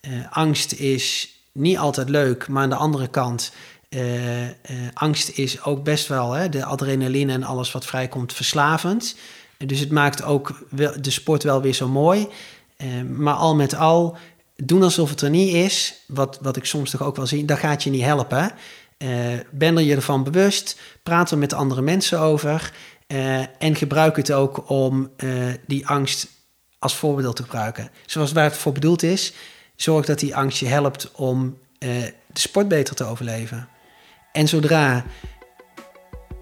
Eh, 0.00 0.12
angst 0.30 0.72
is 0.72 1.36
niet 1.52 1.78
altijd 1.78 2.08
leuk, 2.08 2.48
maar 2.48 2.62
aan 2.62 2.70
de 2.70 2.76
andere 2.76 3.08
kant, 3.08 3.52
angst 4.92 5.38
is 5.38 5.62
ook 5.62 5.84
best 5.84 6.06
wel 6.06 6.32
hè, 6.32 6.48
de 6.48 6.64
adrenaline 6.64 7.32
en 7.32 7.42
alles 7.42 7.72
wat 7.72 7.86
vrijkomt 7.86 8.32
verslavend. 8.32 9.16
En 9.58 9.66
dus 9.66 9.80
het 9.80 9.90
maakt 9.90 10.22
ook 10.22 10.66
de 11.00 11.10
sport 11.10 11.42
wel 11.42 11.62
weer 11.62 11.72
zo 11.72 11.88
mooi. 11.88 12.28
Eh, 12.76 13.02
maar 13.02 13.34
al 13.34 13.54
met 13.54 13.74
al, 13.74 14.16
doen 14.56 14.82
alsof 14.82 15.10
het 15.10 15.20
er 15.20 15.30
niet 15.30 15.54
is, 15.54 15.94
wat, 16.06 16.38
wat 16.42 16.56
ik 16.56 16.64
soms 16.64 16.90
toch 16.90 17.02
ook 17.02 17.16
wel 17.16 17.26
zie, 17.26 17.44
dat 17.44 17.58
gaat 17.58 17.82
je 17.82 17.90
niet 17.90 18.02
helpen. 18.02 18.52
Eh, 18.96 19.10
ben 19.50 19.76
er 19.76 19.82
je 19.82 19.94
ervan 19.94 20.24
bewust, 20.24 20.80
praat 21.02 21.30
er 21.30 21.38
met 21.38 21.52
andere 21.52 21.82
mensen 21.82 22.20
over 22.20 22.72
eh, 23.06 23.62
en 23.62 23.76
gebruik 23.76 24.16
het 24.16 24.32
ook 24.32 24.70
om 24.70 25.10
eh, 25.16 25.28
die 25.66 25.86
angst 25.86 26.28
als 26.78 26.96
voorbeeld 26.96 27.36
te 27.36 27.42
gebruiken. 27.42 27.90
Zoals 28.06 28.32
waar 28.32 28.44
het 28.44 28.56
voor 28.56 28.72
bedoeld 28.72 29.02
is, 29.02 29.32
zorg 29.76 30.06
dat 30.06 30.18
die 30.18 30.36
angst 30.36 30.58
je 30.58 30.66
helpt 30.66 31.10
om 31.12 31.58
de 31.78 32.40
sport 32.40 32.68
beter 32.68 32.94
te 32.94 33.04
overleven. 33.04 33.68
En 34.32 34.48
zodra 34.48 35.04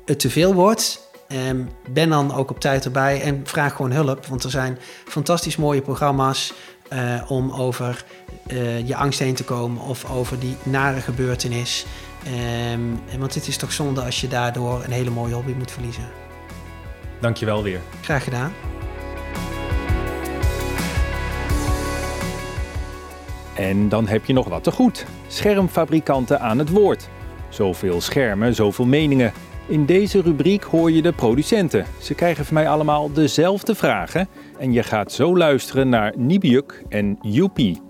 het 0.05 0.21
te 0.21 0.31
veel 0.31 0.55
wordt, 0.55 1.09
ehm, 1.29 1.65
ben 1.91 2.09
dan 2.09 2.35
ook 2.35 2.51
op 2.51 2.61
tijd 2.61 2.85
erbij 2.85 3.23
en 3.23 3.41
vraag 3.45 3.77
gewoon 3.77 3.93
hulp. 3.93 4.27
Want 4.27 4.45
er 4.45 4.51
zijn 4.51 4.79
fantastisch 5.05 5.57
mooie 5.57 5.83
programma's 5.83 6.53
eh, 6.93 7.31
om 7.31 7.51
over 7.51 8.05
eh, 8.47 8.87
je 8.87 8.97
angst 8.97 9.19
heen 9.19 9.35
te 9.35 9.45
komen 9.45 9.83
of 9.83 10.11
over 10.11 10.39
die 10.39 10.57
nare 10.63 11.01
gebeurtenis. 11.01 11.87
Ehm, 12.25 13.19
want 13.19 13.35
het 13.35 13.47
is 13.49 13.57
toch 13.57 13.73
zonde 13.73 14.03
als 14.03 14.21
je 14.21 14.29
daardoor 14.29 14.85
een 14.85 14.91
hele 14.91 15.11
mooie 15.11 15.35
hobby 15.35 15.53
moet 15.59 15.71
verliezen. 15.71 16.05
Dankjewel 17.21 17.63
weer. 17.63 17.81
Graag 18.01 18.25
gedaan. 18.25 18.53
En 23.55 23.89
dan 23.89 24.07
heb 24.07 24.25
je 24.25 24.33
nog 24.33 24.49
wat 24.49 24.65
te 24.65 24.71
goed. 24.71 25.07
Schermfabrikanten 25.27 26.41
aan 26.41 26.59
het 26.59 26.71
woord. 26.71 27.09
Zoveel 27.49 28.01
schermen, 28.01 28.55
zoveel 28.55 28.87
meningen. 28.87 29.33
In 29.67 29.87
deze 29.87 30.21
rubriek 30.21 30.63
hoor 30.63 30.91
je 30.91 31.03
de 31.03 31.13
producenten. 31.13 31.87
Ze 32.01 32.15
krijgen 32.15 32.45
van 32.45 32.55
mij 32.55 32.69
allemaal 32.69 33.13
dezelfde 33.13 33.75
vragen. 33.75 34.29
En 34.63 34.73
je 34.73 34.83
gaat 34.83 35.13
zo 35.13 35.37
luisteren 35.37 35.89
naar 35.89 36.13
Nibiuk 36.17 36.83
en 36.89 37.19
Yupi. 37.21 37.81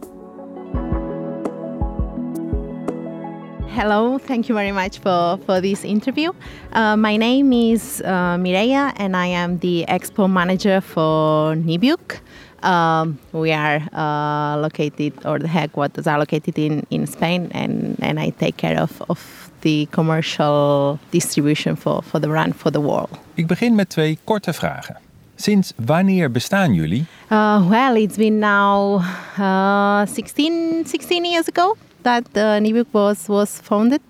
Hello, 3.66 4.18
thank 4.26 4.44
you 4.44 4.58
very 4.58 4.70
much 4.70 4.98
for, 5.02 5.38
for 5.44 5.60
this 5.60 5.82
interview. 5.82 6.32
Uh, 6.74 6.94
my 6.94 7.16
name 7.16 7.72
is 7.72 8.00
uh, 8.00 8.36
Mireia, 8.36 8.92
and 8.96 9.14
I 9.14 9.34
am 9.34 9.58
the 9.58 9.84
expo 9.88 10.26
manager 10.28 10.80
for 10.80 11.56
Nibuk. 11.56 12.20
Um, 12.62 13.18
we 13.30 13.52
are 13.52 13.82
uh, 13.92 14.60
located, 14.60 15.12
or 15.24 15.38
the 15.38 15.48
headquarters 15.48 16.06
are 16.06 16.18
located 16.18 16.58
in, 16.58 16.82
in 16.88 17.06
Spain, 17.06 17.50
and, 17.50 17.96
and 18.00 18.18
I 18.18 18.30
take 18.30 18.56
care 18.56 18.80
of, 18.80 19.02
of 19.08 19.50
the 19.60 19.86
commercial 19.90 20.98
distribution 21.10 21.76
for, 21.76 22.02
for 22.02 22.20
the 22.20 22.28
brand 22.28 22.54
for 22.56 22.70
the 22.72 22.80
world. 22.80 23.18
Ik 23.34 23.46
begin 23.46 23.74
met 23.74 23.88
twee 23.88 24.18
korte 24.24 24.52
vragen. 24.52 25.10
Sinds 25.42 25.72
wanneer 25.84 26.30
bestaan 26.30 26.74
jullie? 26.74 27.04
Uh, 27.32 27.68
well, 27.68 27.96
it's 27.96 28.16
been 28.16 28.38
now 28.38 29.02
uh, 29.38 30.06
16, 30.06 30.84
16 30.86 31.24
years 31.24 31.48
ago 31.48 31.76
that 32.02 32.22
uh, 32.32 32.58
Nibuk 32.60 32.86
was, 32.90 33.26
was 33.26 33.50
founded. 33.62 34.00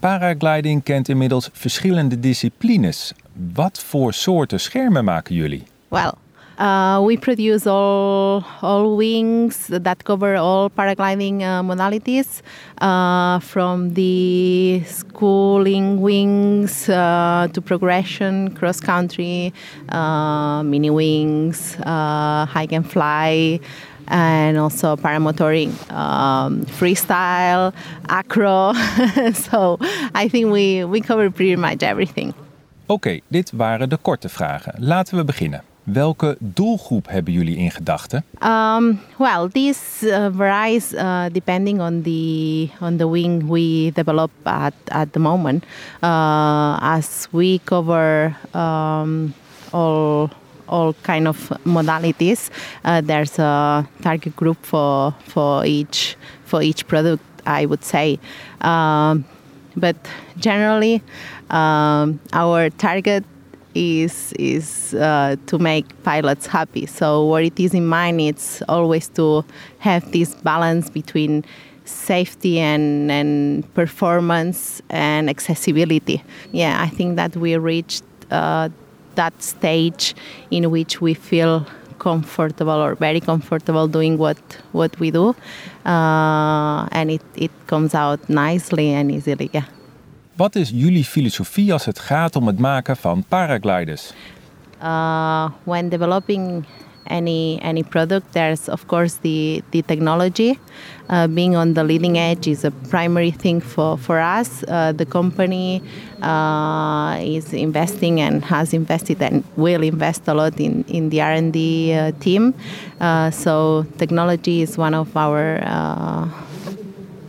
Paragliding 0.00 0.82
kent 0.82 1.08
inmiddels 1.08 1.48
verschillende 1.52 2.20
disciplines. 2.20 3.12
Wat 3.54 3.82
voor 3.82 4.12
soorten 4.12 4.60
schermen 4.60 5.04
maken 5.04 5.34
jullie? 5.34 5.62
Well, 5.88 6.14
uh, 6.58 7.02
we 7.04 7.16
produce 7.16 7.66
all 7.66 8.44
all 8.62 8.96
wings 8.96 9.66
that 9.68 10.04
cover 10.04 10.36
all 10.36 10.70
paragliding 10.70 11.42
uh, 11.42 11.62
modalities, 11.62 12.42
uh, 12.80 13.38
from 13.40 13.94
the 13.94 14.82
schooling 14.86 16.00
wings 16.00 16.88
uh, 16.88 17.48
to 17.52 17.60
progression, 17.60 18.54
cross 18.54 18.80
country, 18.80 19.52
uh, 19.90 20.62
mini 20.62 20.90
wings, 20.90 21.76
uh, 21.80 22.46
hike 22.46 22.72
and 22.72 22.90
fly. 22.90 23.60
And 24.08 24.56
also 24.56 24.94
paramotoring, 24.94 25.72
um, 25.90 26.64
freestyle, 26.66 27.74
acro. 28.08 28.72
so 29.32 29.78
I 30.14 30.28
think 30.28 30.52
we, 30.52 30.84
we 30.84 31.00
cover 31.00 31.28
pretty 31.28 31.56
much 31.56 31.82
everything. 31.82 32.32
Oké, 32.86 33.20
dit 33.28 33.52
waren 33.56 33.88
de 33.88 33.96
korte 33.96 34.28
vragen. 34.28 34.74
Laten 34.78 35.16
we 35.16 35.24
beginnen. 35.24 35.62
Welke 35.86 36.36
doelgroep 36.38 37.08
hebben 37.08 37.32
jullie 37.32 37.56
in 37.56 37.70
gedachten? 37.70 38.24
Um, 38.42 39.00
well, 39.18 39.48
this 39.48 40.02
uh, 40.02 40.26
varies 40.32 40.94
uh, 40.94 41.24
depending 41.32 41.80
on 41.80 42.02
the 42.02 42.68
on 42.80 42.96
the 42.96 43.08
wing 43.08 43.48
we 43.48 43.92
develop 43.92 44.30
at, 44.42 44.74
at 44.84 45.12
the 45.12 45.20
moment. 45.20 45.64
Uh, 46.02 46.78
as 46.80 47.28
we 47.30 47.60
cover 47.64 48.36
um, 48.52 49.34
all 49.70 50.28
all 50.64 50.94
kind 51.02 51.26
of 51.26 51.50
modalities, 51.62 52.50
uh, 52.82 53.00
there's 53.00 53.38
a 53.38 53.86
target 54.00 54.34
group 54.34 54.56
for 54.66 55.14
for 55.26 55.64
each 55.64 56.16
for 56.44 56.62
each 56.62 56.86
product. 56.86 57.22
I 57.46 57.66
would 57.66 57.84
say, 57.84 58.18
um, 58.60 59.24
but 59.76 59.96
generally, 60.36 61.00
um, 61.50 62.18
our 62.32 62.70
target 62.70 63.22
is 63.76 64.32
is 64.38 64.94
uh, 64.94 65.36
to 65.46 65.58
make 65.58 65.86
pilots 66.02 66.46
happy. 66.46 66.86
So 66.86 67.24
what 67.26 67.44
it 67.44 67.60
is 67.60 67.74
in 67.74 67.86
mind, 67.86 68.20
it's 68.20 68.62
always 68.68 69.08
to 69.10 69.44
have 69.78 70.10
this 70.12 70.34
balance 70.34 70.88
between 70.90 71.44
safety 71.84 72.58
and, 72.58 73.10
and 73.10 73.62
performance 73.74 74.82
and 74.90 75.28
accessibility. 75.30 76.22
Yeah, 76.52 76.82
I 76.82 76.88
think 76.88 77.16
that 77.16 77.36
we 77.36 77.56
reached 77.56 78.04
uh, 78.30 78.70
that 79.14 79.40
stage 79.42 80.14
in 80.50 80.70
which 80.70 81.00
we 81.00 81.14
feel 81.14 81.66
comfortable 81.98 82.72
or 82.72 82.94
very 82.94 83.20
comfortable 83.20 83.88
doing 83.88 84.18
what 84.18 84.38
what 84.72 84.98
we 85.00 85.10
do, 85.10 85.34
uh, 85.84 86.88
and 86.92 87.10
it, 87.10 87.22
it 87.36 87.50
comes 87.66 87.94
out 87.94 88.28
nicely 88.28 88.90
and 88.90 89.10
easily. 89.12 89.50
Yeah. 89.52 89.64
Wat 90.36 90.54
is 90.56 90.70
jullie 90.70 91.04
filosofie 91.04 91.72
als 91.72 91.84
het 91.84 91.98
gaat 91.98 92.36
om 92.36 92.46
het 92.46 92.58
maken 92.58 92.96
van 92.96 93.24
paragliders? 93.28 94.12
uh, 94.82 95.50
when 95.64 95.88
developing 95.88 96.66
any 97.08 97.58
any 97.62 97.84
product, 97.84 98.32
there's 98.32 98.68
of 98.68 98.86
course 98.88 99.18
the 99.22 99.62
the 99.70 99.82
technology. 99.82 100.58
Uh, 101.08 101.28
being 101.28 101.54
on 101.56 101.74
the 101.74 101.84
leading 101.84 102.18
edge 102.18 102.48
is 102.48 102.64
a 102.64 102.70
primary 102.90 103.30
thing 103.30 103.60
for 103.60 103.96
for 103.96 104.18
us. 104.18 104.64
Uh, 104.64 104.92
the 104.92 105.06
company 105.06 105.80
uh, 106.20 107.16
is 107.20 107.52
investing 107.52 108.20
and 108.20 108.44
has 108.44 108.72
invested 108.72 109.22
and 109.22 109.44
will 109.56 109.82
invest 109.82 110.26
a 110.26 110.34
lot 110.34 110.58
in 110.58 110.84
in 110.88 111.10
the 111.10 111.20
R 111.20 111.32
and 111.32 111.52
D 111.52 111.94
uh, 111.94 112.10
team. 112.18 112.54
Uh, 113.00 113.30
so 113.30 113.86
technology 113.98 114.62
is 114.62 114.76
one 114.76 114.94
of 114.94 115.16
our 115.16 115.62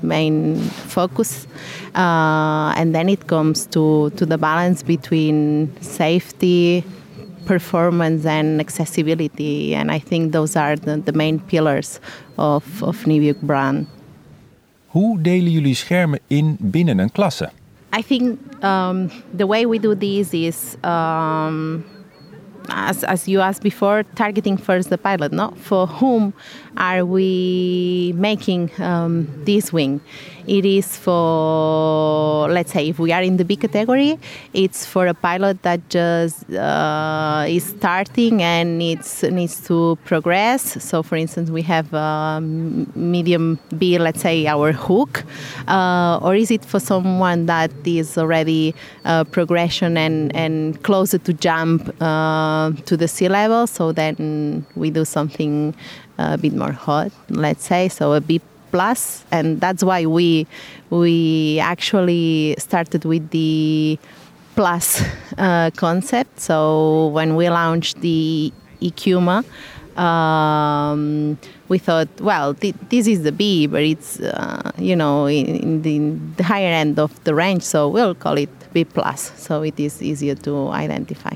main 0.02 0.58
focus. 0.88 1.48
Uh, 1.96 2.74
and 2.76 2.94
then 2.94 3.10
it 3.10 3.28
comes 3.28 3.66
to, 3.68 4.10
to 4.12 4.26
the 4.26 4.38
balance 4.38 4.84
between 4.84 5.72
safety, 5.82 6.84
performance, 7.46 8.26
and 8.26 8.60
accessibility. 8.60 9.74
And 9.74 9.92
I 9.92 10.00
think 10.00 10.32
those 10.32 10.56
are 10.56 10.76
the, 10.76 10.98
the 10.98 11.14
main 11.14 11.40
pillars 11.40 12.00
of, 12.38 12.84
of 12.84 13.06
Nibuk 13.06 13.42
brand. 13.42 13.88
Hoe 14.88 15.22
delen 15.22 15.52
jullie 15.52 15.76
schermen 15.76 16.20
in 16.28 16.58
binnen 16.60 17.00
een 17.00 17.12
klasse? 17.12 17.50
I 17.98 18.02
think 18.02 18.40
um, 18.64 19.10
the 19.38 19.48
way 19.48 19.66
we 19.66 19.80
do 19.80 19.96
this 19.96 20.34
is, 20.34 20.78
um, 20.84 21.84
as, 22.70 23.04
as 23.04 23.28
you 23.28 23.40
asked 23.40 23.64
before, 23.64 24.04
targeting 24.16 24.58
first 24.58 24.90
the 24.90 24.98
pilot. 24.98 25.32
No, 25.32 25.54
for 25.56 25.88
whom 25.88 26.34
are 26.78 27.06
we 27.06 28.14
making 28.16 28.72
um, 28.80 29.28
this 29.46 29.74
wing? 29.74 30.02
It 30.48 30.66
is 30.66 30.98
for, 30.98 32.50
let's 32.50 32.72
say, 32.74 32.90
if 32.90 33.00
we 33.00 33.12
are 33.12 33.22
in 33.22 33.38
the 33.38 33.46
B 33.46 33.56
category, 33.56 34.20
it's 34.54 34.86
for 34.86 35.08
a 35.08 35.14
pilot 35.14 35.62
that 35.64 35.88
just 35.90 36.50
uh, 36.52 37.46
is 37.48 37.64
starting 37.64 38.42
and 38.42 38.78
needs 38.78 39.24
needs 39.24 39.66
to 39.68 39.98
progress. 40.06 40.84
So, 40.84 41.04
for 41.04 41.16
instance, 41.16 41.50
we 41.50 41.62
have 41.64 41.94
um, 41.94 42.92
medium 42.96 43.60
B, 43.78 43.98
let's 43.98 44.22
say, 44.22 44.48
our 44.48 44.72
hook, 44.72 45.24
uh, 45.68 46.20
or 46.22 46.36
is 46.36 46.52
it 46.52 46.66
for 46.66 46.80
someone 46.80 47.46
that 47.46 47.72
is 47.86 48.18
already 48.18 48.76
uh, 49.06 49.24
progression 49.26 49.98
and 49.98 50.36
and 50.36 50.82
closer 50.84 51.18
to 51.18 51.34
jump 51.34 51.90
uh, 52.02 52.72
to 52.86 52.98
the 52.98 53.08
sea 53.08 53.30
level? 53.30 53.68
So 53.68 53.92
then 53.92 54.66
we 54.76 54.90
do 54.92 55.06
something 55.06 55.76
a 56.18 56.38
bit 56.38 56.54
more 56.54 56.72
hot, 56.72 57.12
let's 57.30 57.64
say, 57.64 57.90
so 57.90 58.14
a 58.14 58.18
a 58.18 58.22
B 58.22 58.42
plus, 58.72 59.26
and 59.32 59.60
that's 59.62 59.84
why 59.84 60.06
we 60.06 60.48
we 60.90 61.60
actually 61.60 62.56
started 62.58 63.06
with 63.06 63.30
the 63.30 64.00
plus 64.56 65.04
uh, 65.38 65.72
concept. 65.76 66.40
So 66.40 67.08
when 67.08 67.36
we 67.36 67.50
launched 67.50 68.02
the 68.02 68.52
Ecuma, 68.82 69.44
um, 69.98 71.38
we 71.70 71.78
thought, 71.78 72.10
well, 72.22 72.54
th- 72.54 72.76
this 72.90 73.08
is 73.08 73.24
the 73.24 73.32
B, 73.32 73.68
but 73.68 73.84
it's 73.84 74.20
uh, 74.20 74.72
you 74.78 74.96
know 74.96 75.26
in, 75.26 75.46
in, 75.48 75.82
the, 75.82 75.96
in, 75.96 76.34
the, 76.38 76.44
higher 76.44 76.72
end 76.72 77.00
of 77.00 77.12
the 77.24 77.34
range, 77.34 77.64
so 77.64 77.88
we'll 77.90 78.16
call 78.16 78.38
it 78.38 78.50
B 78.74 78.86
plus, 78.86 79.32
so 79.38 79.64
it 79.64 79.80
is 79.80 80.02
easier 80.02 80.36
to 80.36 80.70
identify 80.70 81.36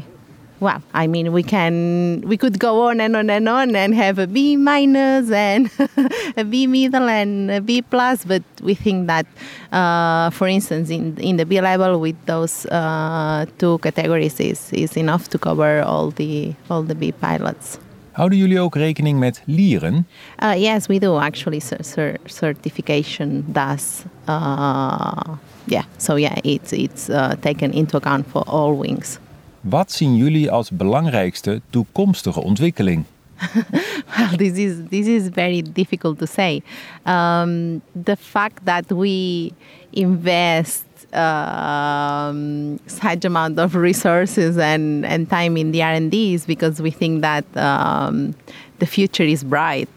well, 0.62 0.82
I 0.94 1.08
mean, 1.08 1.34
we 1.34 1.42
can 1.42 2.22
we 2.22 2.38
could 2.38 2.60
go 2.60 2.88
on 2.88 3.02
and 3.02 3.16
on 3.16 3.30
and 3.30 3.50
on 3.50 3.76
and 3.76 3.96
have 3.96 4.20
a 4.20 4.28
B 4.28 4.56
minus 4.56 5.32
and 5.32 5.72
a 6.38 6.46
B 6.46 6.68
middle 6.68 7.10
and 7.10 7.50
a 7.50 7.62
B 7.62 7.82
plus, 7.82 8.24
but 8.24 8.44
we 8.62 8.76
think 8.76 9.08
that, 9.08 9.26
uh, 9.72 10.30
for 10.30 10.48
instance, 10.48 10.92
in 10.92 11.18
in 11.18 11.38
the 11.38 11.46
B 11.46 11.60
level 11.60 12.00
with 12.00 12.16
those 12.28 12.68
uh, 12.68 13.48
two 13.58 13.80
categories 13.80 14.40
is 14.40 14.72
is 14.72 14.96
enough 14.96 15.30
to 15.30 15.40
cover 15.40 15.82
all 15.82 16.12
the 16.12 16.54
all 16.70 16.84
the 16.84 16.96
B 16.96 17.12
pilots. 17.12 17.80
Houden 18.12 18.38
jullie 18.38 18.60
ook 18.60 18.76
rekening 18.76 19.20
met 19.20 19.42
lieren? 19.46 20.06
Uh, 20.40 20.54
yes, 20.58 20.88
we 20.88 21.00
do 21.00 21.18
actually. 21.18 21.60
Cer 21.60 22.18
certification 22.26 23.46
does. 23.48 24.04
Uh, 24.28 25.38
yeah, 25.66 25.86
so 25.98 26.18
yeah, 26.18 26.38
it's 26.44 26.72
it's 26.72 27.10
uh, 27.10 27.36
taken 27.42 27.74
into 27.74 27.98
account 27.98 28.28
for 28.28 28.44
all 28.48 28.78
wings. 28.78 29.21
Wat 29.62 29.92
zien 29.92 30.16
jullie 30.16 30.52
als 30.52 30.72
belangrijkste 30.72 31.62
toekomstige 31.70 32.42
ontwikkeling? 32.42 33.04
well, 34.18 34.36
this 34.38 34.58
is 34.58 34.76
this 34.90 35.08
is 35.08 35.30
very 35.34 35.62
difficult 35.62 36.20
to 36.20 36.26
say. 36.26 36.62
Um, 37.06 37.82
the 38.04 38.16
fact 38.16 38.66
that 38.66 38.92
we 38.92 39.52
invest 39.90 40.86
um, 41.14 42.80
such 42.86 43.26
amount 43.26 43.60
of 43.60 43.76
resources 43.76 44.58
and, 44.58 45.06
and 45.06 45.30
time 45.30 45.58
in 45.58 45.72
the 45.72 45.82
R&D 45.82 46.34
is 46.34 46.46
because 46.46 46.82
we 46.82 46.92
think 46.92 47.22
that 47.22 47.46
um, 47.58 48.34
the 48.80 48.86
future 48.86 49.24
is 49.24 49.44
bright. 49.44 49.90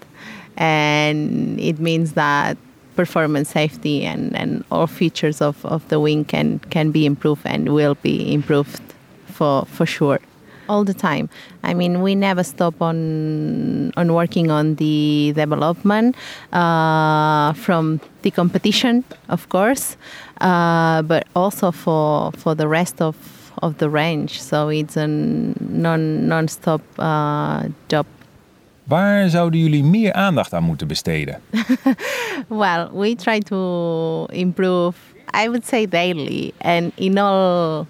And 0.57 1.59
it 1.61 1.79
means 1.79 2.13
that 2.13 2.57
performance 2.97 3.51
safety 3.51 4.05
and, 4.05 4.37
and 4.37 4.65
all 4.71 4.87
features 4.87 5.41
of, 5.41 5.65
of 5.67 5.87
the 5.89 5.99
wing 5.99 6.25
can, 6.25 6.61
can 6.71 6.93
be 6.93 7.07
improved 7.07 7.43
and 7.45 7.75
will 7.75 7.97
be 7.97 8.33
improved 8.33 8.94
for 9.35 9.67
for 9.67 9.87
sure 9.87 10.21
all 10.69 10.85
the 10.85 10.95
time. 10.95 11.29
I 11.63 11.75
mean, 11.75 12.03
we 12.03 12.15
never 12.15 12.43
stop 12.45 12.81
on 12.81 13.93
on 13.97 14.13
working 14.13 14.51
on 14.51 14.77
the 14.77 15.33
development 15.35 16.17
uh, 16.53 17.53
from 17.55 18.01
the 18.23 18.31
competition, 18.31 19.05
of 19.29 19.49
course, 19.49 19.97
uh, 20.41 21.03
but 21.03 21.27
also 21.35 21.71
for 21.71 22.33
for 22.33 22.55
the 22.55 22.69
rest 22.69 23.01
of 23.01 23.17
of 23.63 23.79
the 23.79 23.89
range. 23.89 24.41
So 24.41 24.69
it's 24.69 24.97
a 24.97 25.07
non 25.07 26.29
non-stop 26.29 26.83
uh, 26.99 27.69
job. 27.89 28.07
Waar 28.85 29.29
zouden 29.29 29.61
jullie 29.61 29.85
meer 29.85 30.13
aandacht 30.13 30.53
aan 30.53 30.63
moeten 30.63 30.87
besteden? 30.89 31.41
well, 32.49 32.91
we 32.93 33.15
try 33.15 33.39
to 33.39 34.27
improve. 34.27 34.97
I 35.35 35.49
would 35.49 35.67
say 35.67 35.87
daily, 35.87 36.53
and 36.61 36.93
in 36.95 37.19
all 37.19 37.87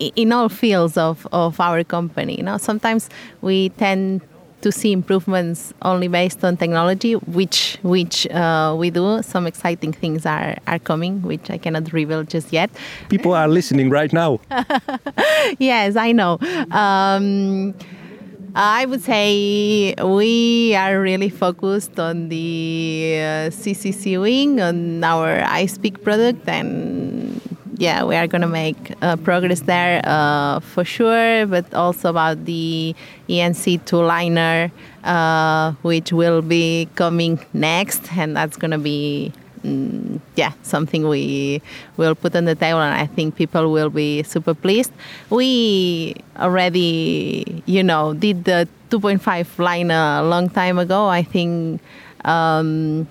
in 0.00 0.32
all 0.32 0.48
fields 0.48 0.96
of, 0.96 1.26
of 1.32 1.60
our 1.60 1.84
company. 1.84 2.36
You 2.36 2.42
know, 2.42 2.58
sometimes 2.58 3.08
we 3.42 3.68
tend 3.70 4.22
to 4.62 4.70
see 4.70 4.92
improvements 4.92 5.72
only 5.82 6.08
based 6.08 6.44
on 6.44 6.56
technology, 6.56 7.14
which 7.14 7.78
which 7.82 8.26
uh, 8.28 8.74
we 8.78 8.90
do. 8.90 9.22
Some 9.22 9.46
exciting 9.46 9.92
things 9.92 10.26
are, 10.26 10.56
are 10.66 10.78
coming, 10.78 11.22
which 11.22 11.50
I 11.50 11.58
cannot 11.58 11.92
reveal 11.92 12.24
just 12.24 12.52
yet. 12.52 12.70
People 13.08 13.32
are 13.32 13.48
listening 13.48 13.90
right 13.90 14.12
now. 14.12 14.40
yes, 15.58 15.96
I 15.96 16.12
know. 16.12 16.38
Um, 16.70 17.74
I 18.54 18.84
would 18.84 19.02
say 19.02 19.94
we 20.02 20.74
are 20.74 21.00
really 21.00 21.28
focused 21.28 21.98
on 22.00 22.28
the 22.28 23.14
uh, 23.16 23.50
CCC 23.50 24.20
wing, 24.20 24.60
on 24.60 25.04
our 25.04 25.40
iSpeak 25.42 26.02
product, 26.02 26.48
and 26.48 27.40
yeah, 27.80 28.04
we 28.04 28.14
are 28.14 28.26
going 28.26 28.42
to 28.42 28.46
make 28.46 28.92
uh, 29.00 29.16
progress 29.16 29.60
there 29.60 30.02
uh, 30.04 30.60
for 30.60 30.84
sure, 30.84 31.46
but 31.46 31.72
also 31.72 32.10
about 32.10 32.44
the 32.44 32.94
ENC 33.26 33.86
two 33.86 34.02
liner, 34.02 34.70
uh, 35.02 35.72
which 35.80 36.12
will 36.12 36.42
be 36.42 36.88
coming 36.94 37.40
next, 37.54 38.12
and 38.16 38.36
that's 38.36 38.56
going 38.56 38.70
to 38.70 38.78
be. 38.78 39.32
Mm, 39.64 40.20
yeah, 40.36 40.52
something 40.62 41.06
we 41.06 41.60
will 41.98 42.14
put 42.14 42.34
on 42.34 42.46
the 42.46 42.54
table, 42.54 42.80
and 42.80 42.94
I 42.94 43.06
think 43.06 43.36
people 43.36 43.70
will 43.70 43.90
be 43.90 44.22
super 44.22 44.54
pleased. 44.54 44.90
We 45.28 46.16
already, 46.38 47.62
you 47.66 47.82
know, 47.82 48.14
did 48.14 48.44
the 48.44 48.66
2.5 48.88 49.58
liner 49.58 50.20
a 50.20 50.22
long 50.22 50.48
time 50.48 50.78
ago. 50.78 51.08
I 51.08 51.22
think 51.22 51.82
um, 52.24 53.06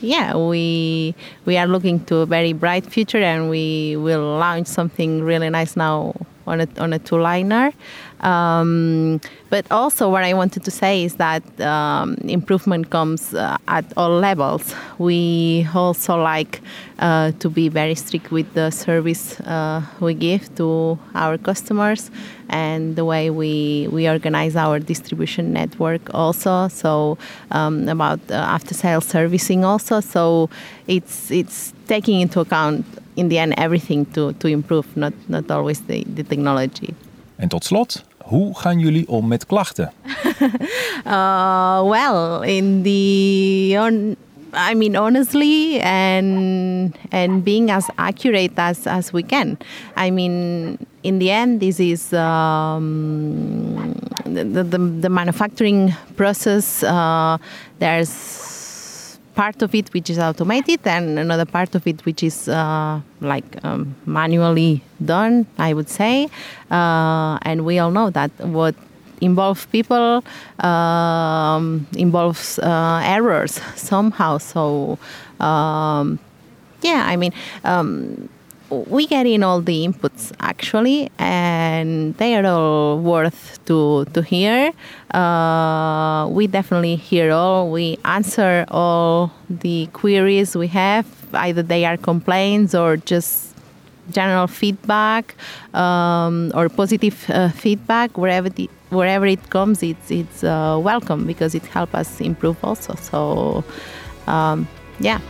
yeah, 0.00 0.36
we 0.36 1.14
we 1.44 1.56
are 1.56 1.66
looking 1.66 2.04
to 2.06 2.16
a 2.18 2.26
very 2.26 2.52
bright 2.52 2.86
future, 2.86 3.18
and 3.18 3.50
we 3.50 3.96
will 3.96 4.36
launch 4.38 4.66
something 4.66 5.22
really 5.22 5.50
nice 5.50 5.76
now 5.76 6.14
on 6.46 6.60
a 6.60 6.68
on 6.78 6.92
a 6.92 6.98
two 6.98 7.18
liner. 7.18 7.72
Um, 8.20 9.20
but 9.50 9.70
also, 9.70 10.08
what 10.08 10.24
I 10.24 10.32
wanted 10.32 10.64
to 10.64 10.70
say 10.70 11.04
is 11.04 11.16
that 11.16 11.42
um, 11.60 12.16
improvement 12.24 12.90
comes 12.90 13.34
uh, 13.34 13.58
at 13.68 13.84
all 13.96 14.18
levels. 14.18 14.74
We 14.98 15.66
also 15.74 16.16
like 16.16 16.62
uh, 16.98 17.32
to 17.40 17.50
be 17.50 17.68
very 17.68 17.94
strict 17.94 18.30
with 18.30 18.52
the 18.54 18.70
service 18.70 19.38
uh, 19.40 19.82
we 20.00 20.14
give 20.14 20.54
to 20.56 20.98
our 21.14 21.38
customers 21.38 22.10
and 22.48 22.96
the 22.96 23.04
way 23.04 23.30
we, 23.30 23.88
we 23.90 24.08
organize 24.08 24.56
our 24.56 24.78
distribution 24.78 25.52
network 25.52 26.14
also. 26.14 26.68
So 26.68 27.18
um, 27.50 27.88
about 27.88 28.20
uh, 28.30 28.34
after 28.34 28.74
sales 28.74 29.04
servicing 29.04 29.64
also. 29.64 30.00
So 30.00 30.48
it's 30.86 31.30
it's 31.30 31.72
taking 31.86 32.20
into 32.20 32.40
account 32.40 32.84
in 33.16 33.28
the 33.28 33.38
end 33.38 33.52
everything 33.58 34.06
to, 34.12 34.32
to 34.38 34.48
improve, 34.48 34.86
not, 34.94 35.12
not 35.26 35.50
always 35.50 35.80
the, 35.86 36.04
the 36.14 36.22
technology. 36.22 36.94
En 37.36 37.48
tot 37.48 37.64
slot, 37.64 38.04
hoe 38.18 38.58
gaan 38.58 38.78
jullie 38.78 39.08
om 39.08 39.28
met 39.28 39.46
klachten? 39.46 39.92
uh, 41.06 41.82
well, 41.82 42.42
in 42.42 42.82
the 42.82 43.76
on, 43.78 44.16
I 44.52 44.74
mean 44.74 44.96
honestly 44.96 45.80
and 45.80 46.96
and 47.10 47.44
being 47.44 47.70
as 47.70 47.88
accurate 47.94 48.58
as 48.58 48.86
as 48.86 49.10
we 49.10 49.22
can. 49.22 49.58
I 49.96 50.10
mean, 50.10 50.78
in 51.02 51.18
the 51.18 51.30
end, 51.30 51.60
this 51.60 51.78
is 51.78 52.12
um, 52.12 53.94
the, 54.24 54.64
the, 54.64 54.78
the 55.00 55.08
manufacturing 55.08 55.94
process. 56.16 56.82
Uh, 56.82 57.38
there's 57.78 58.55
part 59.36 59.62
of 59.62 59.74
it 59.74 59.92
which 59.94 60.08
is 60.10 60.18
automated 60.18 60.80
and 60.84 61.18
another 61.18 61.44
part 61.44 61.74
of 61.76 61.86
it 61.86 62.04
which 62.06 62.22
is 62.22 62.48
uh, 62.48 63.00
like 63.20 63.44
um, 63.64 63.94
manually 64.06 64.82
done, 65.04 65.46
I 65.58 65.74
would 65.74 65.88
say. 65.88 66.28
Uh, 66.70 67.38
and 67.42 67.64
we 67.64 67.78
all 67.78 67.92
know 67.92 68.10
that 68.10 68.32
what 68.40 68.74
involves 69.20 69.66
people 69.66 70.24
um, 70.60 71.86
involves 71.96 72.58
uh, 72.58 73.00
errors 73.04 73.60
somehow. 73.76 74.38
So, 74.38 74.98
um, 75.38 76.18
yeah, 76.82 77.04
I 77.06 77.16
mean, 77.16 77.32
um, 77.64 78.28
we 78.70 79.06
get 79.06 79.26
in 79.26 79.42
all 79.42 79.60
the 79.60 79.86
inputs 79.86 80.32
actually, 80.40 81.10
and 81.18 82.16
they 82.16 82.34
are 82.36 82.46
all 82.46 82.98
worth 82.98 83.64
to 83.66 84.04
to 84.06 84.22
hear. 84.22 84.72
Uh, 85.12 86.28
we 86.30 86.46
definitely 86.46 86.96
hear 86.96 87.32
all. 87.32 87.70
We 87.70 87.98
answer 88.04 88.64
all 88.68 89.32
the 89.48 89.88
queries 89.92 90.56
we 90.56 90.68
have. 90.68 91.06
Either 91.32 91.62
they 91.62 91.84
are 91.84 91.96
complaints 91.96 92.74
or 92.74 92.96
just 92.96 93.54
general 94.10 94.46
feedback 94.46 95.34
um, 95.74 96.52
or 96.54 96.68
positive 96.68 97.28
uh, 97.30 97.50
feedback. 97.50 98.16
Wherever 98.18 98.48
the, 98.48 98.68
wherever 98.90 99.26
it 99.26 99.50
comes, 99.50 99.82
it's 99.82 100.10
it's 100.10 100.42
uh, 100.44 100.78
welcome 100.82 101.26
because 101.26 101.54
it 101.54 101.66
helps 101.66 101.94
us 101.94 102.20
improve 102.20 102.56
also. 102.64 102.94
So, 102.96 103.64
um, 104.26 104.66
yeah. 104.98 105.20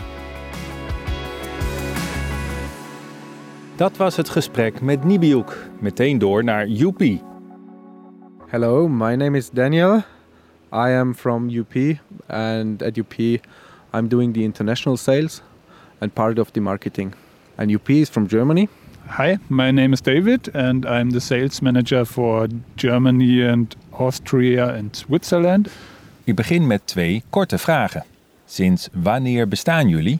Dat 3.77 3.97
was 3.97 4.17
het 4.17 4.29
gesprek 4.29 4.81
met 4.81 5.05
Nibiuk. 5.05 5.69
Meteen 5.81 6.19
door 6.19 6.45
naar 6.45 6.67
UP. 6.69 7.03
Hello, 8.47 8.89
my 8.89 9.15
name 9.15 9.37
is 9.37 9.51
Daniel. 9.51 9.97
I 10.73 10.95
am 10.99 11.15
from 11.15 11.49
UP, 11.51 11.99
and 12.27 12.83
at 12.83 12.99
UP, 12.99 13.15
I'm 13.95 14.09
doing 14.09 14.35
the 14.35 14.41
international 14.43 14.97
sales 14.97 15.43
and 15.99 16.13
part 16.13 16.39
of 16.39 16.51
the 16.51 16.61
marketing. 16.61 17.15
And 17.55 17.71
UP 17.71 17.89
is 17.89 18.09
from 18.09 18.27
Germany. 18.27 18.69
Hi, 19.07 19.39
my 19.47 19.71
name 19.71 19.93
is 19.93 20.01
David, 20.01 20.55
and 20.55 20.85
I'm 20.85 21.11
the 21.11 21.21
sales 21.21 21.61
manager 21.61 22.07
for 22.07 22.47
Germany 22.75 23.49
and 23.49 23.77
Austria 23.91 24.75
and 24.75 24.97
Switzerland. 24.97 25.69
Ik 26.25 26.35
begin 26.35 26.67
met 26.67 26.81
twee 26.85 27.23
korte 27.31 27.59
vragen. 27.59 28.05
Sinds 28.45 28.89
wanneer 28.93 29.49
bestaan 29.49 29.89
jullie? 29.89 30.19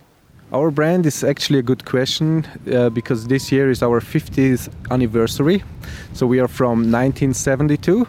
Our 0.53 0.71
brand 0.71 1.07
is 1.07 1.25
actually 1.25 1.59
a 1.59 1.63
good 1.63 1.85
question 1.85 2.47
uh, 2.73 2.89
because 2.91 3.27
this 3.27 3.51
year 3.51 3.69
is 3.69 3.83
our 3.83 4.01
50th 4.01 4.69
anniversary. 4.93 5.65
So 6.13 6.25
we 6.25 6.39
are 6.39 6.47
from 6.47 6.93
1972. 6.93 8.07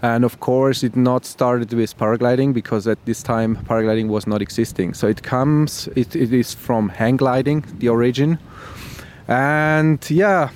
And 0.00 0.24
of 0.24 0.38
course, 0.38 0.84
it 0.84 0.94
not 0.94 1.24
started 1.24 1.72
with 1.72 1.98
paragliding 1.98 2.54
because 2.54 2.86
at 2.86 3.04
this 3.04 3.20
time 3.20 3.56
paragliding 3.56 4.06
was 4.06 4.28
not 4.28 4.42
existing. 4.42 4.94
So 4.94 5.08
it 5.08 5.24
comes, 5.24 5.88
it, 5.96 6.14
it 6.14 6.32
is 6.32 6.54
from 6.54 6.88
hang 6.88 7.16
gliding, 7.16 7.64
the 7.78 7.88
origin. 7.88 8.38
And 9.26 9.98
yeah, 10.08 10.50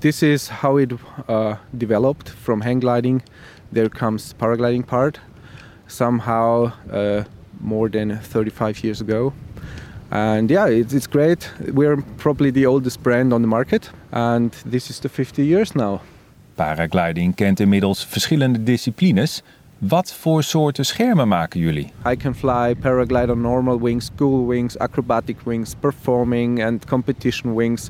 this 0.00 0.22
is 0.22 0.48
how 0.48 0.76
it 0.76 0.92
uh, 1.28 1.56
developed 1.78 2.28
from 2.28 2.60
hang 2.60 2.80
gliding. 2.80 3.22
There 3.72 3.88
comes 3.88 4.34
paragliding 4.34 4.86
part. 4.86 5.18
Somehow, 5.88 6.72
uh, 6.92 7.24
more 7.60 7.88
than 7.88 8.18
35 8.18 8.84
years 8.84 9.00
ago. 9.00 9.32
And 10.10 10.50
yeah, 10.50 10.66
it's, 10.66 10.92
it's 10.92 11.06
great. 11.06 11.52
We're 11.72 12.02
probably 12.16 12.50
the 12.50 12.66
oldest 12.66 13.02
brand 13.02 13.32
on 13.32 13.42
the 13.42 13.48
market, 13.48 13.90
and 14.10 14.52
this 14.66 14.90
is 14.90 14.98
the 14.98 15.08
50 15.08 15.44
years 15.44 15.74
now. 15.74 16.00
Paragliding 16.54 17.34
kent 17.34 17.60
inmiddels 17.60 18.04
verschillende 18.04 18.62
disciplines. 18.62 19.42
Wat 19.78 20.12
voor 20.12 20.42
soorten 20.42 20.84
schermen 20.84 21.28
maken 21.28 21.60
jullie? 21.60 21.92
I 22.06 22.16
can 22.16 22.34
fly 22.34 22.74
paraglide 22.80 23.30
on 23.30 23.40
normal 23.40 23.80
wings, 23.80 24.04
school 24.04 24.46
wings, 24.46 24.78
acrobatic 24.78 25.36
wings, 25.44 25.74
performing 25.74 26.62
and 26.62 26.84
competition 26.84 27.54
wings. 27.54 27.88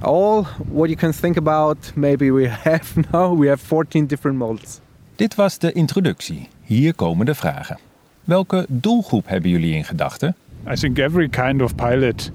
All 0.00 0.46
what 0.68 0.88
you 0.88 0.96
can 0.96 1.12
think 1.12 1.36
about, 1.36 1.92
maybe 1.94 2.30
we 2.30 2.48
have 2.64 3.00
now. 3.10 3.38
We 3.38 3.48
have 3.48 3.62
14 3.66 4.06
different 4.06 4.38
models. 4.38 4.80
Dit 5.16 5.34
was 5.34 5.58
de 5.58 5.72
introductie. 5.72 6.48
Hier 6.62 6.94
komen 6.94 7.26
de 7.26 7.34
vragen. 7.34 7.78
Welke 8.24 8.66
doelgroep 8.68 9.28
hebben 9.28 9.50
jullie 9.50 9.74
in 9.74 9.84
gedachten? 9.84 10.36
I 10.66 10.76
think 10.76 10.98
every 10.98 11.28
kind 11.28 11.62
of 11.62 11.76
pilot. 11.76 12.30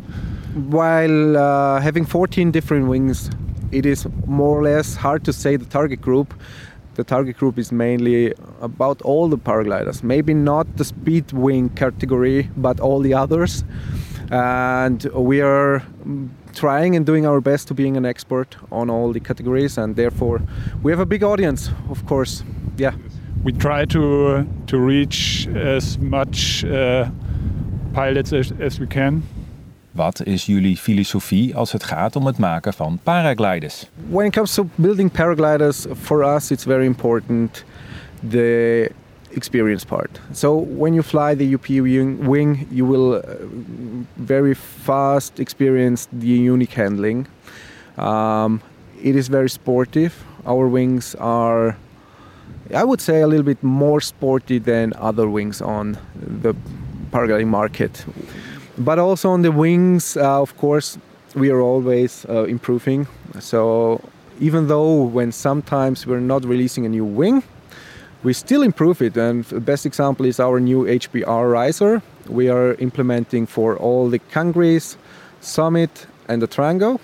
While 0.70 1.38
uh, 1.38 1.80
having 1.80 2.06
14 2.06 2.52
different 2.52 2.88
wings, 2.88 3.30
it 3.72 3.86
is 3.86 4.08
more 4.26 4.60
or 4.60 4.64
less 4.64 4.96
hard 4.96 5.24
to 5.26 5.34
say 5.34 5.58
the 5.58 5.66
target 5.66 6.02
group. 6.02 6.34
The 6.96 7.04
target 7.04 7.38
group 7.38 7.58
is 7.58 7.72
mainly 7.72 8.34
about 8.62 9.02
all 9.02 9.28
the 9.28 9.38
paragliders, 9.38 10.02
maybe 10.02 10.34
not 10.34 10.78
the 10.78 10.86
speed 10.86 11.34
wing 11.34 11.70
category, 11.70 12.50
but 12.56 12.80
all 12.80 13.02
the 13.02 13.14
others. 13.14 13.66
And 14.32 15.04
we 15.14 15.42
are 15.42 15.84
trying 16.56 16.96
and 16.96 17.06
doing 17.06 17.26
our 17.26 17.42
best 17.42 17.68
to 17.68 17.74
being 17.74 17.98
an 17.98 18.06
expert 18.06 18.56
on 18.72 18.90
all 18.90 19.12
the 19.12 19.20
categories, 19.20 19.78
and 19.78 19.96
therefore 19.96 20.42
we 20.82 20.92
have 20.92 21.02
a 21.02 21.06
big 21.06 21.22
audience, 21.24 21.70
of 21.90 22.06
course. 22.06 22.44
Yeah. 22.78 22.94
We 23.44 23.52
try 23.52 23.86
to 23.86 24.48
to 24.68 24.80
reach 24.80 25.48
as 25.54 26.00
much 26.00 26.64
uh, 26.64 27.10
pilots 27.96 28.34
as, 28.34 28.52
as 28.60 28.78
we 28.78 28.88
can. 28.88 29.24
Wat 29.92 30.26
is 30.26 30.46
jullie 30.46 30.78
filosofie 30.78 31.56
als 31.56 31.72
het 31.72 31.84
gaat 31.84 32.16
om 32.16 32.26
het 32.26 32.38
maken 32.38 32.74
van 32.74 33.00
paragliders? 33.04 33.90
When 34.10 34.26
it 34.26 34.34
comes 34.34 34.54
to 34.54 34.70
building 34.76 35.12
paragliders, 35.12 35.86
for 36.02 36.36
us 36.36 36.52
it's 36.52 36.64
very 36.64 36.86
important 36.86 37.64
the 38.30 38.92
experience 39.32 39.86
part. 39.86 40.20
So 40.32 40.68
when 40.78 40.94
you 40.94 41.04
fly 41.04 41.36
the 41.36 41.54
UP 41.54 41.68
wing, 41.68 42.28
wing 42.28 42.68
you 42.70 42.92
will 42.92 43.14
uh, 43.14 43.22
very 44.26 44.56
fast 44.84 45.40
experience 45.40 46.08
the 46.20 46.28
unique 46.28 46.74
handling. 46.74 47.28
Um, 47.98 48.62
it 49.04 49.16
is 49.16 49.30
very 49.30 49.50
sportive. 49.50 50.14
Our 50.46 50.68
wings 50.68 51.16
are, 51.16 51.76
I 52.74 52.84
would 52.84 53.02
say, 53.02 53.22
a 53.22 53.28
little 53.28 53.46
bit 53.46 53.64
more 53.64 54.02
sporty 54.02 54.60
than 54.60 54.94
other 55.00 55.30
wings 55.30 55.62
on 55.62 55.98
the 56.42 56.54
paragliding 57.16 57.48
market. 57.48 58.06
But 58.78 59.00
also 59.00 59.30
on 59.30 59.42
the 59.42 59.52
wings, 59.52 60.18
uh, 60.18 60.42
of 60.42 60.58
course, 60.58 60.98
we 61.34 61.50
are 61.50 61.62
always 61.62 62.26
uh, 62.28 62.44
improving. 62.44 63.08
So 63.40 64.02
even 64.40 64.68
though 64.68 65.04
when 65.04 65.32
sometimes 65.32 66.06
we're 66.06 66.20
not 66.20 66.44
releasing 66.44 66.86
a 66.86 66.90
new 66.90 67.06
wing, 67.06 67.44
we 68.24 68.34
still 68.34 68.64
improve 68.64 69.02
it. 69.02 69.16
And 69.16 69.46
the 69.46 69.62
best 69.62 69.86
example 69.86 70.26
is 70.26 70.40
our 70.40 70.60
new 70.60 70.84
HBR 70.84 71.52
riser. 71.52 72.02
We 72.28 72.50
are 72.50 72.74
implementing 72.76 73.46
for 73.46 73.78
all 73.78 74.10
the 74.10 74.20
Kangris, 74.20 74.98
Summit, 75.40 76.08
and 76.28 76.42
the 76.42 76.48
Trango. 76.48 77.00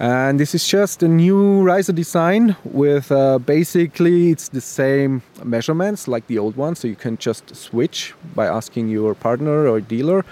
And 0.00 0.38
this 0.38 0.54
is 0.54 0.64
just 0.66 1.02
a 1.02 1.08
new 1.08 1.62
riser 1.62 1.92
design 1.92 2.54
with 2.62 3.10
uh, 3.10 3.38
basically 3.38 4.30
it's 4.30 4.48
the 4.48 4.60
same 4.60 5.22
measurements 5.42 6.06
like 6.06 6.28
the 6.28 6.38
old 6.38 6.56
one, 6.56 6.76
so 6.76 6.86
you 6.86 6.94
can 6.94 7.16
just 7.16 7.54
switch 7.56 8.14
by 8.32 8.46
asking 8.46 8.90
your 8.90 9.16
partner 9.16 9.66
or 9.66 9.80
dealer. 9.80 10.24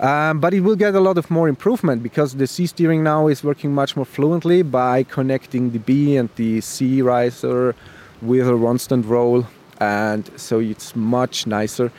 Um, 0.00 0.40
but 0.40 0.52
it 0.52 0.62
will 0.62 0.74
get 0.74 0.96
a 0.96 1.00
lot 1.00 1.16
of 1.16 1.30
more 1.30 1.48
improvement 1.48 2.02
because 2.02 2.34
the 2.34 2.48
C 2.48 2.66
steering 2.66 3.04
now 3.04 3.28
is 3.28 3.44
working 3.44 3.72
much 3.72 3.94
more 3.94 4.04
fluently 4.04 4.62
by 4.62 5.04
connecting 5.04 5.70
the 5.70 5.78
B 5.78 6.16
and 6.16 6.28
the 6.34 6.60
C 6.60 7.02
riser 7.02 7.76
with 8.20 8.48
a 8.48 8.58
constant 8.58 9.06
roll, 9.06 9.46
and 9.78 10.28
so 10.36 10.58
it's 10.58 10.96
much 10.96 11.46
nicer. 11.46 11.92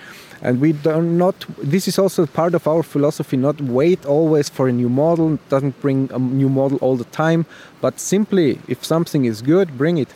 And 0.46 0.60
we 0.60 0.74
do 0.74 1.02
not. 1.02 1.46
This 1.58 1.88
is 1.88 1.98
also 1.98 2.26
part 2.26 2.54
of 2.54 2.68
our 2.68 2.84
philosophy: 2.84 3.38
not 3.38 3.62
wait 3.62 4.06
always 4.06 4.50
for 4.50 4.68
a 4.68 4.74
new 4.74 4.90
model. 4.90 5.40
Doesn't 5.50 5.80
bring 5.82 6.10
a 6.12 6.20
new 6.20 6.50
model 6.50 6.78
all 6.82 6.98
the 6.98 7.10
time, 7.12 7.46
but 7.82 8.00
simply 8.00 8.60
if 8.68 8.84
something 8.84 9.26
is 9.26 9.42
good, 9.42 9.78
bring 9.78 9.98
it. 9.98 10.10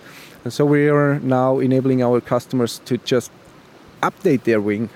And 0.43 0.53
so 0.53 0.65
we 0.65 0.89
are 0.89 1.19
now 1.19 1.59
enabling 1.59 2.03
our 2.03 2.21
customers 2.21 2.81
to 2.85 2.97
just 3.05 3.31
update 4.01 4.43
their 4.43 4.59
wing 4.59 4.89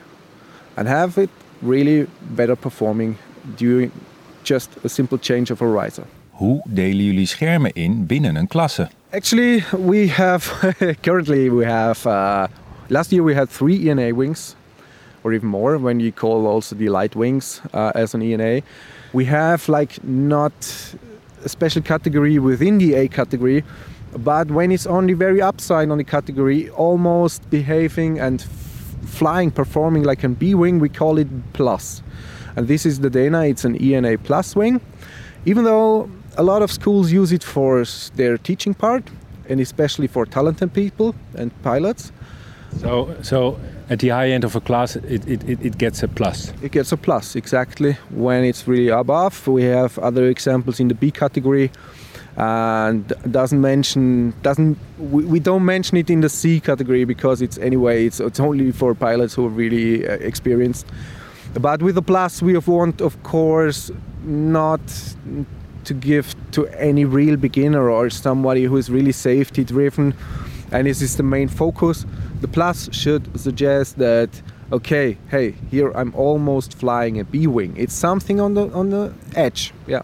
and 0.75 0.87
have 0.87 1.17
it 1.17 1.29
really 1.61 2.07
better 2.35 2.55
performing 2.55 3.17
during 3.57 3.91
just 4.43 4.69
a 4.83 4.89
simple 4.89 5.17
change 5.17 5.51
of 5.51 5.61
a 5.61 5.67
riser. 5.67 6.05
Hoe 6.31 6.61
delen 6.65 7.05
jullie 7.05 7.25
schermen 7.25 7.73
in 7.73 8.05
binnen 8.05 8.35
een 8.35 8.47
klasse? 8.47 8.89
Actually, 9.09 9.63
we 9.77 10.07
have 10.07 10.75
currently 11.01 11.49
we 11.49 11.65
have 11.65 12.05
uh, 12.05 12.47
last 12.87 13.11
year 13.11 13.23
we 13.23 13.33
had 13.33 13.49
three 13.49 13.89
ENA 13.89 14.15
wings, 14.15 14.55
or 15.23 15.33
even 15.33 15.49
more 15.49 15.77
when 15.77 15.99
you 15.99 16.11
call 16.11 16.47
also 16.47 16.75
the 16.75 16.89
light 16.89 17.15
wings 17.15 17.61
uh, 17.73 17.91
as 17.95 18.13
an 18.13 18.21
ENA. 18.21 18.61
We 19.13 19.25
have 19.25 19.67
like 19.69 20.03
not 20.03 20.53
a 21.43 21.49
special 21.49 21.81
category 21.81 22.39
within 22.39 22.77
the 22.77 22.93
A 22.95 23.07
category, 23.07 23.63
but 24.17 24.51
when 24.51 24.71
it's 24.71 24.85
on 24.85 25.07
the 25.07 25.13
very 25.13 25.41
upside 25.41 25.89
on 25.89 25.97
the 25.97 26.03
category, 26.03 26.69
almost 26.69 27.49
behaving 27.49 28.19
and 28.19 28.41
flying, 29.05 29.51
performing 29.51 30.03
like 30.03 30.23
a 30.23 30.29
B 30.29 30.55
wing, 30.55 30.79
we 30.79 30.89
call 30.89 31.17
it 31.17 31.27
plus. 31.53 32.01
And 32.55 32.67
this 32.67 32.85
is 32.85 32.99
the 32.99 33.09
Dana, 33.09 33.45
it's 33.45 33.65
an 33.65 33.81
ENA 33.81 34.17
plus 34.17 34.55
wing. 34.55 34.81
Even 35.45 35.63
though 35.63 36.09
a 36.37 36.43
lot 36.43 36.61
of 36.61 36.71
schools 36.71 37.11
use 37.11 37.31
it 37.31 37.43
for 37.43 37.83
their 38.15 38.37
teaching 38.37 38.73
part, 38.73 39.03
and 39.49 39.59
especially 39.59 40.07
for 40.07 40.25
talented 40.25 40.73
people 40.73 41.13
and 41.35 41.51
pilots. 41.61 42.11
So, 42.79 43.15
so 43.21 43.59
at 43.89 43.99
the 43.99 44.09
high 44.09 44.29
end 44.29 44.43
of 44.43 44.55
a 44.55 44.61
class, 44.61 44.95
it, 44.95 45.27
it, 45.27 45.65
it 45.65 45.77
gets 45.77 46.03
a 46.03 46.07
plus. 46.07 46.53
It 46.61 46.71
gets 46.71 46.91
a 46.91 46.97
plus, 46.97 47.35
exactly. 47.35 47.97
When 48.09 48.43
it's 48.43 48.67
really 48.67 48.89
above, 48.89 49.47
we 49.47 49.63
have 49.63 49.99
other 49.99 50.25
examples 50.25 50.79
in 50.79 50.87
the 50.87 50.95
B 50.95 51.11
category 51.11 51.71
and 52.37 53.11
doesn't 53.29 53.59
mention 53.59 54.33
doesn't 54.41 54.77
we, 54.97 55.25
we 55.25 55.37
don't 55.37 55.65
mention 55.65 55.97
it 55.97 56.09
in 56.09 56.21
the 56.21 56.29
C 56.29 56.61
category 56.61 57.03
because 57.03 57.41
it's 57.41 57.57
anyway 57.57 58.05
it's 58.05 58.21
it's 58.21 58.39
only 58.39 58.71
for 58.71 58.95
pilots 58.95 59.33
who 59.33 59.47
are 59.47 59.49
really 59.49 60.07
uh, 60.07 60.13
experienced. 60.13 60.87
But 61.53 61.81
with 61.81 61.95
the 61.95 62.01
plus, 62.01 62.41
we 62.41 62.57
want, 62.57 63.01
of 63.01 63.21
course, 63.23 63.91
not 64.23 64.79
to 65.83 65.93
give 65.93 66.33
to 66.51 66.67
any 66.67 67.03
real 67.03 67.35
beginner 67.35 67.89
or 67.89 68.09
somebody 68.09 68.63
who 68.63 68.77
is 68.77 68.89
really 68.89 69.11
safety 69.11 69.65
driven, 69.65 70.13
and 70.71 70.85
this 70.85 71.01
is 71.01 71.15
the 71.15 71.23
main 71.23 71.49
focus. 71.49 72.05
The 72.41 72.47
plus 72.47 72.89
should 72.91 73.27
suggest 73.39 73.97
that 73.97 74.29
okay, 74.71 75.17
hey, 75.29 75.53
here 75.69 75.91
I'm 75.95 76.13
almost 76.15 76.73
flying 76.73 77.19
a 77.19 77.23
B 77.23 77.47
wing. 77.47 77.73
It's 77.77 77.93
something 77.93 78.39
on 78.39 78.53
the 78.53 78.69
on 78.73 78.89
the 78.89 79.13
edge, 79.35 79.73
yeah. 79.87 80.01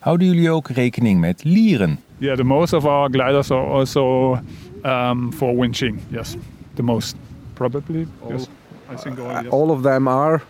Houden 0.00 0.26
jullie 0.26 0.50
ook 0.50 0.68
rekening 0.68 1.20
met 1.20 1.44
lieren? 1.44 1.98
Yeah, 2.18 2.36
the 2.36 2.44
most 2.44 2.72
of 2.72 2.84
our 2.84 3.08
gliders 3.08 3.50
are 3.50 3.66
also 3.66 4.38
um, 4.84 5.32
for 5.32 5.54
winching. 5.54 6.00
Yes, 6.10 6.36
the 6.74 6.82
most 6.82 7.16
probably. 7.54 8.06
All, 8.22 8.32
yes, 8.32 8.48
I 8.88 8.96
think 8.96 9.18
all, 9.18 9.42
yes. 9.42 9.46
all 9.50 9.70
of 9.70 9.82
them 9.82 10.08
are. 10.08 10.40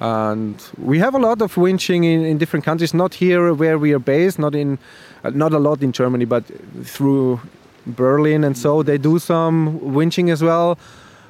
And 0.00 0.60
we 0.78 0.98
have 0.98 1.14
a 1.14 1.18
lot 1.18 1.40
of 1.42 1.54
winching 1.54 2.04
in, 2.04 2.24
in 2.24 2.38
different 2.38 2.64
countries, 2.64 2.92
not 2.92 3.14
here 3.14 3.54
where 3.54 3.78
we 3.78 3.92
are 3.92 4.00
based, 4.00 4.38
not 4.38 4.54
in, 4.54 4.78
uh, 5.22 5.30
not 5.30 5.52
a 5.52 5.58
lot 5.58 5.80
in 5.80 5.92
Germany, 5.92 6.24
but 6.24 6.44
through 6.82 7.40
Berlin 7.86 8.44
and 8.44 8.56
so 8.56 8.82
they 8.82 8.98
do 8.98 9.18
some 9.18 9.78
winching 9.80 10.30
as 10.30 10.40
well. 10.42 10.76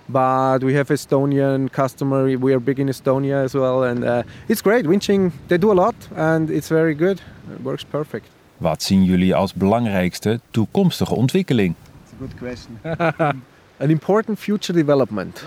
But 0.08 0.62
we 0.64 0.74
have 0.74 0.90
Estonian 0.90 1.68
customer. 1.70 2.36
We 2.38 2.52
are 2.52 2.60
big 2.60 2.78
in 2.78 2.88
Estonia 2.88 3.44
as 3.44 3.54
well, 3.54 3.84
and 3.84 4.04
uh, 4.04 4.22
it's 4.48 4.60
great. 4.62 4.84
Winching, 4.84 5.30
they 5.48 5.58
do 5.58 5.70
a 5.70 5.74
lot, 5.74 5.94
and 6.16 6.50
it's 6.50 6.68
very 6.68 6.94
good. 6.94 7.20
It 7.54 7.62
works 7.62 7.84
perfect. 7.84 8.26
Wat 8.58 8.82
zien 8.82 9.04
jullie 9.04 9.34
als 9.34 9.54
belangrijkste 9.54 10.40
toekomstige 10.50 11.14
ontwikkeling? 11.14 11.74
It's 12.02 12.12
a 12.12 12.16
good 12.18 12.34
question. 12.38 12.78
An 13.78 13.90
important 13.90 14.38
future 14.38 14.78
development. 14.78 15.44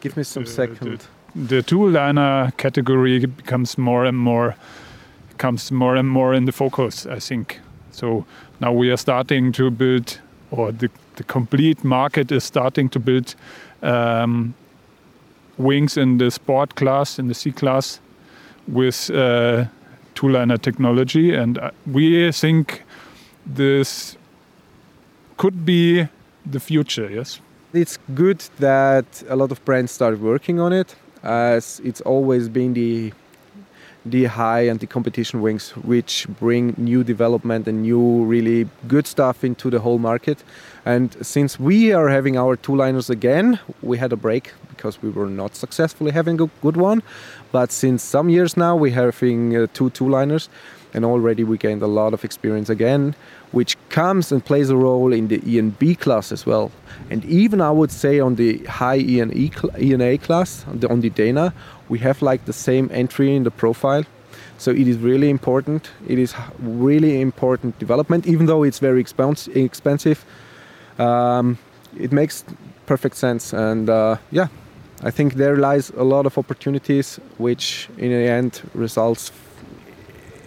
Give 0.00 0.16
me 0.16 0.22
some 0.24 0.44
Uh, 0.46 0.52
second. 0.52 1.08
The 1.46 1.62
two 1.62 1.88
liner 1.90 2.52
category 2.56 3.20
becomes 3.36 3.76
more 3.76 4.06
and 4.06 4.16
more 4.16 4.54
comes 5.36 5.70
more 5.70 5.98
and 5.98 6.08
more 6.08 6.36
in 6.36 6.44
the 6.44 6.52
focus, 6.52 7.06
I 7.06 7.18
think. 7.20 7.60
So 7.90 8.24
now 8.60 8.72
we 8.72 8.90
are 8.90 8.96
starting 8.96 9.52
to 9.52 9.70
build, 9.70 10.20
or 10.50 10.72
the, 10.72 10.88
the 11.16 11.24
complete 11.24 11.84
market 11.84 12.32
is 12.32 12.44
starting 12.44 12.88
to 12.90 12.98
build 12.98 13.34
um, 13.82 14.54
wings 15.58 15.96
in 15.96 16.18
the 16.18 16.30
sport 16.30 16.74
class, 16.74 17.18
in 17.18 17.28
the 17.28 17.34
C 17.34 17.52
class, 17.52 18.00
with 18.68 19.10
uh, 19.10 19.64
two 20.14 20.28
liner 20.28 20.58
technology. 20.58 21.34
And 21.34 21.58
uh, 21.58 21.70
we 21.86 22.32
think 22.32 22.82
this 23.44 24.16
could 25.36 25.64
be 25.64 26.08
the 26.44 26.60
future, 26.60 27.10
yes. 27.10 27.40
It's 27.72 27.98
good 28.14 28.40
that 28.58 29.22
a 29.28 29.36
lot 29.36 29.52
of 29.52 29.64
brands 29.64 29.92
started 29.92 30.20
working 30.22 30.60
on 30.60 30.72
it, 30.72 30.96
as 31.22 31.80
it's 31.84 32.00
always 32.00 32.48
been 32.48 32.72
the 32.74 33.12
the 34.10 34.24
high 34.24 34.60
and 34.60 34.80
the 34.80 34.86
competition 34.86 35.42
wings 35.42 35.70
which 35.84 36.26
bring 36.40 36.74
new 36.76 37.02
development 37.02 37.68
and 37.68 37.82
new 37.82 38.24
really 38.24 38.68
good 38.86 39.06
stuff 39.06 39.44
into 39.44 39.70
the 39.70 39.80
whole 39.80 39.98
market. 39.98 40.42
And 40.84 41.16
since 41.26 41.58
we 41.58 41.92
are 41.92 42.08
having 42.08 42.36
our 42.36 42.56
two 42.56 42.76
liners 42.76 43.10
again, 43.10 43.58
we 43.82 43.98
had 43.98 44.12
a 44.12 44.16
break 44.16 44.52
because 44.68 45.02
we 45.02 45.10
were 45.10 45.28
not 45.28 45.56
successfully 45.56 46.12
having 46.12 46.40
a 46.40 46.46
good 46.62 46.76
one. 46.76 47.02
But 47.50 47.72
since 47.72 48.02
some 48.02 48.28
years 48.28 48.56
now, 48.56 48.76
we're 48.76 48.92
having 48.92 49.56
uh, 49.56 49.66
two 49.72 49.90
two 49.90 50.08
liners, 50.08 50.48
and 50.96 51.04
already 51.04 51.44
we 51.44 51.58
gained 51.58 51.82
a 51.82 51.86
lot 51.86 52.14
of 52.14 52.24
experience 52.24 52.70
again, 52.70 53.14
which 53.52 53.76
comes 53.90 54.32
and 54.32 54.44
plays 54.44 54.70
a 54.70 54.76
role 54.76 55.12
in 55.12 55.28
the 55.28 55.40
E 55.46 55.58
and 55.58 55.78
B 55.78 55.94
class 55.94 56.32
as 56.32 56.46
well. 56.46 56.72
And 57.10 57.24
even 57.26 57.60
I 57.60 57.70
would 57.70 57.92
say 57.92 58.18
on 58.18 58.34
the 58.36 58.58
high 58.64 58.96
E 58.98 59.20
and 59.20 59.32
E, 59.36 59.52
cl- 59.54 59.78
E 59.78 59.92
and 59.92 60.02
A 60.02 60.18
class, 60.18 60.64
on 60.66 60.80
the, 60.80 60.88
on 60.88 61.00
the 61.02 61.10
Dana, 61.10 61.52
we 61.88 61.98
have 61.98 62.22
like 62.22 62.46
the 62.46 62.52
same 62.52 62.88
entry 62.92 63.36
in 63.36 63.44
the 63.44 63.50
profile. 63.50 64.04
So 64.58 64.70
it 64.70 64.88
is 64.88 64.96
really 64.96 65.28
important. 65.28 65.90
It 66.08 66.18
is 66.18 66.34
really 66.58 67.20
important 67.20 67.78
development, 67.78 68.26
even 68.26 68.46
though 68.46 68.62
it's 68.62 68.78
very 68.78 69.04
expens- 69.04 69.54
expensive. 69.54 70.24
Um, 70.98 71.58
it 71.98 72.10
makes 72.10 72.44
perfect 72.86 73.16
sense, 73.16 73.52
and 73.52 73.90
uh, 73.90 74.16
yeah, 74.30 74.48
I 75.02 75.10
think 75.10 75.34
there 75.34 75.56
lies 75.56 75.90
a 75.90 76.04
lot 76.04 76.24
of 76.24 76.38
opportunities, 76.38 77.20
which 77.36 77.88
in 77.98 78.10
the 78.10 78.30
end 78.30 78.62
results 78.74 79.30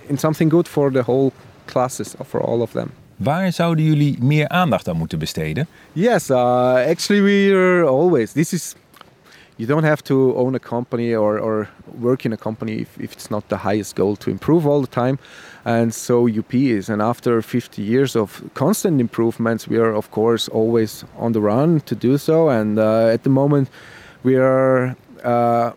in 0.10 0.18
something 0.18 0.50
good 0.50 0.68
for 0.68 0.92
the 0.92 1.04
whole 1.04 1.32
classes, 1.66 2.16
for 2.24 2.42
all 2.42 2.62
of 2.62 2.72
them. 2.72 2.92
Waar 3.18 3.52
zouden 3.52 3.86
jullie 3.86 4.18
meer 4.22 4.48
aandacht 4.48 4.88
aan 4.88 4.98
moeten 4.98 5.20
besteden? 5.20 5.68
Yes, 5.94 6.30
uh, 6.30 6.74
actually, 6.74 7.22
we 7.22 7.56
are 7.56 7.86
always. 7.86 8.32
This 8.32 8.54
is. 8.54 8.76
You 9.56 9.68
don't 9.68 9.84
have 9.84 10.02
to 10.02 10.36
own 10.36 10.56
a 10.56 10.60
company 10.60 11.16
or, 11.16 11.40
or 11.40 11.68
work 12.00 12.24
in 12.24 12.32
a 12.32 12.38
company 12.38 12.72
if, 12.72 12.98
if 12.98 13.12
it's 13.12 13.28
not 13.28 13.44
the 13.48 13.58
highest 13.58 13.96
goal 13.96 14.16
to 14.16 14.30
improve 14.30 14.66
all 14.66 14.82
the 14.82 14.90
time. 14.90 15.18
And 15.66 15.94
so 15.94 16.30
UP 16.30 16.54
is. 16.54 16.90
And 16.90 17.02
after 17.02 17.42
50 17.42 17.82
years 17.82 18.16
of 18.16 18.42
constant 18.54 19.02
improvements, 19.02 19.68
we 19.68 19.78
are, 19.78 19.94
of 19.94 20.12
course, 20.12 20.48
always 20.48 21.04
on 21.18 21.34
the 21.34 21.42
run 21.42 21.82
to 21.82 21.96
do 21.96 22.18
so. 22.18 22.48
And 22.48 22.80
uh, 22.80 23.14
at 23.14 23.24
the 23.24 23.30
moment, 23.30 23.70
we 24.24 24.38
are 24.38 24.96
uh, 25.26 25.72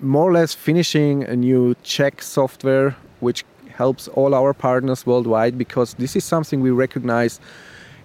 more 0.00 0.30
or 0.30 0.32
less 0.32 0.54
finishing 0.54 1.24
a 1.24 1.36
new 1.36 1.74
check 1.82 2.22
software 2.22 2.96
which 3.20 3.44
helps 3.76 4.08
all 4.08 4.34
our 4.34 4.52
partners 4.54 5.06
worldwide 5.06 5.56
because 5.58 5.94
this 5.94 6.16
is 6.16 6.24
something 6.24 6.60
we 6.60 6.70
recognize 6.70 7.40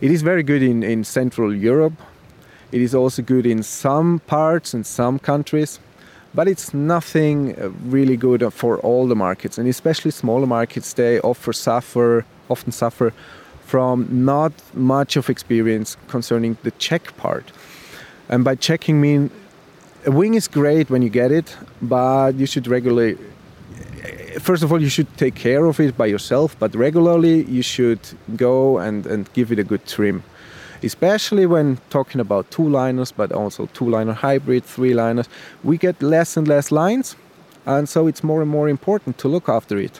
it 0.01 0.11
is 0.11 0.22
very 0.24 0.43
good 0.43 0.63
in, 0.63 0.84
in 0.84 1.03
Central 1.03 1.53
Europe. 1.53 1.93
It 2.72 2.82
is 2.82 2.95
also 2.95 3.22
good 3.22 3.45
in 3.45 3.63
some 3.63 4.19
parts 4.28 4.74
and 4.74 4.86
some 4.86 5.19
countries, 5.19 5.80
but 6.34 6.47
it's 6.47 6.74
nothing 6.74 7.55
uh, 7.55 7.69
really 7.86 8.17
good 8.17 8.41
for 8.51 8.80
all 8.80 9.07
the 9.07 9.15
markets, 9.15 9.57
and 9.57 9.67
especially 9.67 10.11
smaller 10.11 10.47
markets. 10.47 10.93
They 10.93 11.19
offer 11.19 11.53
suffer, 11.53 12.26
often 12.49 12.72
suffer 12.72 13.13
from 13.65 14.07
not 14.09 14.53
much 14.74 15.17
of 15.17 15.30
experience 15.30 15.97
concerning 16.07 16.57
the 16.63 16.72
check 16.72 17.15
part. 17.17 17.51
And 18.28 18.43
by 18.43 18.55
checking, 18.55 18.99
mean 18.99 19.30
a 20.05 20.11
wing 20.11 20.34
is 20.34 20.47
great 20.47 20.89
when 20.89 21.01
you 21.03 21.09
get 21.09 21.32
it, 21.32 21.55
but 21.82 22.36
you 22.36 22.47
should 22.47 22.67
regularly 22.67 23.17
first 24.39 24.63
of 24.63 24.71
all, 24.71 24.82
you 24.82 24.89
should 24.89 25.15
take 25.17 25.36
care 25.36 25.65
of 25.65 25.79
it 25.79 25.97
by 25.97 26.05
yourself, 26.05 26.55
but 26.59 26.75
regularly 26.75 27.43
you 27.43 27.61
should 27.61 27.99
go 28.36 28.77
and, 28.77 29.05
and 29.05 29.32
give 29.34 29.51
it 29.51 29.59
a 29.59 29.63
good 29.63 29.86
trim. 29.86 30.23
Especially 30.84 31.45
when 31.45 31.77
talking 31.89 32.19
about 32.19 32.49
two 32.49 32.67
liners, 32.67 33.11
but 33.11 33.32
also 33.32 33.67
two 33.67 33.89
liner 33.89 34.13
hybrid, 34.13 34.63
three 34.63 34.93
liners, 34.93 35.29
we 35.63 35.77
get 35.77 36.01
less 36.01 36.38
and 36.38 36.47
less 36.47 36.71
lines, 36.71 37.15
and 37.65 37.88
so 37.88 38.07
it's 38.07 38.23
more 38.23 38.41
and 38.41 38.49
more 38.49 38.67
important 38.67 39.17
to 39.19 39.27
look 39.27 39.47
after 39.47 39.77
it. 39.77 39.99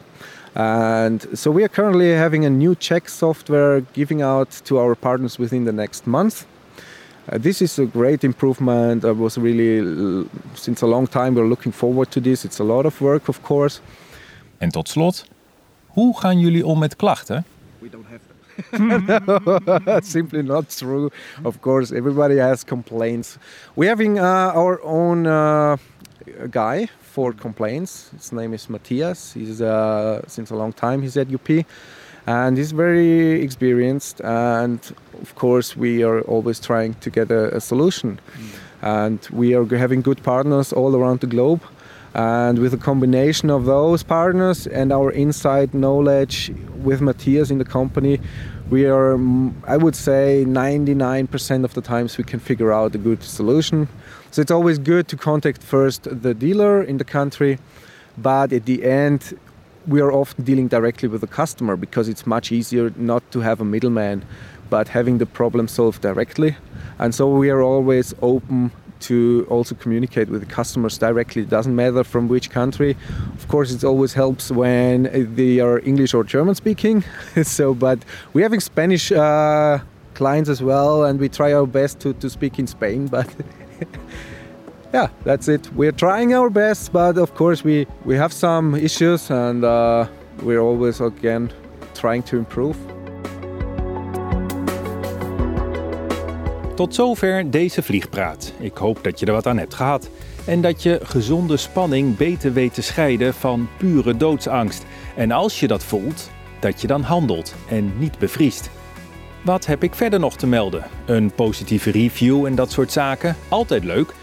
And 0.56 1.26
so 1.38 1.52
we 1.52 1.64
are 1.64 1.70
currently 1.70 2.12
having 2.12 2.46
a 2.46 2.50
new 2.50 2.76
check 2.76 3.10
software 3.10 3.82
giving 3.94 4.22
out 4.22 4.50
to 4.66 4.80
our 4.80 4.96
partners 4.96 5.40
within 5.40 5.66
the 5.66 5.72
next 5.72 6.08
month. 6.08 6.46
Uh, 7.32 7.38
this 7.38 7.62
is 7.62 7.78
a 7.78 7.86
great 7.86 8.24
improvement. 8.24 9.06
I 9.06 9.12
was 9.12 9.38
really, 9.38 10.28
since 10.56 10.82
a 10.82 10.88
long 10.88 11.08
time, 11.08 11.36
we're 11.36 11.48
looking 11.48 11.72
forward 11.72 12.12
to 12.12 12.20
this. 12.20 12.44
It's 12.44 12.60
a 12.60 12.64
lot 12.64 12.86
of 12.86 13.00
work, 13.00 13.30
of 13.30 13.44
course. 13.44 13.80
En 14.62 14.70
tot 14.70 14.90
slot, 14.90 15.26
hoe 15.88 16.20
gaan 16.20 16.40
jullie 16.40 16.66
om 16.66 16.80
met 16.80 16.96
klachten? 16.96 17.46
We 17.80 17.90
don't 17.90 18.06
have 18.10 18.22
them. 18.28 20.04
Simply 20.04 20.42
not 20.42 20.78
true. 20.78 21.10
Of 21.44 21.60
course, 21.60 21.96
everybody 21.96 22.38
has 22.38 22.64
complaints. 22.64 23.38
We're 23.74 23.90
having 23.90 24.20
uh, 24.20 24.56
our 24.56 24.82
own 24.84 25.26
uh, 25.26 25.78
guy 26.50 26.88
for 27.12 27.34
complaints. 27.34 28.10
His 28.16 28.32
name 28.32 28.54
is 28.54 28.68
Matthias. 28.68 29.34
He's 29.34 29.62
uh, 29.62 30.22
since 30.28 30.54
a 30.54 30.56
long 30.56 30.74
time 30.74 31.02
he's 31.02 31.18
at 31.18 31.34
UP, 31.34 31.66
and 32.28 32.58
he's 32.58 32.72
very 32.72 33.42
experienced. 33.42 34.22
And 34.24 34.80
of 35.22 35.34
course, 35.34 35.76
we 35.76 36.04
are 36.04 36.22
always 36.28 36.60
trying 36.60 36.94
to 37.00 37.10
get 37.10 37.32
a, 37.32 37.56
a 37.56 37.60
solution. 37.60 38.20
And 38.82 39.28
we 39.32 39.56
are 39.56 39.66
having 39.78 40.04
good 40.04 40.22
partners 40.22 40.72
all 40.74 40.96
around 40.96 41.20
the 41.20 41.28
globe. 41.28 41.62
And 42.14 42.60
with 42.60 42.74
a 42.74 42.78
combination 42.78 43.50
of 43.50 43.66
those 43.66 44.04
partners 44.04 44.68
and 44.68 44.92
our 44.92 45.12
inside 45.12 45.74
knowledge 45.74 46.52
with 46.84 47.02
Matthias 47.02 47.52
in 47.52 47.58
the 47.58 47.66
company, 47.66 48.20
we 48.70 48.86
are, 48.86 49.18
mm, 49.18 49.54
I 49.68 49.78
would 49.78 49.96
say, 49.96 50.46
99% 50.48 51.64
of 51.64 51.74
the 51.74 51.82
times 51.82 52.18
we 52.18 52.24
can 52.24 52.40
figure 52.40 52.72
out 52.72 52.96
a 52.96 52.98
good 52.98 53.24
solution. 53.24 53.88
So 54.32 54.42
it's 54.42 54.52
always 54.52 54.78
good 54.78 55.08
to 55.10 55.18
contact 55.18 55.62
first 55.62 56.04
the 56.04 56.34
dealer 56.34 56.82
in 56.82 56.98
the 56.98 57.04
country, 57.04 57.60
but 58.18 58.54
at 58.54 58.66
the 58.66 58.84
end, 58.84 59.38
we 59.88 60.00
are 60.00 60.12
often 60.12 60.44
dealing 60.44 60.68
directly 60.68 61.10
with 61.10 61.22
the 61.22 61.28
customer 61.28 61.76
because 61.76 62.08
it's 62.08 62.28
much 62.28 62.52
easier 62.52 62.94
not 62.96 63.30
to 63.32 63.40
have 63.40 63.60
a 63.62 63.66
middleman, 63.66 64.24
but 64.70 64.88
having 64.90 65.18
the 65.18 65.26
problem 65.26 65.68
solved 65.68 66.02
directly. 66.02 66.56
And 67.00 67.16
so 67.16 67.30
we 67.30 67.50
are 67.50 67.62
always 67.62 68.14
open 68.22 68.72
to 69.02 69.46
also 69.50 69.76
communicate 69.76 70.30
with 70.30 70.42
the 70.42 70.48
customers 70.48 70.98
directly. 70.98 71.42
It 71.42 71.50
doesn't 71.50 71.76
matter 71.76 72.04
from 72.04 72.28
which 72.28 72.50
country. 72.50 72.96
Of 73.34 73.48
course, 73.48 73.72
it 73.72 73.84
always 73.84 74.14
helps 74.14 74.52
when 74.52 75.36
they 75.36 75.60
are 75.60 75.80
English 75.80 76.14
or 76.14 76.24
German 76.24 76.56
speaking. 76.56 77.04
so, 77.44 77.74
but 77.74 78.00
we're 78.34 78.44
having 78.44 78.60
Spanish 78.60 79.12
uh, 79.12 79.80
clients 80.14 80.50
as 80.50 80.62
well, 80.62 81.06
and 81.06 81.20
we 81.20 81.30
try 81.30 81.54
our 81.54 81.66
best 81.66 82.00
to, 82.02 82.14
to 82.14 82.30
speak 82.30 82.60
in 82.60 82.68
Spain. 82.68 83.08
But 83.08 83.30
yeah, 84.94 85.10
that's 85.24 85.48
it. 85.48 85.72
We're 85.74 85.92
trying 85.92 86.34
our 86.34 86.50
best, 86.50 86.94
but 86.94 87.18
of 87.18 87.34
course, 87.36 87.64
we, 87.64 87.88
we 88.06 88.16
have 88.16 88.34
some 88.34 88.76
issues, 88.76 89.30
and 89.32 89.64
uh, 89.64 90.08
we're 90.42 90.62
always 90.62 91.02
again 91.02 91.52
trying 91.94 92.24
to 92.24 92.38
improve. 92.38 92.78
Tot 96.82 96.96
zover 96.96 97.52
deze 97.52 97.82
vliegpraat. 97.84 98.54
Ik 98.60 98.78
hoop 98.78 99.04
dat 99.04 99.20
je 99.20 99.26
er 99.26 99.32
wat 99.32 99.48
aan 99.48 99.58
hebt 99.58 99.74
gehad. 99.74 100.10
En 100.46 100.62
dat 100.62 100.84
je 100.84 101.00
gezonde 101.04 101.58
spanning 101.58 102.18
beter 102.18 102.54
weet 102.54 102.74
te 102.74 102.82
scheiden 102.82 103.34
van 103.34 103.68
pure 103.78 104.18
doodsangst. 104.18 104.86
En 105.16 105.32
als 105.32 105.60
je 105.60 105.68
dat 105.68 105.84
voelt, 105.84 106.32
dat 106.60 106.82
je 106.82 106.88
dan 106.88 107.02
handelt 107.02 107.56
en 107.70 107.94
niet 107.98 108.20
bevriest. 108.20 108.70
Wat 109.42 109.66
heb 109.66 109.84
ik 109.84 109.96
verder 109.96 110.20
nog 110.20 110.38
te 110.38 110.48
melden? 110.48 110.84
Een 111.06 111.32
positieve 111.32 111.92
review 111.92 112.46
en 112.46 112.56
dat 112.56 112.72
soort 112.72 112.92
zaken? 112.92 113.36
Altijd 113.48 113.84
leuk. 113.84 114.14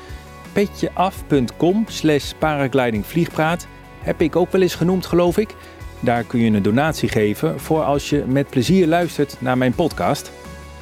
petjeaf.com 0.52 1.84
slash 1.88 2.32
paraglidingvliegpraat 2.38 3.66
heb 4.00 4.20
ik 4.20 4.36
ook 4.36 4.52
wel 4.52 4.62
eens 4.62 4.74
genoemd, 4.74 5.06
geloof 5.06 5.38
ik. 5.38 5.54
Daar 6.00 6.24
kun 6.24 6.40
je 6.40 6.50
een 6.50 6.62
donatie 6.62 7.08
geven 7.08 7.60
voor 7.60 7.82
als 7.82 8.10
je 8.10 8.24
met 8.26 8.50
plezier 8.50 8.86
luistert 8.86 9.36
naar 9.40 9.58
mijn 9.58 9.74
podcast. 9.74 10.30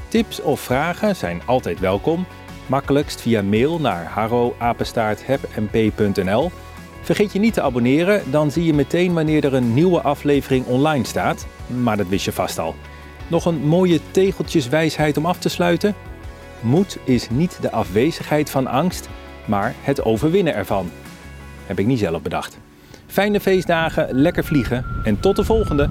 Tips 0.08 0.40
of 0.40 0.60
vragen 0.60 1.16
zijn 1.16 1.42
altijd 1.44 1.80
welkom. 1.80 2.26
Makkelijkst 2.66 3.20
via 3.20 3.42
mail 3.42 3.80
naar 3.80 4.04
harroapenstaarthebmp.nl. 4.04 6.50
Vergeet 7.02 7.32
je 7.32 7.38
niet 7.38 7.54
te 7.54 7.62
abonneren, 7.62 8.30
dan 8.30 8.50
zie 8.50 8.64
je 8.64 8.74
meteen 8.74 9.12
wanneer 9.12 9.44
er 9.44 9.54
een 9.54 9.74
nieuwe 9.74 10.00
aflevering 10.00 10.66
online 10.66 11.04
staat. 11.04 11.46
Maar 11.66 11.96
dat 11.96 12.08
wist 12.08 12.24
je 12.24 12.32
vast 12.32 12.58
al. 12.58 12.74
Nog 13.28 13.44
een 13.44 13.66
mooie 13.66 14.00
tegeltjeswijsheid 14.10 15.16
om 15.16 15.26
af 15.26 15.38
te 15.38 15.48
sluiten. 15.48 15.94
Moed 16.60 16.98
is 17.04 17.30
niet 17.30 17.58
de 17.60 17.70
afwezigheid 17.70 18.50
van 18.50 18.66
angst, 18.66 19.08
maar 19.44 19.74
het 19.80 20.04
overwinnen 20.04 20.54
ervan. 20.54 20.90
Heb 21.66 21.78
ik 21.78 21.86
niet 21.86 21.98
zelf 21.98 22.22
bedacht. 22.22 22.58
Fijne 23.06 23.40
feestdagen, 23.40 24.08
lekker 24.10 24.44
vliegen 24.44 24.84
en 25.04 25.20
tot 25.20 25.36
de 25.36 25.44
volgende! 25.44 25.88